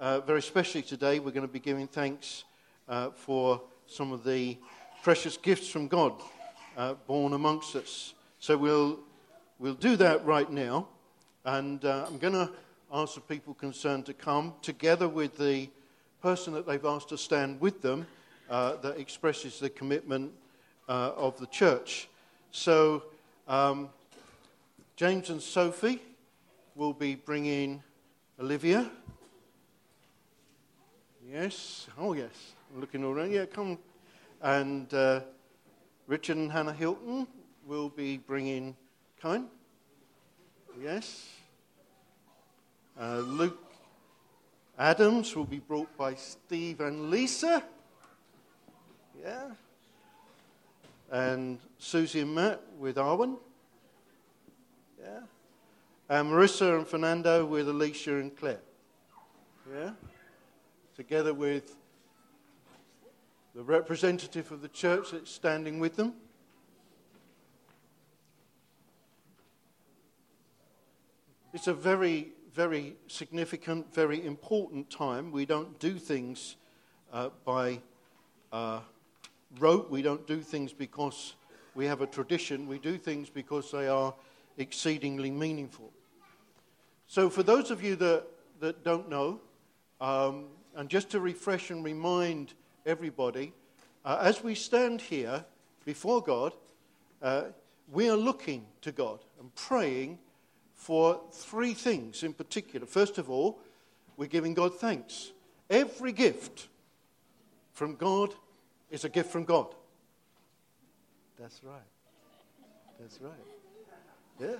uh, 0.00 0.18
very 0.20 0.38
especially 0.38 0.80
today, 0.80 1.18
we're 1.18 1.30
going 1.30 1.46
to 1.46 1.52
be 1.52 1.60
giving 1.60 1.86
thanks 1.86 2.44
uh, 2.88 3.10
for 3.10 3.60
some 3.86 4.12
of 4.12 4.24
the 4.24 4.56
precious 5.02 5.36
gifts 5.36 5.68
from 5.68 5.88
God 5.88 6.14
uh, 6.76 6.94
born 7.06 7.34
amongst 7.34 7.76
us. 7.76 8.14
So 8.38 8.56
we'll, 8.56 8.98
we'll 9.58 9.74
do 9.74 9.96
that 9.96 10.24
right 10.24 10.50
now. 10.50 10.88
And 11.44 11.84
uh, 11.84 12.06
I'm 12.08 12.16
going 12.16 12.32
to 12.32 12.50
ask 12.90 13.14
the 13.14 13.20
people 13.20 13.52
concerned 13.52 14.06
to 14.06 14.14
come 14.14 14.54
together 14.62 15.06
with 15.06 15.36
the 15.36 15.68
person 16.22 16.54
that 16.54 16.66
they've 16.66 16.84
asked 16.84 17.10
to 17.10 17.18
stand 17.18 17.60
with 17.60 17.82
them 17.82 18.06
uh, 18.48 18.76
that 18.76 18.98
expresses 18.98 19.60
the 19.60 19.68
commitment 19.68 20.32
uh, 20.88 21.12
of 21.14 21.38
the 21.38 21.46
church. 21.46 22.08
So, 22.52 23.02
um, 23.46 23.90
James 24.96 25.28
and 25.28 25.42
Sophie 25.42 26.00
will 26.74 26.94
be 26.94 27.16
bringing 27.16 27.82
Olivia. 28.40 28.90
Yes, 31.32 31.86
oh 31.96 32.12
yes, 32.14 32.54
looking 32.76 33.04
around. 33.04 33.30
Yeah, 33.30 33.44
come. 33.44 33.78
And 34.42 34.92
uh, 34.92 35.20
Richard 36.08 36.36
and 36.36 36.50
Hannah 36.50 36.72
Hilton 36.72 37.28
will 37.66 37.88
be 37.88 38.16
bringing 38.16 38.74
Cohen. 39.22 39.46
Yes. 40.82 41.28
Uh, 43.00 43.18
Luke 43.18 43.62
Adams 44.76 45.36
will 45.36 45.44
be 45.44 45.60
brought 45.60 45.96
by 45.96 46.14
Steve 46.14 46.80
and 46.80 47.10
Lisa. 47.10 47.62
Yeah. 49.22 49.50
And 51.12 51.58
Susie 51.78 52.20
and 52.20 52.34
Matt 52.34 52.60
with 52.76 52.96
Arwen. 52.96 53.36
Yeah. 55.00 55.20
And 56.08 56.28
Marissa 56.28 56.78
and 56.78 56.88
Fernando 56.88 57.46
with 57.46 57.68
Alicia 57.68 58.16
and 58.16 58.36
Claire. 58.36 58.58
Yeah. 59.72 59.90
Together 61.00 61.32
with 61.32 61.78
the 63.54 63.62
representative 63.62 64.52
of 64.52 64.60
the 64.60 64.68
church 64.68 65.12
that's 65.12 65.30
standing 65.30 65.80
with 65.80 65.96
them. 65.96 66.12
It's 71.54 71.68
a 71.68 71.72
very, 71.72 72.32
very 72.52 72.96
significant, 73.06 73.94
very 73.94 74.22
important 74.26 74.90
time. 74.90 75.32
We 75.32 75.46
don't 75.46 75.78
do 75.78 75.94
things 75.94 76.56
uh, 77.14 77.30
by 77.46 77.80
uh, 78.52 78.80
rote, 79.58 79.90
we 79.90 80.02
don't 80.02 80.26
do 80.26 80.42
things 80.42 80.74
because 80.74 81.34
we 81.74 81.86
have 81.86 82.02
a 82.02 82.06
tradition, 82.06 82.66
we 82.66 82.78
do 82.78 82.98
things 82.98 83.30
because 83.30 83.70
they 83.70 83.88
are 83.88 84.12
exceedingly 84.58 85.30
meaningful. 85.30 85.92
So, 87.06 87.30
for 87.30 87.42
those 87.42 87.70
of 87.70 87.82
you 87.82 87.96
that, 87.96 88.26
that 88.60 88.84
don't 88.84 89.08
know, 89.08 89.40
um, 89.98 90.44
and 90.74 90.88
just 90.88 91.10
to 91.10 91.20
refresh 91.20 91.70
and 91.70 91.84
remind 91.84 92.54
everybody, 92.86 93.52
uh, 94.04 94.18
as 94.20 94.42
we 94.42 94.54
stand 94.54 95.00
here 95.00 95.44
before 95.84 96.22
God, 96.22 96.52
uh, 97.22 97.44
we 97.92 98.08
are 98.08 98.16
looking 98.16 98.66
to 98.82 98.92
God 98.92 99.20
and 99.38 99.54
praying 99.54 100.18
for 100.74 101.20
three 101.32 101.74
things 101.74 102.22
in 102.22 102.32
particular. 102.32 102.86
First 102.86 103.18
of 103.18 103.28
all, 103.28 103.58
we're 104.16 104.26
giving 104.26 104.54
God 104.54 104.78
thanks. 104.78 105.32
Every 105.68 106.12
gift 106.12 106.68
from 107.72 107.96
God 107.96 108.34
is 108.90 109.04
a 109.04 109.08
gift 109.08 109.30
from 109.30 109.44
God. 109.44 109.74
That's 111.38 111.60
right. 111.64 111.80
That's 112.98 113.20
right. 113.20 113.32
Yeah. 114.38 114.56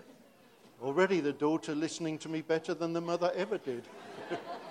Already 0.82 1.20
the 1.20 1.32
daughter 1.32 1.74
listening 1.74 2.18
to 2.18 2.28
me 2.28 2.40
better 2.40 2.74
than 2.74 2.92
the 2.92 3.00
mother 3.00 3.32
ever 3.34 3.58
did. 3.58 3.84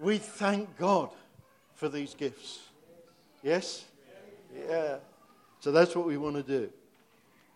we 0.00 0.18
thank 0.18 0.78
God 0.78 1.10
for 1.74 1.88
these 1.88 2.14
gifts. 2.14 2.60
Yes? 3.42 3.84
Yeah. 4.68 4.96
So 5.60 5.70
that's 5.72 5.94
what 5.94 6.06
we 6.06 6.16
want 6.16 6.36
to 6.36 6.42
do. 6.42 6.70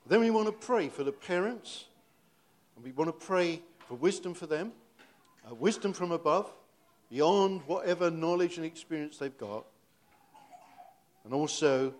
Then 0.06 0.20
we 0.20 0.30
want 0.30 0.46
to 0.46 0.52
pray 0.52 0.88
for 0.88 1.02
the 1.02 1.12
parents, 1.12 1.86
and 2.76 2.84
we 2.84 2.92
want 2.92 3.08
to 3.08 3.26
pray 3.26 3.62
for 3.88 3.94
wisdom 3.94 4.34
for 4.34 4.46
them, 4.46 4.72
uh, 5.50 5.54
wisdom 5.54 5.94
from 5.94 6.12
above, 6.12 6.52
beyond 7.10 7.62
whatever 7.66 8.10
knowledge 8.10 8.58
and 8.58 8.66
experience 8.66 9.16
they've 9.16 9.38
got. 9.38 9.64
And 11.24 11.32
also, 11.32 11.94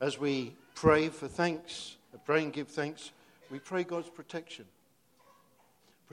as 0.00 0.18
we 0.18 0.54
pray 0.74 1.10
for 1.10 1.28
thanks, 1.28 1.96
uh, 2.14 2.18
pray 2.24 2.42
and 2.42 2.52
give 2.52 2.68
thanks, 2.68 3.12
we 3.50 3.58
pray 3.58 3.84
God's 3.84 4.08
protection. 4.08 4.64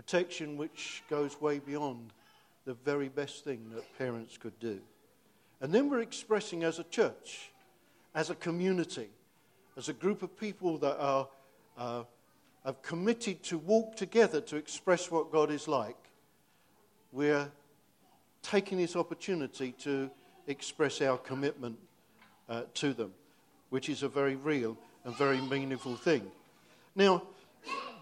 Protection 0.01 0.57
which 0.57 1.03
goes 1.11 1.39
way 1.39 1.59
beyond 1.59 2.09
the 2.65 2.73
very 2.73 3.07
best 3.07 3.43
thing 3.43 3.69
that 3.75 3.97
parents 3.99 4.35
could 4.35 4.59
do. 4.59 4.79
And 5.61 5.71
then 5.71 5.91
we're 5.91 6.01
expressing 6.01 6.63
as 6.63 6.79
a 6.79 6.83
church, 6.85 7.51
as 8.15 8.31
a 8.31 8.35
community, 8.35 9.09
as 9.77 9.89
a 9.89 9.93
group 9.93 10.23
of 10.23 10.35
people 10.39 10.79
that 10.79 10.97
are, 10.99 11.27
uh, 11.77 12.03
have 12.65 12.81
committed 12.81 13.43
to 13.43 13.59
walk 13.59 13.95
together 13.95 14.41
to 14.41 14.55
express 14.55 15.11
what 15.11 15.31
God 15.31 15.51
is 15.51 15.67
like, 15.67 16.09
we're 17.11 17.51
taking 18.41 18.79
this 18.79 18.95
opportunity 18.95 19.71
to 19.83 20.09
express 20.47 20.99
our 21.03 21.19
commitment 21.19 21.77
uh, 22.49 22.63
to 22.73 22.93
them, 22.93 23.13
which 23.69 23.87
is 23.87 24.01
a 24.01 24.09
very 24.09 24.35
real 24.35 24.75
and 25.05 25.15
very 25.15 25.41
meaningful 25.41 25.95
thing. 25.95 26.25
Now, 26.95 27.21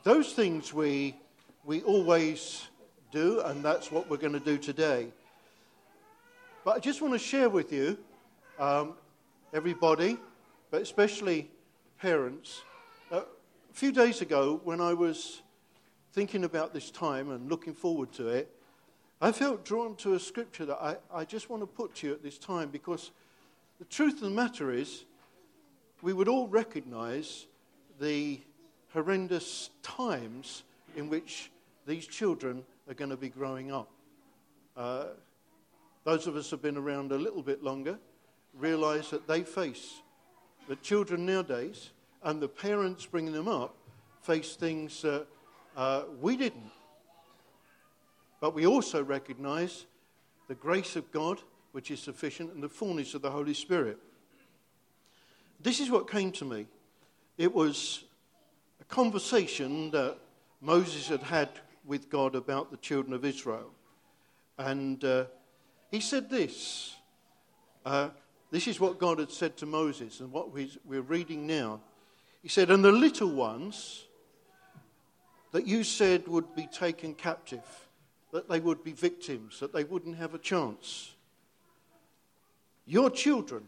those 0.03 0.31
things 0.31 0.73
we, 0.73 1.17
we 1.65 1.81
always 1.81 2.67
do, 3.11 3.41
and 3.41 3.63
that's 3.63 3.91
what 3.91 4.09
we're 4.09 4.17
going 4.17 4.33
to 4.33 4.39
do 4.39 4.57
today. 4.57 5.07
But 6.63 6.77
I 6.77 6.79
just 6.79 7.01
want 7.01 7.13
to 7.13 7.19
share 7.19 7.49
with 7.49 7.71
you, 7.73 7.97
um, 8.59 8.93
everybody, 9.53 10.17
but 10.71 10.81
especially 10.81 11.49
parents. 11.99 12.61
Uh, 13.11 13.21
a 13.21 13.73
few 13.73 13.91
days 13.91 14.21
ago, 14.21 14.61
when 14.63 14.79
I 14.79 14.93
was 14.93 15.41
thinking 16.13 16.43
about 16.43 16.73
this 16.73 16.91
time 16.91 17.31
and 17.31 17.49
looking 17.49 17.73
forward 17.73 18.11
to 18.13 18.27
it, 18.29 18.49
I 19.21 19.31
felt 19.31 19.65
drawn 19.65 19.95
to 19.97 20.13
a 20.13 20.19
scripture 20.19 20.65
that 20.65 20.77
I, 20.81 20.95
I 21.13 21.25
just 21.25 21.49
want 21.49 21.61
to 21.61 21.67
put 21.67 21.95
to 21.95 22.07
you 22.07 22.13
at 22.13 22.23
this 22.23 22.37
time 22.37 22.69
because 22.69 23.11
the 23.79 23.85
truth 23.85 24.15
of 24.15 24.21
the 24.21 24.29
matter 24.29 24.71
is, 24.71 25.03
we 26.01 26.13
would 26.13 26.29
all 26.29 26.47
recognize 26.47 27.47
the 27.99 28.39
horrendous 28.93 29.69
times 29.83 30.63
in 30.99 31.09
which 31.09 31.49
these 31.87 32.05
children 32.05 32.63
are 32.87 32.93
going 32.93 33.09
to 33.09 33.17
be 33.17 33.29
growing 33.29 33.71
up. 33.71 33.89
Uh, 34.77 35.05
those 36.03 36.27
of 36.27 36.35
us 36.35 36.49
who 36.49 36.55
have 36.55 36.61
been 36.61 36.77
around 36.77 37.11
a 37.11 37.17
little 37.17 37.41
bit 37.41 37.63
longer 37.63 37.97
realize 38.53 39.09
that 39.09 39.27
they 39.27 39.41
face 39.41 40.01
the 40.67 40.75
children 40.77 41.25
nowadays 41.25 41.89
and 42.23 42.41
the 42.41 42.47
parents 42.47 43.05
bringing 43.05 43.33
them 43.33 43.47
up 43.47 43.75
face 44.21 44.55
things 44.55 45.01
that 45.01 45.25
uh, 45.75 46.03
we 46.21 46.37
didn't. 46.37 46.71
But 48.41 48.53
we 48.53 48.67
also 48.67 49.03
recognize 49.03 49.85
the 50.47 50.55
grace 50.55 50.95
of 50.95 51.11
God, 51.11 51.41
which 51.71 51.91
is 51.91 51.99
sufficient, 51.99 52.53
and 52.53 52.61
the 52.61 52.69
fullness 52.69 53.13
of 53.13 53.21
the 53.21 53.31
Holy 53.31 53.53
Spirit. 53.53 53.97
This 55.61 55.79
is 55.79 55.89
what 55.89 56.09
came 56.09 56.31
to 56.33 56.45
me. 56.45 56.67
It 57.37 57.53
was 57.53 58.03
a 58.81 58.85
conversation 58.85 59.91
that 59.91 60.17
Moses 60.61 61.07
had 61.07 61.23
had 61.23 61.49
with 61.85 62.09
God 62.09 62.35
about 62.35 62.71
the 62.71 62.77
children 62.77 63.13
of 63.13 63.25
Israel. 63.25 63.71
And 64.57 65.03
uh, 65.03 65.25
he 65.89 65.99
said 65.99 66.29
this 66.29 66.95
uh, 67.85 68.09
this 68.51 68.67
is 68.67 68.79
what 68.79 68.99
God 68.99 69.19
had 69.19 69.31
said 69.31 69.57
to 69.57 69.65
Moses, 69.65 70.19
and 70.19 70.31
what 70.31 70.51
we're 70.51 71.01
reading 71.01 71.45
now. 71.45 71.81
He 72.41 72.49
said, 72.49 72.71
And 72.71 72.83
the 72.83 72.91
little 72.91 73.29
ones 73.29 74.05
that 75.51 75.67
you 75.67 75.83
said 75.83 76.27
would 76.27 76.55
be 76.55 76.67
taken 76.67 77.13
captive, 77.13 77.87
that 78.31 78.49
they 78.49 78.59
would 78.59 78.83
be 78.83 78.91
victims, 78.91 79.59
that 79.59 79.73
they 79.73 79.83
wouldn't 79.83 80.17
have 80.17 80.33
a 80.33 80.39
chance. 80.39 81.13
Your 82.85 83.09
children, 83.11 83.67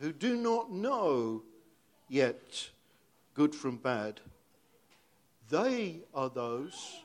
who 0.00 0.12
do 0.12 0.36
not 0.36 0.70
know 0.70 1.42
yet 2.08 2.68
good 3.34 3.54
from 3.54 3.76
bad, 3.76 4.20
they 5.48 6.00
are 6.14 6.28
those 6.28 7.04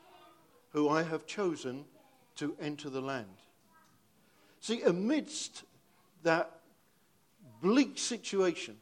who 0.69 0.89
I 0.89 1.03
have 1.03 1.25
chosen 1.25 1.85
to 2.37 2.55
enter 2.61 2.89
the 2.89 3.01
land. 3.01 3.27
See, 4.59 4.81
amidst 4.83 5.63
that 6.23 6.59
bleak 7.61 7.97
situation, 7.97 8.77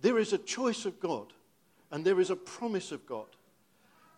there 0.00 0.18
is 0.18 0.32
a 0.32 0.38
choice 0.38 0.84
of 0.84 1.00
God 1.00 1.32
and 1.90 2.04
there 2.04 2.20
is 2.20 2.30
a 2.30 2.36
promise 2.36 2.92
of 2.92 3.04
God 3.06 3.26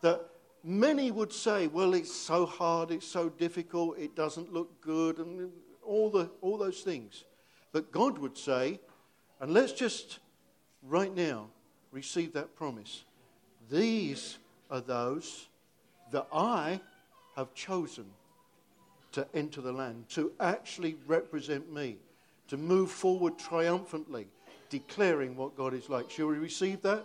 that 0.03 0.21
many 0.62 1.11
would 1.11 1.32
say, 1.32 1.67
well, 1.67 1.94
it's 1.94 2.15
so 2.15 2.47
hard, 2.47 2.91
it's 2.91 3.06
so 3.06 3.29
difficult, 3.29 3.99
it 3.99 4.15
doesn't 4.15 4.53
look 4.53 4.81
good, 4.81 5.19
and 5.19 5.50
all, 5.82 6.11
the, 6.11 6.31
all 6.41 6.59
those 6.59 6.81
things. 6.81 7.25
But 7.73 7.93
God 7.93 8.19
would 8.19 8.37
say, 8.37 8.81
and 9.41 9.53
let's 9.53 9.73
just 9.73 10.19
right 10.82 11.15
now 11.15 11.49
receive 11.93 12.32
that 12.35 12.55
promise. 12.55 13.05
These 13.70 14.38
are 14.70 14.81
those 14.81 15.49
that 16.11 16.26
I 16.32 16.81
have 17.37 17.55
chosen 17.55 18.06
to 19.12 19.26
enter 19.34 19.61
the 19.61 19.72
land, 19.72 20.08
to 20.11 20.32
actually 20.40 20.96
represent 21.06 21.72
me, 21.72 21.96
to 22.49 22.56
move 22.56 22.90
forward 22.90 23.38
triumphantly, 23.38 24.26
declaring 24.69 25.37
what 25.37 25.56
God 25.56 25.75
is 25.75 25.88
like. 25.88 26.11
Shall 26.11 26.26
we 26.26 26.37
receive 26.37 26.82
that? 26.82 27.05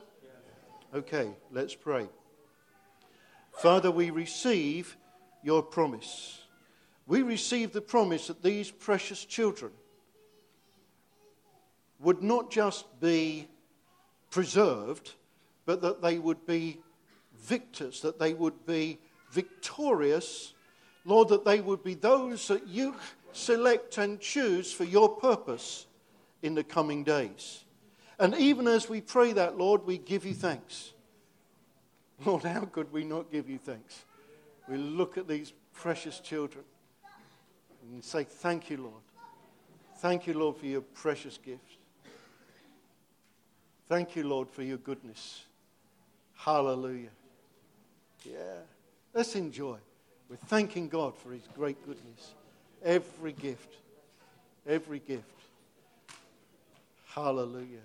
Okay, 0.94 1.29
let's 1.51 1.75
pray. 1.75 2.07
Father, 3.53 3.91
we 3.91 4.09
receive 4.09 4.97
your 5.44 5.62
promise. 5.62 6.41
We 7.07 7.21
receive 7.21 7.73
the 7.73 7.81
promise 7.81 8.27
that 8.27 8.41
these 8.41 8.71
precious 8.71 9.23
children 9.23 9.71
would 12.00 12.23
not 12.23 12.51
just 12.51 13.00
be 13.00 13.47
preserved, 14.31 15.13
but 15.65 15.81
that 15.81 16.01
they 16.01 16.19
would 16.19 16.45
be 16.45 16.79
victors, 17.33 18.01
that 18.01 18.19
they 18.19 18.33
would 18.33 18.65
be 18.65 19.00
victorious. 19.31 20.53
Lord, 21.06 21.29
that 21.29 21.45
they 21.45 21.62
would 21.62 21.83
be 21.83 21.94
those 21.94 22.47
that 22.47 22.67
you 22.67 22.95
select 23.31 23.97
and 23.97 24.19
choose 24.19 24.71
for 24.71 24.83
your 24.85 25.09
purpose 25.09 25.88
in 26.41 26.56
the 26.56 26.63
coming 26.63 27.03
days. 27.03 27.63
And 28.17 28.33
even 28.35 28.67
as 28.67 28.89
we 28.89 29.01
pray 29.01 29.33
that, 29.33 29.57
Lord, 29.57 29.85
we 29.85 29.97
give 29.97 30.25
you 30.25 30.33
thanks. 30.33 30.94
Lord, 32.25 32.44
how 32.44 32.62
could 32.65 32.91
we 32.94 33.03
not 33.03 33.31
give 33.31 33.50
you 33.50 33.57
thanks? 33.57 34.06
We 34.69 34.77
look 34.77 35.17
at 35.17 35.27
these 35.27 35.53
precious 35.73 36.19
children 36.19 36.63
and 37.91 38.03
say, 38.03 38.23
Thank 38.23 38.69
you, 38.69 38.77
Lord. 38.77 39.01
Thank 39.97 40.27
you, 40.27 40.33
Lord, 40.33 40.57
for 40.57 40.65
your 40.65 40.81
precious 40.81 41.38
gift. 41.38 41.77
Thank 43.88 44.15
you, 44.15 44.27
Lord, 44.27 44.50
for 44.50 44.63
your 44.63 44.77
goodness. 44.77 45.44
Hallelujah. 46.45 47.09
Yeah. 48.24 48.59
Let's 49.15 49.36
enjoy. 49.36 49.77
We're 50.30 50.36
thanking 50.36 50.89
God 50.89 51.18
for 51.18 51.31
his 51.31 51.42
great 51.56 51.83
goodness. 51.88 52.36
Every 52.83 53.33
gift. 53.33 53.77
Every 54.68 55.00
gift. 55.00 55.24
Hallelujah. 57.07 57.81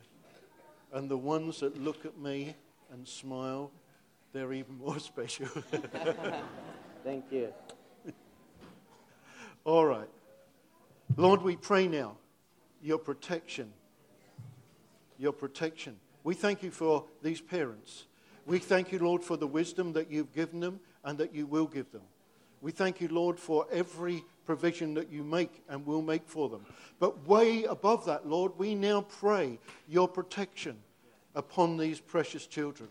And 0.92 1.10
the 1.10 1.16
ones 1.16 1.60
that 1.60 1.82
look 1.82 2.04
at 2.04 2.18
me 2.18 2.54
and 2.92 3.08
smile, 3.08 3.70
they're 4.34 4.52
even 4.52 4.76
more 4.76 4.98
special. 4.98 5.46
Thank 7.02 7.32
you. 7.32 7.54
All 9.64 9.86
right. 9.86 10.10
Lord, 11.16 11.40
we 11.40 11.56
pray 11.56 11.88
now 11.88 12.18
your 12.82 12.98
protection. 12.98 13.72
Your 15.16 15.32
protection. 15.32 15.96
We 16.24 16.34
thank 16.34 16.62
you 16.62 16.70
for 16.70 17.06
these 17.22 17.40
parents. 17.40 18.04
We 18.46 18.58
thank 18.58 18.92
you, 18.92 18.98
Lord, 18.98 19.22
for 19.22 19.36
the 19.36 19.46
wisdom 19.46 19.92
that 19.92 20.10
you've 20.10 20.32
given 20.34 20.60
them 20.60 20.80
and 21.04 21.18
that 21.18 21.34
you 21.34 21.46
will 21.46 21.66
give 21.66 21.90
them. 21.92 22.02
We 22.60 22.72
thank 22.72 23.00
you, 23.00 23.08
Lord, 23.08 23.38
for 23.38 23.66
every 23.72 24.24
provision 24.44 24.94
that 24.94 25.10
you 25.10 25.22
make 25.22 25.62
and 25.68 25.86
will 25.86 26.02
make 26.02 26.26
for 26.26 26.48
them. 26.48 26.64
But 26.98 27.26
way 27.26 27.64
above 27.64 28.04
that, 28.06 28.26
Lord, 28.26 28.52
we 28.58 28.74
now 28.74 29.02
pray 29.02 29.58
your 29.88 30.08
protection 30.08 30.76
upon 31.34 31.76
these 31.76 32.00
precious 32.00 32.46
children. 32.46 32.88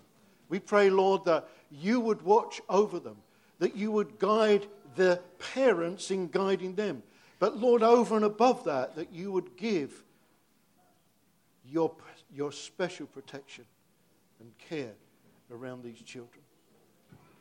We 0.47 0.59
pray, 0.59 0.89
Lord, 0.89 1.25
that 1.25 1.47
you 1.69 1.99
would 1.99 2.21
watch 2.23 2.61
over 2.69 2.99
them, 2.99 3.17
that 3.59 3.75
you 3.75 3.91
would 3.91 4.17
guide 4.17 4.65
the 4.95 5.21
parents 5.53 6.09
in 6.09 6.29
guiding 6.29 6.75
them. 6.75 7.03
But, 7.37 7.57
Lord, 7.57 7.83
over 7.83 8.15
and 8.15 8.25
above 8.25 8.63
that, 8.63 8.95
that 8.95 9.13
you 9.13 9.31
would 9.31 9.55
give 9.55 10.03
your, 11.65 11.91
your 12.33 12.51
special 12.51 13.05
protection 13.05 13.65
and 14.39 14.51
care 14.57 14.93
around 15.51 15.83
these 15.83 16.01
children. 16.01 16.43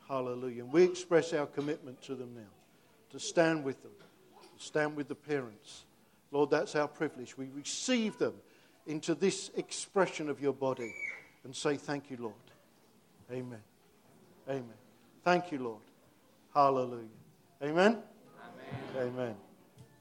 Hallelujah. 0.07 0.63
And 0.63 0.73
we 0.73 0.83
express 0.83 1.33
our 1.33 1.45
commitment 1.45 2.01
to 2.03 2.15
them 2.15 2.33
now 2.35 2.49
to 3.11 3.19
stand 3.19 3.63
with 3.63 3.81
them, 3.81 3.91
to 4.57 4.63
stand 4.63 4.95
with 4.95 5.07
the 5.07 5.15
parents. 5.15 5.85
Lord, 6.31 6.49
that's 6.49 6.75
our 6.75 6.87
privilege. 6.87 7.37
We 7.37 7.49
receive 7.55 8.17
them 8.17 8.33
into 8.85 9.15
this 9.15 9.51
expression 9.55 10.29
of 10.29 10.41
your 10.41 10.53
body 10.53 10.93
and 11.43 11.55
say, 11.55 11.77
Thank 11.77 12.09
you, 12.09 12.17
Lord. 12.19 12.33
Amen. 13.31 13.61
Amen. 14.47 14.73
Thank 15.23 15.51
you, 15.51 15.59
Lord. 15.59 15.81
Hallelujah. 16.53 17.05
Amen? 17.61 17.97
Amen. 18.97 19.13
Amen. 19.13 19.35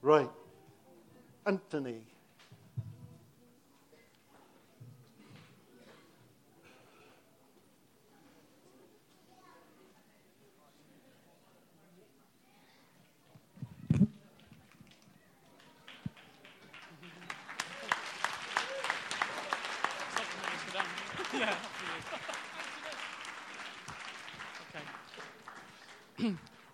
Right. 0.00 0.30
Anthony. 1.44 2.00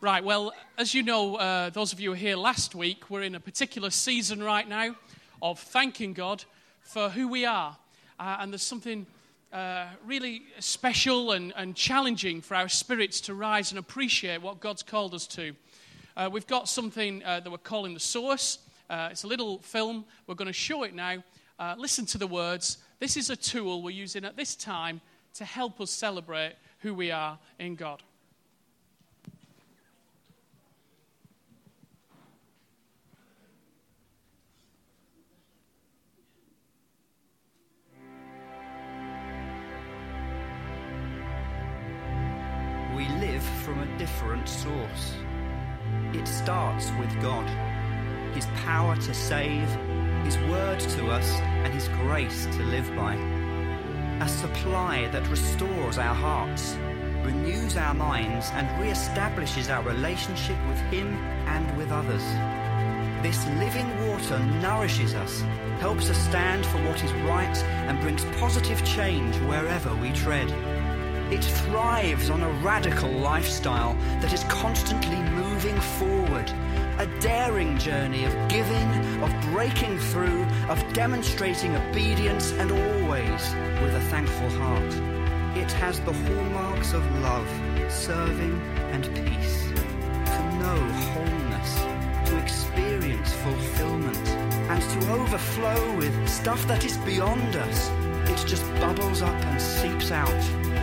Right, 0.04 0.22
well, 0.22 0.52
as 0.76 0.92
you 0.92 1.02
know, 1.02 1.36
uh, 1.36 1.70
those 1.70 1.94
of 1.94 1.98
you 1.98 2.10
who 2.10 2.10
were 2.10 2.16
here 2.16 2.36
last 2.36 2.74
week, 2.74 3.08
we're 3.08 3.22
in 3.22 3.34
a 3.34 3.40
particular 3.40 3.88
season 3.88 4.42
right 4.42 4.68
now 4.68 4.94
of 5.40 5.58
thanking 5.58 6.12
God 6.12 6.44
for 6.82 7.08
who 7.08 7.26
we 7.26 7.46
are. 7.46 7.74
Uh, 8.20 8.36
and 8.40 8.52
there's 8.52 8.60
something 8.60 9.06
uh, 9.50 9.86
really 10.04 10.42
special 10.58 11.32
and, 11.32 11.54
and 11.56 11.74
challenging 11.74 12.42
for 12.42 12.54
our 12.54 12.68
spirits 12.68 13.18
to 13.22 13.32
rise 13.32 13.72
and 13.72 13.78
appreciate 13.78 14.42
what 14.42 14.60
God's 14.60 14.82
called 14.82 15.14
us 15.14 15.26
to. 15.28 15.54
Uh, 16.18 16.28
we've 16.30 16.46
got 16.46 16.68
something 16.68 17.24
uh, 17.24 17.40
that 17.40 17.50
we're 17.50 17.56
calling 17.56 17.94
the 17.94 18.00
source. 18.00 18.58
Uh, 18.90 19.08
it's 19.10 19.24
a 19.24 19.26
little 19.26 19.56
film. 19.60 20.04
We're 20.26 20.34
going 20.34 20.48
to 20.48 20.52
show 20.52 20.82
it 20.82 20.92
now. 20.92 21.24
listen 21.78 22.04
to 22.04 22.18
the 22.18 22.26
words 22.26 22.76
this 23.00 23.16
is 23.16 23.30
a 23.30 23.36
tool 23.36 23.80
we're 23.80 23.88
using 23.88 24.26
at 24.26 24.36
this 24.36 24.54
time 24.54 25.00
to 25.32 25.46
help 25.46 25.80
us 25.80 25.90
celebrate 25.90 26.56
who 26.80 26.92
we 26.92 27.10
are 27.10 27.38
in 27.58 27.74
God. 27.74 28.02
From 43.64 43.80
a 43.80 43.98
different 43.98 44.48
source. 44.48 45.14
It 46.12 46.28
starts 46.28 46.90
with 46.98 47.10
God, 47.20 47.48
His 48.34 48.46
power 48.64 48.94
to 48.96 49.14
save 49.14 49.68
his 50.24 50.38
word 50.48 50.80
to 50.80 51.10
us, 51.10 51.28
and 51.64 51.74
His 51.74 51.88
grace 51.88 52.46
to 52.46 52.62
live 52.64 52.88
by. 52.96 53.14
A 54.24 54.28
supply 54.28 55.06
that 55.08 55.28
restores 55.28 55.98
our 55.98 56.14
hearts, 56.14 56.76
renews 57.22 57.76
our 57.76 57.92
minds, 57.92 58.48
and 58.54 58.80
re-establishes 58.80 59.68
our 59.68 59.82
relationship 59.82 60.56
with 60.66 60.78
Him 60.90 61.14
and 61.46 61.76
with 61.76 61.92
others. 61.92 62.22
This 63.22 63.46
living 63.58 64.08
water 64.08 64.38
nourishes 64.62 65.14
us, 65.14 65.42
helps 65.80 66.08
us 66.08 66.16
stand 66.16 66.64
for 66.64 66.78
what 66.84 67.04
is 67.04 67.12
right, 67.28 67.56
and 67.86 68.00
brings 68.00 68.24
positive 68.40 68.82
change 68.86 69.36
wherever 69.40 69.94
we 69.96 70.10
tread. 70.12 70.48
It 71.34 71.42
thrives 71.42 72.30
on 72.30 72.44
a 72.44 72.50
radical 72.62 73.10
lifestyle 73.10 73.94
that 74.20 74.32
is 74.32 74.44
constantly 74.44 75.16
moving 75.16 75.76
forward 75.98 76.48
a 76.98 77.08
daring 77.18 77.76
journey 77.76 78.24
of 78.24 78.32
giving, 78.48 78.88
of 79.20 79.32
breaking 79.50 79.98
through, 79.98 80.44
of 80.68 80.80
demonstrating 80.92 81.74
obedience, 81.74 82.52
and 82.52 82.70
always 82.70 83.42
with 83.82 83.96
a 83.96 84.06
thankful 84.10 84.48
heart. 84.50 84.94
It 85.56 85.72
has 85.72 85.98
the 86.02 86.12
hallmarks 86.12 86.92
of 86.92 87.02
love, 87.20 87.48
serving, 87.90 88.54
and 88.92 89.04
peace. 89.16 89.66
To 90.36 90.40
know 90.60 90.78
wholeness, 91.10 92.30
to 92.30 92.38
experience 92.38 93.32
fulfillment, 93.32 94.28
and 94.70 94.80
to 94.80 95.12
overflow 95.14 95.96
with 95.96 96.28
stuff 96.28 96.64
that 96.68 96.84
is 96.84 96.96
beyond 96.98 97.56
us. 97.56 97.90
It 98.30 98.46
just 98.46 98.64
bubbles 98.76 99.20
up 99.20 99.34
and 99.46 99.60
seeps 99.60 100.12
out 100.12 100.73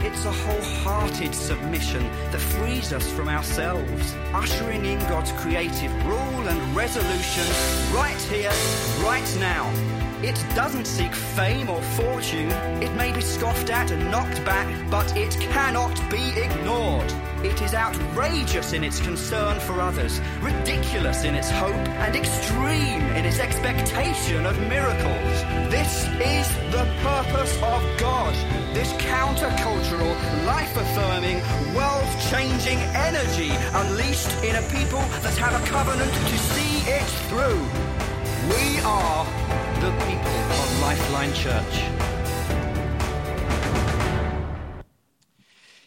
it's 0.00 0.24
a 0.24 0.32
wholehearted 0.32 1.34
submission 1.34 2.02
that 2.30 2.40
frees 2.40 2.92
us 2.92 3.10
from 3.10 3.28
ourselves, 3.28 4.14
ushering 4.32 4.84
in 4.84 4.98
God's 5.00 5.32
creative 5.32 5.92
rule 6.06 6.48
and 6.48 6.76
resolution 6.76 7.44
right 7.94 8.20
here, 8.30 8.52
right 9.02 9.36
now. 9.40 9.97
It 10.20 10.34
doesn't 10.56 10.86
seek 10.86 11.14
fame 11.14 11.70
or 11.70 11.80
fortune. 11.80 12.50
It 12.82 12.92
may 12.96 13.12
be 13.12 13.20
scoffed 13.20 13.70
at 13.70 13.92
and 13.92 14.10
knocked 14.10 14.44
back, 14.44 14.66
but 14.90 15.16
it 15.16 15.30
cannot 15.38 15.94
be 16.10 16.30
ignored. 16.30 17.12
It 17.44 17.62
is 17.62 17.72
outrageous 17.72 18.72
in 18.72 18.82
its 18.82 18.98
concern 18.98 19.60
for 19.60 19.80
others, 19.80 20.20
ridiculous 20.40 21.22
in 21.22 21.36
its 21.36 21.48
hope, 21.50 21.86
and 22.02 22.16
extreme 22.16 23.02
in 23.14 23.24
its 23.24 23.38
expectation 23.38 24.44
of 24.44 24.58
miracles. 24.66 25.34
This 25.70 26.08
is 26.18 26.48
the 26.72 26.84
purpose 27.00 27.54
of 27.62 27.80
God. 27.96 28.34
This 28.74 28.92
countercultural, 28.94 30.46
life 30.46 30.76
affirming, 30.76 31.38
world 31.76 32.08
changing 32.28 32.78
energy 33.06 33.50
unleashed 33.72 34.34
in 34.42 34.56
a 34.56 34.62
people 34.62 35.04
that 35.22 35.36
have 35.38 35.54
a 35.54 35.64
covenant 35.68 36.12
to 36.12 36.38
see 36.38 36.90
it 36.90 37.06
through. 37.30 37.62
We 38.48 38.80
are 38.80 39.26
the 39.80 39.90
people 39.92 40.28
of 40.28 40.80
Lifeline 40.80 41.32
Church. 41.34 41.84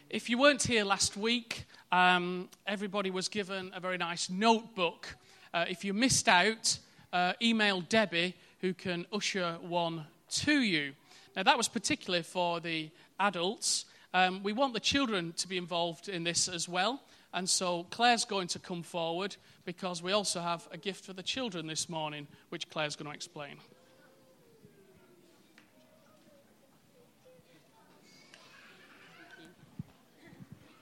If 0.10 0.29
you 0.29 0.38
weren't 0.38 0.63
here 0.63 0.86
last 0.86 1.17
week, 1.17 1.65
um, 1.91 2.48
everybody 2.65 3.12
was 3.12 3.27
given 3.27 3.69
a 3.75 3.81
very 3.81 3.98
nice 3.98 4.29
notebook. 4.29 5.17
Uh, 5.53 5.65
if 5.67 5.83
you 5.83 5.93
missed 5.93 6.29
out, 6.29 6.79
uh, 7.12 7.33
email 7.41 7.81
Debbie, 7.81 8.33
who 8.62 8.74
can 8.74 9.05
usher 9.12 9.57
one 9.62 10.05
to 10.29 10.62
you. 10.62 10.93
Now, 11.36 11.43
that 11.43 11.57
was 11.57 11.67
particularly 11.67 12.24
for 12.24 12.62
the 12.62 12.89
adults. 13.19 13.83
Um, 14.13 14.41
we 14.41 14.53
want 14.53 14.74
the 14.74 14.79
children 14.79 15.33
to 15.33 15.50
be 15.50 15.57
involved 15.57 16.07
in 16.07 16.24
this 16.24 16.48
as 16.48 16.69
well. 16.69 17.01
And 17.33 17.50
so 17.50 17.86
Claire's 17.89 18.24
going 18.24 18.48
to 18.50 18.60
come 18.60 18.83
forward 18.83 19.36
because 19.65 20.01
we 20.01 20.13
also 20.13 20.39
have 20.39 20.67
a 20.71 20.77
gift 20.77 21.03
for 21.03 21.12
the 21.12 21.24
children 21.24 21.67
this 21.67 21.89
morning, 21.89 22.27
which 22.50 22.69
Claire's 22.69 22.95
going 22.95 23.10
to 23.10 23.15
explain. 23.15 23.57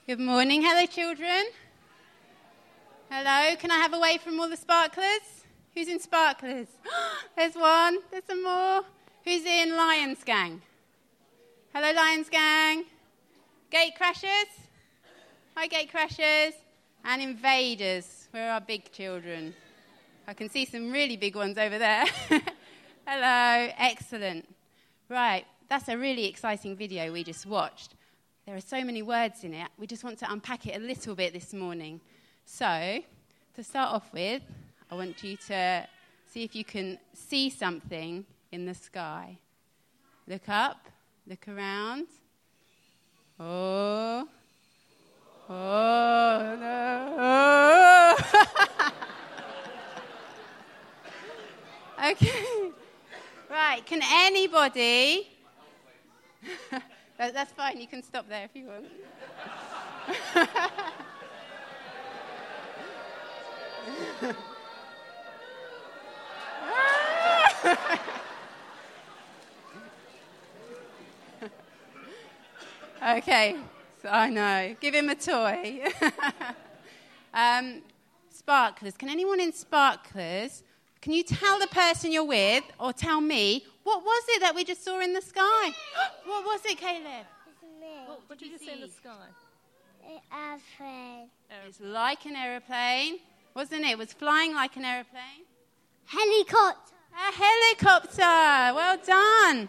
Good 0.06 0.18
morning. 0.18 0.62
Hello, 0.62 0.86
children. 0.86 1.44
Hello. 3.10 3.54
Can 3.56 3.70
I 3.70 3.76
have 3.76 3.92
a 3.92 3.98
wave 4.00 4.22
from 4.22 4.40
all 4.40 4.48
the 4.48 4.56
sparklers? 4.56 5.44
Who's 5.74 5.88
in 5.88 6.00
sparklers? 6.00 6.66
There's 7.36 7.54
one. 7.54 7.98
There's 8.10 8.24
some 8.24 8.42
more. 8.42 8.82
Who's 9.24 9.44
in 9.44 9.76
Lions 9.76 10.24
Gang? 10.24 10.62
Hello, 11.72 11.92
Lions 11.92 12.28
Gang. 12.30 12.84
Gate 13.70 13.92
crashers? 14.00 14.50
Hi, 15.54 15.66
gate 15.68 15.92
crashers. 15.92 16.54
And 17.04 17.22
invaders. 17.22 18.28
Where 18.32 18.48
are 18.48 18.54
our 18.54 18.60
big 18.60 18.90
children? 18.90 19.54
I 20.26 20.32
can 20.32 20.48
see 20.48 20.64
some 20.64 20.90
really 20.90 21.18
big 21.18 21.36
ones 21.36 21.58
over 21.58 21.78
there. 21.78 22.06
Hello. 23.06 23.72
Excellent. 23.78 24.48
Right. 25.08 25.44
That's 25.68 25.88
a 25.88 25.96
really 25.96 26.26
exciting 26.26 26.74
video 26.74 27.12
we 27.12 27.22
just 27.22 27.44
watched. 27.46 27.94
There 28.50 28.56
are 28.56 28.60
so 28.60 28.82
many 28.84 29.00
words 29.00 29.44
in 29.44 29.54
it. 29.54 29.68
We 29.78 29.86
just 29.86 30.02
want 30.02 30.18
to 30.18 30.32
unpack 30.32 30.66
it 30.66 30.74
a 30.74 30.80
little 30.80 31.14
bit 31.14 31.32
this 31.32 31.54
morning. 31.54 32.00
So, 32.44 33.00
to 33.54 33.62
start 33.62 33.94
off 33.94 34.12
with, 34.12 34.42
I 34.90 34.96
want 34.96 35.22
you 35.22 35.36
to 35.46 35.86
see 36.26 36.42
if 36.42 36.56
you 36.56 36.64
can 36.64 36.98
see 37.14 37.48
something 37.48 38.24
in 38.50 38.66
the 38.66 38.74
sky. 38.74 39.38
Look 40.26 40.48
up, 40.48 40.88
look 41.28 41.46
around. 41.46 42.08
Oh. 43.38 44.26
Oh, 45.48 46.56
no. 46.58 47.16
Oh. 47.20 48.16
okay. 52.10 52.72
Right, 53.48 53.86
can 53.86 54.00
anybody 54.02 55.28
that, 57.20 57.34
that's 57.34 57.52
fine, 57.52 57.78
you 57.78 57.86
can 57.86 58.02
stop 58.02 58.26
there 58.30 58.44
if 58.46 58.56
you 58.56 58.64
want. 58.64 58.86
okay, 73.18 73.56
so 74.02 74.08
I 74.08 74.30
know. 74.30 74.74
Give 74.80 74.94
him 74.94 75.10
a 75.10 75.14
toy. 75.14 75.84
um, 77.34 77.82
sparklers. 78.30 78.96
Can 78.96 79.10
anyone 79.10 79.40
in 79.40 79.52
sparklers? 79.52 80.62
Can 81.02 81.12
you 81.12 81.22
tell 81.22 81.58
the 81.58 81.66
person 81.66 82.12
you're 82.12 82.24
with, 82.24 82.64
or 82.78 82.94
tell 82.94 83.20
me 83.20 83.66
what 83.90 84.04
was 84.04 84.24
it 84.28 84.40
that 84.40 84.54
we 84.54 84.62
just 84.64 84.84
saw 84.84 85.00
in 85.00 85.12
the 85.12 85.20
sky? 85.20 85.72
what 86.24 86.44
was 86.44 86.60
it, 86.64 86.78
Caleb? 86.78 87.26
What, 88.06 88.20
what 88.28 88.38
did 88.38 88.50
you 88.52 88.58
see 88.58 88.72
in 88.72 88.80
the 88.80 88.88
sky? 88.88 89.26
An 90.06 90.20
airplane. 90.32 91.28
It's 91.66 91.80
like 91.80 92.24
an 92.24 92.36
aeroplane, 92.36 93.18
wasn't 93.54 93.82
it? 93.82 93.90
It 93.90 93.98
was 93.98 94.12
flying 94.12 94.54
like 94.54 94.76
an 94.76 94.84
aeroplane. 94.84 95.44
Helicopter. 96.06 96.94
A 97.12 97.32
helicopter. 97.32 98.74
Well 98.76 98.98
done. 99.04 99.68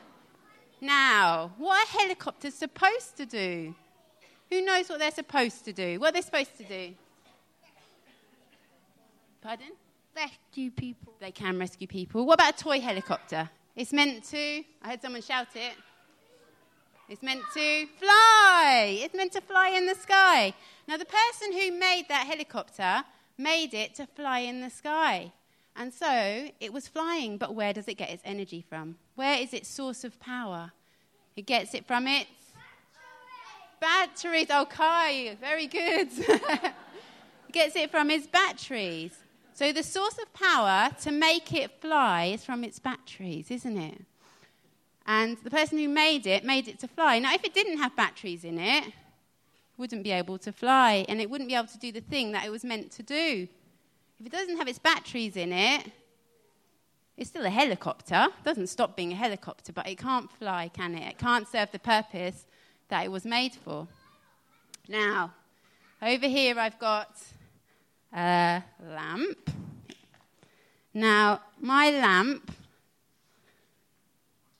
Now, 0.80 1.52
what 1.58 1.88
are 1.88 2.00
helicopters 2.00 2.54
supposed 2.54 3.18
to 3.18 3.26
do? 3.26 3.74
Who 4.52 4.62
knows 4.62 4.90
what 4.90 5.00
they're 5.00 5.12
supposed 5.12 5.66
to 5.66 5.74
do? 5.74 6.00
What 6.00 6.10
are 6.10 6.14
they 6.14 6.22
supposed 6.22 6.58
to 6.58 6.64
do? 6.64 6.94
Pardon? 9.42 9.72
Rescue 10.16 10.70
people. 10.70 11.14
They 11.20 11.32
can 11.32 11.58
rescue 11.58 11.88
people. 11.88 12.26
What 12.26 12.36
about 12.36 12.60
a 12.60 12.64
toy 12.64 12.80
helicopter? 12.80 13.50
It's 13.76 13.94
meant 13.94 14.24
to, 14.26 14.64
I 14.82 14.90
heard 14.90 15.02
someone 15.02 15.22
shout 15.22 15.48
it. 15.56 15.74
It's 17.08 17.24
meant 17.24 17.42
to 17.54 17.88
fly. 18.00 19.00
It's 19.02 19.14
meant 19.14 19.32
to 19.34 19.42
fly 19.42 19.70
in 19.70 19.86
the 19.86 19.96
sky. 19.96 20.54
Now, 20.88 20.98
the 20.98 21.06
person 21.06 21.54
who 21.54 21.72
made 21.72 22.06
that 22.10 22.28
helicopter 22.28 23.04
made 23.38 23.74
it 23.74 23.96
to 23.96 24.08
fly 24.08 24.40
in 24.40 24.62
the 24.62 24.70
sky. 24.70 25.32
And 25.76 25.94
so 25.94 26.50
it 26.60 26.74
was 26.74 26.88
flying, 26.88 27.38
but 27.38 27.56
where 27.56 27.74
does 27.74 27.88
it 27.88 27.96
get 27.96 28.10
its 28.10 28.22
energy 28.26 28.64
from? 28.68 28.98
Where 29.16 29.40
is 29.40 29.54
its 29.54 29.70
source 29.70 30.04
of 30.04 30.20
power? 30.20 30.72
It 31.36 31.46
gets 31.46 31.74
it 31.74 31.86
from 31.86 32.08
its 32.08 32.30
batteries. 33.80 34.48
Oh, 34.50 34.64
okay, 34.64 35.38
very 35.40 35.68
good. 35.68 36.10
it 36.18 36.74
gets 37.52 37.76
it 37.76 37.90
from 37.90 38.12
its 38.12 38.28
batteries. 38.28 39.18
So 39.62 39.72
the 39.72 39.84
source 39.84 40.18
of 40.18 40.34
power 40.34 40.90
to 41.04 41.12
make 41.12 41.54
it 41.54 41.70
fly 41.82 42.32
is 42.34 42.44
from 42.44 42.64
its 42.64 42.80
batteries, 42.80 43.52
isn't 43.52 43.78
it? 43.78 44.02
And 45.06 45.38
the 45.44 45.52
person 45.52 45.78
who 45.78 45.88
made 45.88 46.26
it 46.26 46.44
made 46.44 46.68
it 46.68 46.80
to 46.80 46.88
fly. 46.88 47.20
Now, 47.20 47.36
if 47.36 47.44
it 47.44 47.54
didn't 47.54 47.78
have 47.78 47.96
batteries 47.96 48.44
in 48.44 48.58
it, 48.58 48.88
it 48.88 48.94
wouldn't 49.78 50.04
be 50.04 50.10
able 50.10 50.40
to 50.40 50.52
fly, 50.52 51.06
and 51.08 51.22
it 51.22 51.30
wouldn't 51.30 51.48
be 51.48 51.54
able 51.54 51.68
to 51.68 51.78
do 51.78 51.92
the 51.92 52.02
thing 52.02 52.32
that 52.32 52.44
it 52.44 52.50
was 52.50 52.64
meant 52.64 52.90
to 52.94 53.04
do. 53.04 53.48
If 54.20 54.26
it 54.26 54.32
doesn't 54.32 54.58
have 54.58 54.68
its 54.68 54.80
batteries 54.80 55.38
in 55.38 55.54
it, 55.54 55.92
it's 57.16 57.30
still 57.30 57.46
a 57.46 57.52
helicopter. 57.52 58.30
It 58.40 58.44
doesn't 58.44 58.66
stop 58.66 58.96
being 58.96 59.12
a 59.12 59.16
helicopter, 59.16 59.72
but 59.72 59.88
it 59.88 60.00
can't 60.00 60.32
fly, 60.32 60.72
can 60.74 60.96
it? 60.96 61.08
It 61.08 61.18
can't 61.20 61.48
serve 61.48 61.72
the 61.72 61.78
purpose 61.78 62.48
that 62.90 63.06
it 63.06 63.12
was 63.12 63.26
made 63.26 63.54
for. 63.54 63.88
Now, 64.88 65.34
over 66.02 66.26
here 66.26 66.58
I've 66.58 66.80
got 66.80 67.12
a 68.14 68.64
lamp. 68.84 69.50
Now, 70.94 71.42
my 71.60 71.90
lamp, 71.92 72.52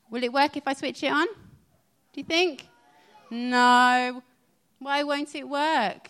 will 0.10 0.24
it 0.24 0.32
work 0.32 0.56
if 0.56 0.68
I 0.68 0.74
switch 0.74 1.04
it 1.04 1.12
on? 1.12 1.28
Do 1.28 2.20
you 2.20 2.24
think? 2.24 2.68
No. 3.30 4.22
Why 4.80 5.04
won't 5.04 5.36
it 5.36 5.48
work? 5.48 6.10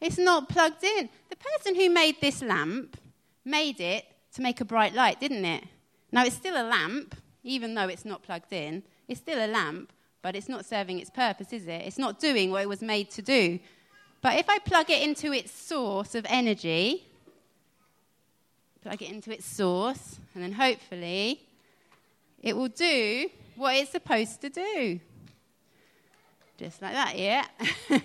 It's 0.00 0.18
not 0.18 0.48
plugged 0.48 0.84
in. 0.84 1.08
The 1.30 1.36
person 1.36 1.74
who 1.74 1.90
made 1.90 2.20
this 2.20 2.42
lamp 2.42 2.96
made 3.44 3.80
it 3.80 4.04
to 4.34 4.42
make 4.42 4.60
a 4.60 4.64
bright 4.64 4.94
light, 4.94 5.18
didn't 5.18 5.44
it? 5.44 5.64
Now, 6.12 6.24
it's 6.24 6.36
still 6.36 6.54
a 6.54 6.64
lamp, 6.68 7.16
even 7.42 7.74
though 7.74 7.88
it's 7.88 8.04
not 8.04 8.22
plugged 8.22 8.52
in. 8.52 8.82
It's 9.08 9.20
still 9.20 9.44
a 9.44 9.48
lamp, 9.48 9.92
but 10.22 10.36
it's 10.36 10.48
not 10.48 10.64
serving 10.64 11.00
its 11.00 11.10
purpose, 11.10 11.52
is 11.52 11.66
it? 11.66 11.82
It's 11.86 11.98
not 11.98 12.20
doing 12.20 12.50
what 12.50 12.62
it 12.62 12.68
was 12.68 12.82
made 12.82 13.10
to 13.12 13.22
do. 13.22 13.58
But 14.20 14.38
if 14.38 14.48
I 14.48 14.58
plug 14.58 14.90
it 14.90 15.02
into 15.02 15.32
its 15.32 15.52
source 15.52 16.14
of 16.14 16.26
energy, 16.28 17.04
plug 18.82 19.00
it 19.02 19.10
into 19.10 19.32
its 19.32 19.46
source, 19.46 20.18
and 20.34 20.42
then 20.42 20.52
hopefully 20.52 21.42
it 22.42 22.56
will 22.56 22.68
do 22.68 23.28
what 23.56 23.76
it's 23.76 23.90
supposed 23.90 24.40
to 24.40 24.48
do. 24.48 25.00
Just 26.56 26.82
like 26.82 26.92
that, 26.92 27.16
yeah? 27.16 27.44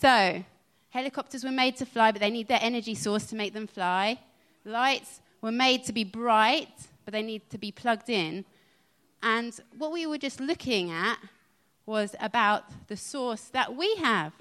so, 0.00 0.44
helicopters 0.90 1.42
were 1.42 1.50
made 1.50 1.76
to 1.76 1.86
fly, 1.86 2.12
but 2.12 2.20
they 2.20 2.30
need 2.30 2.46
their 2.46 2.60
energy 2.62 2.94
source 2.94 3.24
to 3.26 3.36
make 3.36 3.52
them 3.52 3.66
fly. 3.66 4.18
Lights 4.64 5.20
were 5.40 5.52
made 5.52 5.84
to 5.84 5.92
be 5.92 6.04
bright, 6.04 6.68
but 7.04 7.12
they 7.12 7.22
need 7.22 7.48
to 7.50 7.58
be 7.58 7.72
plugged 7.72 8.08
in. 8.08 8.44
And 9.22 9.58
what 9.76 9.90
we 9.90 10.06
were 10.06 10.18
just 10.18 10.40
looking 10.40 10.90
at 10.90 11.18
was 11.86 12.14
about 12.20 12.64
the 12.86 12.96
source 12.96 13.42
that 13.44 13.74
we 13.74 13.96
have. 13.96 14.32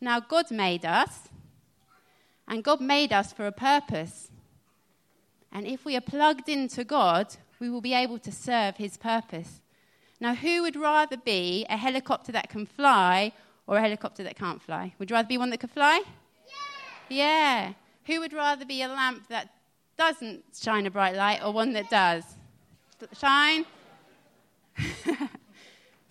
Now, 0.00 0.20
God 0.20 0.50
made 0.50 0.84
us, 0.84 1.28
and 2.46 2.62
God 2.62 2.80
made 2.80 3.12
us 3.12 3.32
for 3.32 3.46
a 3.46 3.52
purpose. 3.52 4.30
And 5.50 5.66
if 5.66 5.84
we 5.84 5.96
are 5.96 6.00
plugged 6.00 6.48
into 6.48 6.84
God, 6.84 7.36
we 7.58 7.68
will 7.68 7.80
be 7.80 7.94
able 7.94 8.18
to 8.20 8.30
serve 8.30 8.76
His 8.76 8.96
purpose. 8.96 9.60
Now, 10.20 10.34
who 10.34 10.62
would 10.62 10.76
rather 10.76 11.16
be 11.16 11.66
a 11.68 11.76
helicopter 11.76 12.32
that 12.32 12.48
can 12.48 12.66
fly 12.66 13.32
or 13.66 13.76
a 13.78 13.80
helicopter 13.80 14.22
that 14.22 14.36
can't 14.36 14.62
fly? 14.62 14.94
Would 14.98 15.10
you 15.10 15.14
rather 15.14 15.28
be 15.28 15.38
one 15.38 15.50
that 15.50 15.60
could 15.60 15.70
fly? 15.70 16.02
Yeah. 17.08 17.16
yeah. 17.16 17.72
Who 18.06 18.20
would 18.20 18.32
rather 18.32 18.64
be 18.64 18.82
a 18.82 18.88
lamp 18.88 19.28
that 19.28 19.50
doesn't 19.96 20.44
shine 20.60 20.86
a 20.86 20.90
bright 20.90 21.16
light 21.16 21.40
or 21.44 21.52
one 21.52 21.72
that 21.72 21.90
does? 21.90 22.24
Shine? 23.18 23.64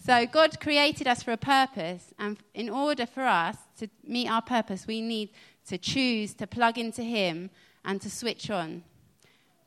so, 0.05 0.25
God 0.25 0.59
created 0.59 1.07
us 1.07 1.23
for 1.23 1.31
a 1.31 1.37
purpose, 1.37 2.13
and 2.19 2.37
in 2.53 2.69
order 2.69 3.05
for 3.05 3.23
us 3.23 3.57
to 3.77 3.89
meet 4.03 4.29
our 4.29 4.41
purpose, 4.41 4.87
we 4.87 5.01
need 5.01 5.29
to 5.67 5.77
choose 5.77 6.33
to 6.35 6.47
plug 6.47 6.77
into 6.77 7.03
Him 7.03 7.49
and 7.85 8.01
to 8.01 8.09
switch 8.09 8.49
on. 8.49 8.83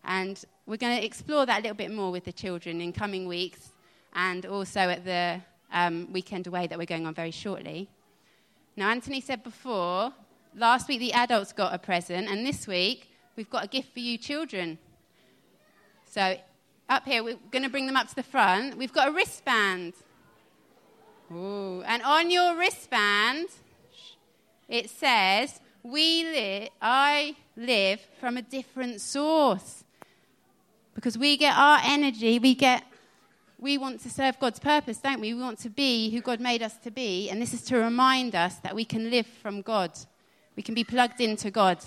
And 0.04 0.42
we're 0.66 0.76
going 0.76 0.98
to 0.98 1.04
explore 1.04 1.46
that 1.46 1.60
a 1.60 1.62
little 1.62 1.76
bit 1.76 1.92
more 1.92 2.10
with 2.10 2.24
the 2.24 2.32
children 2.32 2.80
in 2.80 2.92
coming 2.92 3.26
weeks 3.26 3.72
and 4.14 4.46
also 4.46 4.80
at 4.80 5.04
the 5.04 5.40
um, 5.72 6.12
weekend 6.12 6.46
away 6.46 6.66
that 6.66 6.78
we're 6.78 6.86
going 6.86 7.06
on 7.06 7.14
very 7.14 7.30
shortly. 7.30 7.88
Now, 8.76 8.90
Anthony 8.90 9.20
said 9.20 9.42
before, 9.42 10.12
last 10.56 10.88
week 10.88 11.00
the 11.00 11.12
adults 11.12 11.52
got 11.52 11.74
a 11.74 11.78
present, 11.78 12.28
and 12.28 12.46
this 12.46 12.66
week 12.66 13.08
we've 13.36 13.50
got 13.50 13.64
a 13.64 13.68
gift 13.68 13.92
for 13.92 14.00
you 14.00 14.18
children. 14.18 14.78
So, 16.06 16.36
up 16.88 17.04
here, 17.04 17.22
we're 17.22 17.38
going 17.52 17.62
to 17.62 17.68
bring 17.68 17.86
them 17.86 17.96
up 17.96 18.08
to 18.08 18.16
the 18.16 18.22
front. 18.22 18.76
We've 18.76 18.92
got 18.92 19.08
a 19.08 19.12
wristband. 19.12 19.92
Ooh. 21.32 21.82
And 21.86 22.02
on 22.02 22.30
your 22.30 22.56
wristband, 22.56 23.48
it 24.70 24.88
says, 24.88 25.60
we 25.82 26.24
li- 26.24 26.70
I 26.80 27.36
live 27.56 28.00
from 28.20 28.36
a 28.36 28.42
different 28.42 29.00
source. 29.00 29.84
Because 30.94 31.18
we 31.18 31.36
get 31.36 31.56
our 31.56 31.80
energy, 31.84 32.38
we 32.38 32.54
get 32.54 32.84
we 33.58 33.76
want 33.76 34.00
to 34.00 34.08
serve 34.08 34.38
God's 34.40 34.58
purpose, 34.58 34.96
don't 34.98 35.20
we? 35.20 35.34
We 35.34 35.40
want 35.42 35.58
to 35.58 35.68
be 35.68 36.08
who 36.10 36.22
God 36.22 36.40
made 36.40 36.62
us 36.62 36.78
to 36.78 36.90
be, 36.90 37.28
and 37.28 37.42
this 37.42 37.52
is 37.52 37.62
to 37.64 37.76
remind 37.76 38.34
us 38.34 38.54
that 38.56 38.74
we 38.74 38.86
can 38.86 39.10
live 39.10 39.26
from 39.26 39.60
God. 39.60 39.90
We 40.56 40.62
can 40.62 40.74
be 40.74 40.82
plugged 40.82 41.20
into 41.20 41.50
God. 41.50 41.78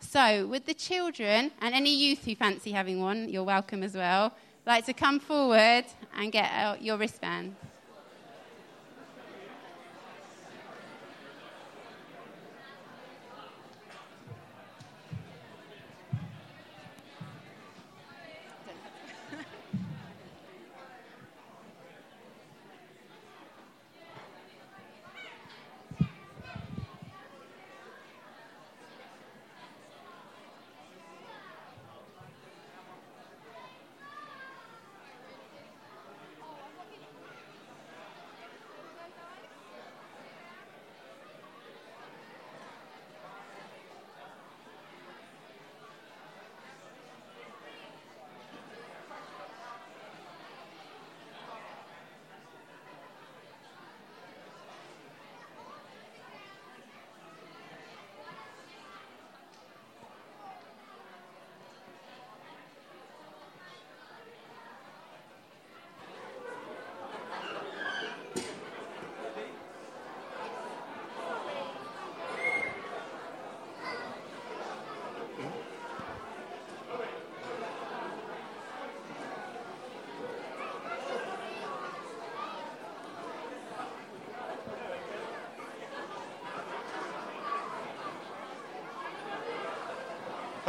So, 0.00 0.48
with 0.48 0.66
the 0.66 0.74
children 0.74 1.52
and 1.60 1.74
any 1.74 1.94
youth 1.94 2.24
who 2.24 2.34
fancy 2.34 2.72
having 2.72 3.00
one, 3.00 3.28
you're 3.28 3.44
welcome 3.44 3.84
as 3.84 3.94
well. 3.94 4.32
Like 4.66 4.86
to 4.86 4.92
come 4.92 5.20
forward 5.20 5.84
and 6.16 6.32
get 6.32 6.50
out 6.52 6.82
your 6.82 6.96
wristband. 6.96 7.54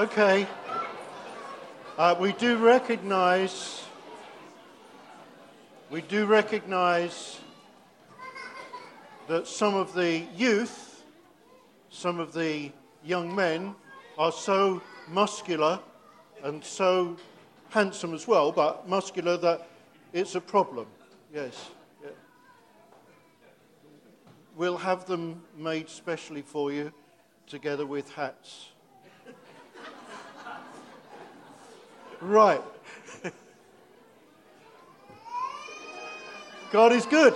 Okay. 0.02 0.48
Uh, 1.96 2.16
we 2.20 2.32
do 2.32 2.58
recognize, 2.58 3.84
we 5.92 6.02
do 6.02 6.26
recognize 6.26 7.40
that 9.28 9.46
some 9.46 9.76
of 9.76 9.94
the 9.94 10.24
youth, 10.36 11.04
some 11.92 12.20
of 12.20 12.34
the 12.34 12.72
young 13.04 13.36
men 13.36 13.76
are 14.18 14.32
so 14.32 14.82
muscular 15.08 15.80
and 16.44 16.66
so 16.66 17.16
handsome 17.70 18.16
as 18.16 18.28
well, 18.28 18.52
but 18.52 18.90
muscular 18.90 19.38
that 19.38 19.68
it's 20.14 20.34
a 20.34 20.42
problem. 20.42 20.88
Yes. 21.32 21.70
Yeah. 22.04 22.10
We'll 24.56 24.78
have 24.78 25.06
them 25.06 25.44
made 25.56 25.90
specially 25.90 26.42
for 26.42 26.72
you 26.72 26.92
together 27.46 27.86
with 27.86 28.12
hats. 28.14 28.71
Right. 32.22 32.62
God 36.72 36.92
is 36.92 37.08
good. 37.08 37.34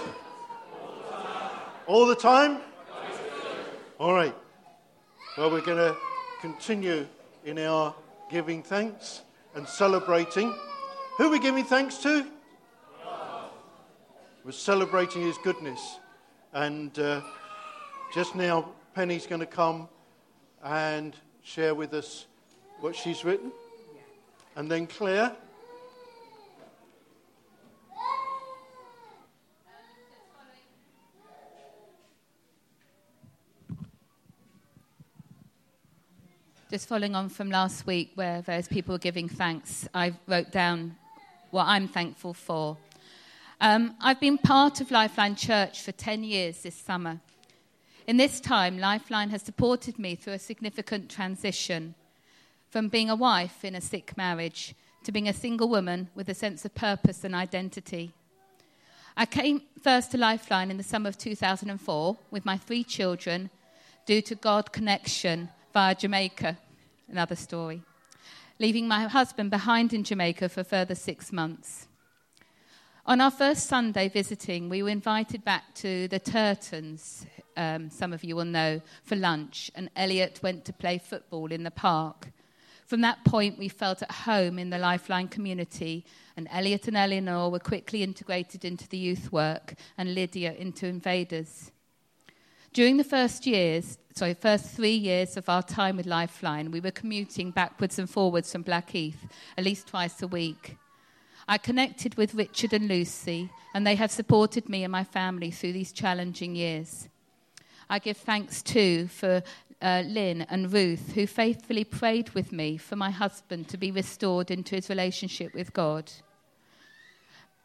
All 1.88 2.06
the 2.06 2.16
time? 2.16 2.60
All 4.00 4.14
right. 4.14 4.36
Well, 5.38 5.50
we're 5.50 5.62
going 5.62 5.80
to 5.80 5.98
continue 6.40 7.08
in 7.46 7.58
our 7.58 7.96
giving 8.30 8.62
thanks 8.62 9.24
and 9.56 9.68
celebrating. 9.68 10.54
Who 11.18 11.26
are 11.26 11.32
we 11.32 11.40
giving 11.40 11.66
thanks 11.66 11.98
to? 12.00 12.28
We're 14.44 14.52
celebrating 14.52 15.24
His 15.24 15.40
goodness. 15.40 15.98
And 16.54 16.98
uh, 17.00 17.22
just 18.14 18.36
now, 18.36 18.70
Penny's 18.94 19.26
going 19.26 19.42
to 19.42 19.48
come 19.48 19.90
and 20.64 21.16
share 21.42 21.74
with 21.74 21.96
us 21.96 22.28
what 22.82 22.96
she's 22.96 23.26
written. 23.26 23.52
And 24.58 24.72
then 24.72 24.88
Claire. 24.88 25.36
Just 36.72 36.88
following 36.88 37.16
on 37.16 37.28
from 37.28 37.52
last 37.52 37.86
week, 37.86 38.12
where 38.16 38.42
various 38.42 38.68
people 38.68 38.94
were 38.94 39.00
giving 39.00 39.28
thanks, 39.28 39.88
I 39.94 40.14
wrote 40.26 40.52
down 40.52 40.96
what 41.52 41.66
I'm 41.66 41.88
thankful 41.90 42.34
for. 42.34 42.78
Um, 43.60 43.96
I've 44.02 44.20
been 44.22 44.38
part 44.38 44.80
of 44.80 44.90
Lifeline 44.90 45.36
Church 45.36 45.82
for 45.82 45.92
10 45.92 46.24
years 46.24 46.64
this 46.64 46.76
summer. 46.76 47.20
In 48.08 48.18
this 48.18 48.40
time, 48.40 48.78
Lifeline 48.78 49.30
has 49.32 49.42
supported 49.42 50.00
me 50.00 50.16
through 50.16 50.34
a 50.34 50.40
significant 50.40 51.10
transition 51.10 51.94
from 52.76 52.90
being 52.90 53.10
a 53.10 53.16
wife 53.16 53.64
in 53.64 53.74
a 53.74 53.80
sick 53.80 54.18
marriage 54.18 54.76
to 55.02 55.10
being 55.10 55.30
a 55.30 55.34
single 55.34 55.70
woman 55.70 56.10
with 56.14 56.28
a 56.28 56.34
sense 56.34 56.66
of 56.66 56.76
purpose 56.76 57.24
and 57.24 57.34
identity. 57.34 58.12
I 59.16 59.26
came 59.26 59.62
first 59.82 60.12
to 60.12 60.18
Lifeline 60.18 60.70
in 60.70 60.76
the 60.76 60.84
summer 60.84 61.08
of 61.08 61.18
2004 61.18 62.18
with 62.32 62.44
my 62.44 62.58
three 62.58 62.84
children 62.84 63.50
due 64.06 64.22
to 64.24 64.36
God 64.36 64.74
connection 64.74 65.48
via 65.72 65.96
Jamaica, 65.96 66.58
another 67.08 67.38
story, 67.38 67.82
leaving 68.60 68.90
my 68.90 69.04
husband 69.04 69.52
behind 69.52 69.94
in 69.94 70.04
Jamaica 70.04 70.50
for 70.50 70.66
further 70.66 70.96
six 70.96 71.32
months. 71.32 71.88
On 73.06 73.22
our 73.22 73.32
first 73.32 73.68
Sunday 73.68 74.10
visiting, 74.10 74.68
we 74.68 74.84
were 74.84 74.90
invited 74.90 75.46
back 75.46 75.74
to 75.76 76.10
the 76.10 76.20
Turtons, 76.20 77.26
um, 77.56 77.90
some 77.90 78.12
of 78.12 78.26
you 78.26 78.36
will 78.36 78.44
know, 78.44 78.82
for 79.06 79.16
lunch, 79.16 79.72
and 79.76 79.90
Elliot 79.96 80.42
went 80.44 80.66
to 80.66 80.74
play 80.74 80.98
football 80.98 81.54
in 81.54 81.64
the 81.64 81.72
park. 81.72 82.34
From 82.86 83.02
that 83.02 83.26
point, 83.26 83.58
we 83.58 83.68
felt 83.68 84.04
at 84.04 84.12
home 84.12 84.60
in 84.60 84.70
the 84.70 84.78
Lifeline 84.78 85.28
community, 85.28 86.06
and 86.38 86.48
Elliot 86.52 86.88
and 86.88 86.96
Eleanor 86.96 87.50
were 87.50 87.60
quickly 87.60 88.04
integrated 88.04 88.64
into 88.64 88.88
the 88.88 88.98
youth 88.98 89.32
work, 89.32 89.74
and 89.98 90.14
Lydia 90.14 90.54
into 90.54 90.86
Invaders. 90.86 91.72
During 92.74 92.98
the 92.98 93.04
first 93.04 93.48
years, 93.48 93.98
sorry, 94.14 94.36
first 94.36 94.70
three 94.70 94.96
years 94.96 95.36
of 95.36 95.50
our 95.50 95.64
time 95.64 95.98
with 95.98 96.06
Lifeline, 96.06 96.72
we 96.72 96.80
were 96.80 96.92
commuting 96.92 97.50
backwards 97.50 97.98
and 97.98 98.10
forwards 98.10 98.52
from 98.52 98.62
Blackheath 98.62 99.28
at 99.58 99.64
least 99.64 99.88
twice 99.88 100.22
a 100.22 100.28
week. 100.28 100.78
I 101.48 101.58
connected 101.58 102.16
with 102.16 102.36
Richard 102.36 102.74
and 102.74 102.88
Lucy, 102.88 103.50
and 103.74 103.88
they 103.88 103.96
have 103.96 104.12
supported 104.12 104.70
me 104.70 104.84
and 104.84 104.92
my 104.92 105.04
family 105.04 105.52
through 105.52 105.74
these 105.74 105.92
challenging 105.92 106.56
years. 106.56 107.08
I 107.90 108.00
give 108.00 108.18
thanks 108.18 108.62
too 108.62 109.08
for 109.08 109.44
uh, 109.82 110.04
Lynn 110.06 110.42
and 110.44 110.72
Ruth, 110.72 111.14
who 111.14 111.28
faithfully 111.28 111.84
prayed 111.84 112.30
with 112.32 112.52
me 112.52 112.78
for 112.78 112.96
my 112.96 113.12
husband 113.12 113.68
to 113.70 113.78
be 113.78 113.92
restored 113.92 114.52
into 114.52 114.76
his 114.76 114.90
relationship 114.90 115.54
with 115.54 115.74
God. 115.74 116.12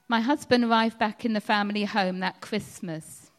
My 0.09 0.20
husband 0.20 0.64
arrived 0.64 0.99
back 0.99 1.25
in 1.25 1.35
the 1.35 1.40
family 1.40 1.85
home 1.85 2.20
that 2.20 2.40
Christmas. 2.40 3.31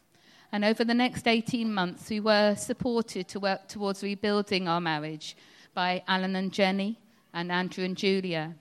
And 0.50 0.64
over 0.64 0.84
the 0.84 0.94
next 0.94 1.28
18 1.28 1.72
months, 1.72 2.10
we 2.10 2.20
were 2.20 2.54
supported 2.54 3.28
to 3.28 3.40
work 3.40 3.68
towards 3.68 4.02
rebuilding 4.02 4.68
our 4.68 4.80
marriage 4.80 5.36
by 5.74 6.02
Alan 6.08 6.36
and 6.36 6.52
Jenny 6.52 6.98
and 7.32 7.50
Andrew 7.50 7.84
and 7.84 7.96
Julia. 7.96 8.54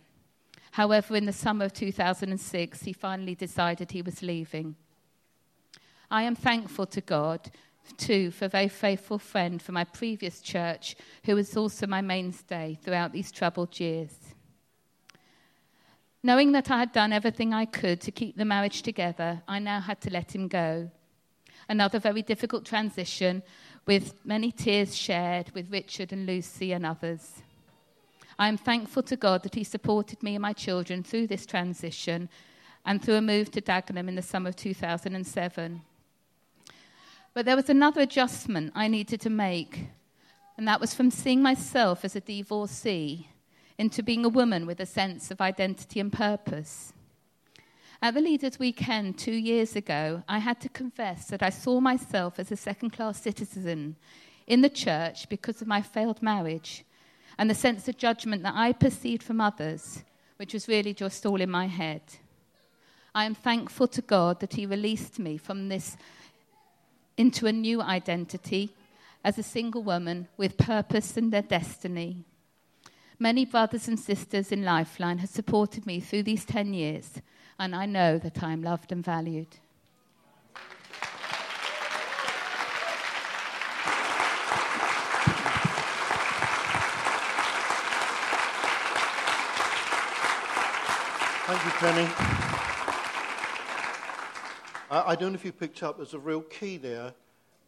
However, 0.72 1.16
in 1.16 1.26
the 1.26 1.34
summer 1.34 1.66
of 1.66 1.74
2006, 1.74 2.84
he 2.84 2.94
finally 2.94 3.36
decided 3.36 3.92
he 3.92 4.02
was 4.02 4.22
leaving. 4.22 4.76
I 6.10 6.24
am 6.24 6.36
thankful 6.36 6.86
to 6.88 7.02
God, 7.02 7.52
too, 7.98 8.32
for 8.32 8.46
a 8.46 8.50
very 8.50 8.68
faithful 8.68 9.20
friend 9.20 9.62
from 9.62 9.74
my 9.74 9.84
previous 9.84 10.42
church 10.42 10.96
who 11.26 11.36
was 11.36 11.56
also 11.56 11.88
my 11.88 12.02
mainstay 12.02 12.78
throughout 12.82 13.14
these 13.14 13.32
troubled 13.32 13.80
years. 13.80 14.14
Knowing 16.24 16.52
that 16.52 16.70
I 16.70 16.80
had 16.80 16.92
done 16.92 17.14
everything 17.14 17.54
I 17.54 17.66
could 17.66 18.00
to 18.02 18.12
keep 18.12 18.38
the 18.38 18.46
marriage 18.46 18.82
together, 18.82 19.42
I 19.48 19.60
now 19.60 19.80
had 19.80 20.02
to 20.02 20.10
let 20.12 20.36
him 20.36 20.48
go. 20.48 20.92
Another 21.68 22.00
very 22.00 22.22
difficult 22.22 22.66
transition 22.66 23.44
with 23.86 24.14
many 24.26 24.52
tears 24.52 24.96
shared 24.96 25.52
with 25.52 25.72
Richard 25.72 26.14
and 26.14 26.26
Lucy 26.26 26.74
and 26.74 26.86
others. 26.86 27.42
I 28.38 28.48
am 28.48 28.58
thankful 28.58 29.04
to 29.04 29.16
God 29.16 29.44
that 29.44 29.56
He 29.56 29.64
supported 29.64 30.24
me 30.24 30.36
and 30.36 30.42
my 30.42 30.54
children 30.54 31.04
through 31.04 31.28
this 31.28 31.46
transition 31.46 32.30
and 32.86 33.02
through 33.02 33.16
a 33.16 33.22
move 33.22 33.52
to 33.52 33.62
Dagenham 33.62 34.08
in 34.08 34.16
the 34.16 34.22
summer 34.22 34.50
of 34.50 34.56
2007. 34.56 35.82
But 37.34 37.46
there 37.46 37.56
was 37.56 37.70
another 37.70 38.02
adjustment 38.02 38.74
I 38.76 38.88
needed 38.88 39.22
to 39.22 39.30
make, 39.30 39.88
and 40.58 40.68
that 40.68 40.82
was 40.82 40.94
from 40.94 41.12
seeing 41.12 41.42
myself 41.42 42.04
as 42.04 42.16
a 42.16 42.22
divorcee 42.22 43.30
into 43.78 44.04
being 44.04 44.26
a 44.26 44.30
woman 44.30 44.66
with 44.66 44.80
a 44.80 44.86
sense 44.86 45.32
of 45.32 45.40
identity 45.40 46.00
and 46.00 46.12
purpose. 46.12 46.94
At 48.02 48.16
the 48.16 48.22
Leaders' 48.22 48.60
Weekend 48.60 49.18
two 49.18 49.32
years 49.32 49.76
ago, 49.76 50.24
I 50.28 50.40
had 50.40 50.60
to 50.62 50.70
confess 50.70 51.28
that 51.28 51.42
I 51.42 51.52
saw 51.52 51.80
myself 51.80 52.38
as 52.38 52.52
a 52.52 52.58
second 52.58 52.90
class 52.90 53.22
citizen 53.22 53.96
in 54.46 54.62
the 54.62 54.70
church 54.70 55.30
because 55.30 55.62
of 55.62 55.68
my 55.68 55.82
failed 55.82 56.22
marriage 56.22 56.84
and 57.38 57.50
the 57.50 57.56
sense 57.56 57.88
of 57.88 57.98
judgment 57.98 58.44
that 58.44 58.56
I 58.56 58.74
perceived 58.74 59.24
from 59.24 59.40
others, 59.40 60.04
which 60.38 60.54
was 60.54 60.68
really 60.68 60.94
just 60.94 61.26
all 61.26 61.40
in 61.40 61.50
my 61.50 61.68
head. 61.68 62.02
I 63.16 63.26
am 63.26 63.36
thankful 63.36 63.88
to 63.88 64.02
God 64.02 64.40
that 64.40 64.54
He 64.54 64.66
released 64.66 65.18
me 65.20 65.38
from 65.38 65.70
this 65.70 65.96
into 67.18 67.48
a 67.48 67.52
new 67.52 67.82
identity 67.82 68.74
as 69.24 69.38
a 69.38 69.44
single 69.44 69.84
woman 69.84 70.28
with 70.38 70.58
purpose 70.58 71.18
and 71.18 71.32
their 71.32 71.42
destiny. 71.42 72.26
Many 73.20 73.46
brothers 73.46 73.88
and 73.88 74.00
sisters 74.00 74.52
in 74.52 74.64
Lifeline 74.64 75.20
have 75.20 75.30
supported 75.30 75.86
me 75.86 76.00
through 76.00 76.24
these 76.24 76.44
10 76.44 76.74
years, 76.74 77.22
and 77.60 77.76
I 77.76 77.86
know 77.86 78.18
that 78.18 78.42
I 78.42 78.52
am 78.52 78.64
loved 78.64 78.92
and 78.92 79.06
valued. 79.06 79.58
Thank 91.46 91.66
you, 91.66 91.72
Penny. 91.80 92.81
I, 94.92 95.12
I 95.12 95.16
don't 95.16 95.32
know 95.32 95.36
if 95.36 95.46
you 95.46 95.54
picked 95.54 95.82
up, 95.82 95.98
there's 95.98 96.14
a 96.14 96.20
real 96.20 96.42
key 96.42 96.78
there 96.78 97.14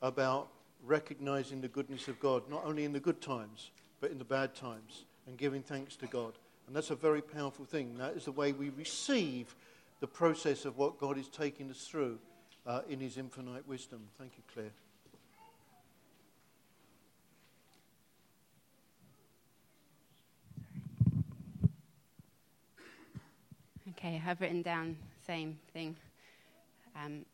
about 0.01 0.49
recognizing 0.85 1.61
the 1.61 1.69
goodness 1.69 2.07
of 2.09 2.19
God, 2.19 2.43
not 2.49 2.65
only 2.65 2.83
in 2.83 2.91
the 2.91 2.99
good 2.99 3.21
times, 3.21 3.71
but 4.01 4.11
in 4.11 4.19
the 4.19 4.25
bad 4.25 4.53
times 4.53 5.05
and 5.25 5.37
giving 5.37 5.63
thanks 5.63 5.95
to 5.95 6.07
God. 6.07 6.33
And 6.67 6.75
that's 6.75 6.91
a 6.91 6.95
very 6.95 7.21
powerful 7.21 7.65
thing. 7.65 7.97
That 7.97 8.15
is 8.15 8.25
the 8.25 8.31
way 8.31 8.51
we 8.51 8.69
receive 8.69 9.55
the 10.01 10.07
process 10.07 10.65
of 10.65 10.77
what 10.77 10.99
God 10.99 11.17
is 11.17 11.29
taking 11.29 11.71
us 11.71 11.87
through 11.87 12.19
uh, 12.67 12.81
in 12.89 12.99
His 12.99 13.17
infinite 13.17 13.67
wisdom. 13.67 14.01
Thank 14.17 14.33
you, 14.37 14.43
Claire. 14.53 14.71
Okay, 23.97 24.21
I've 24.25 24.41
written 24.41 24.61
down 24.61 24.97
same 25.25 25.57
thing 25.73 25.95
um, 26.95 27.25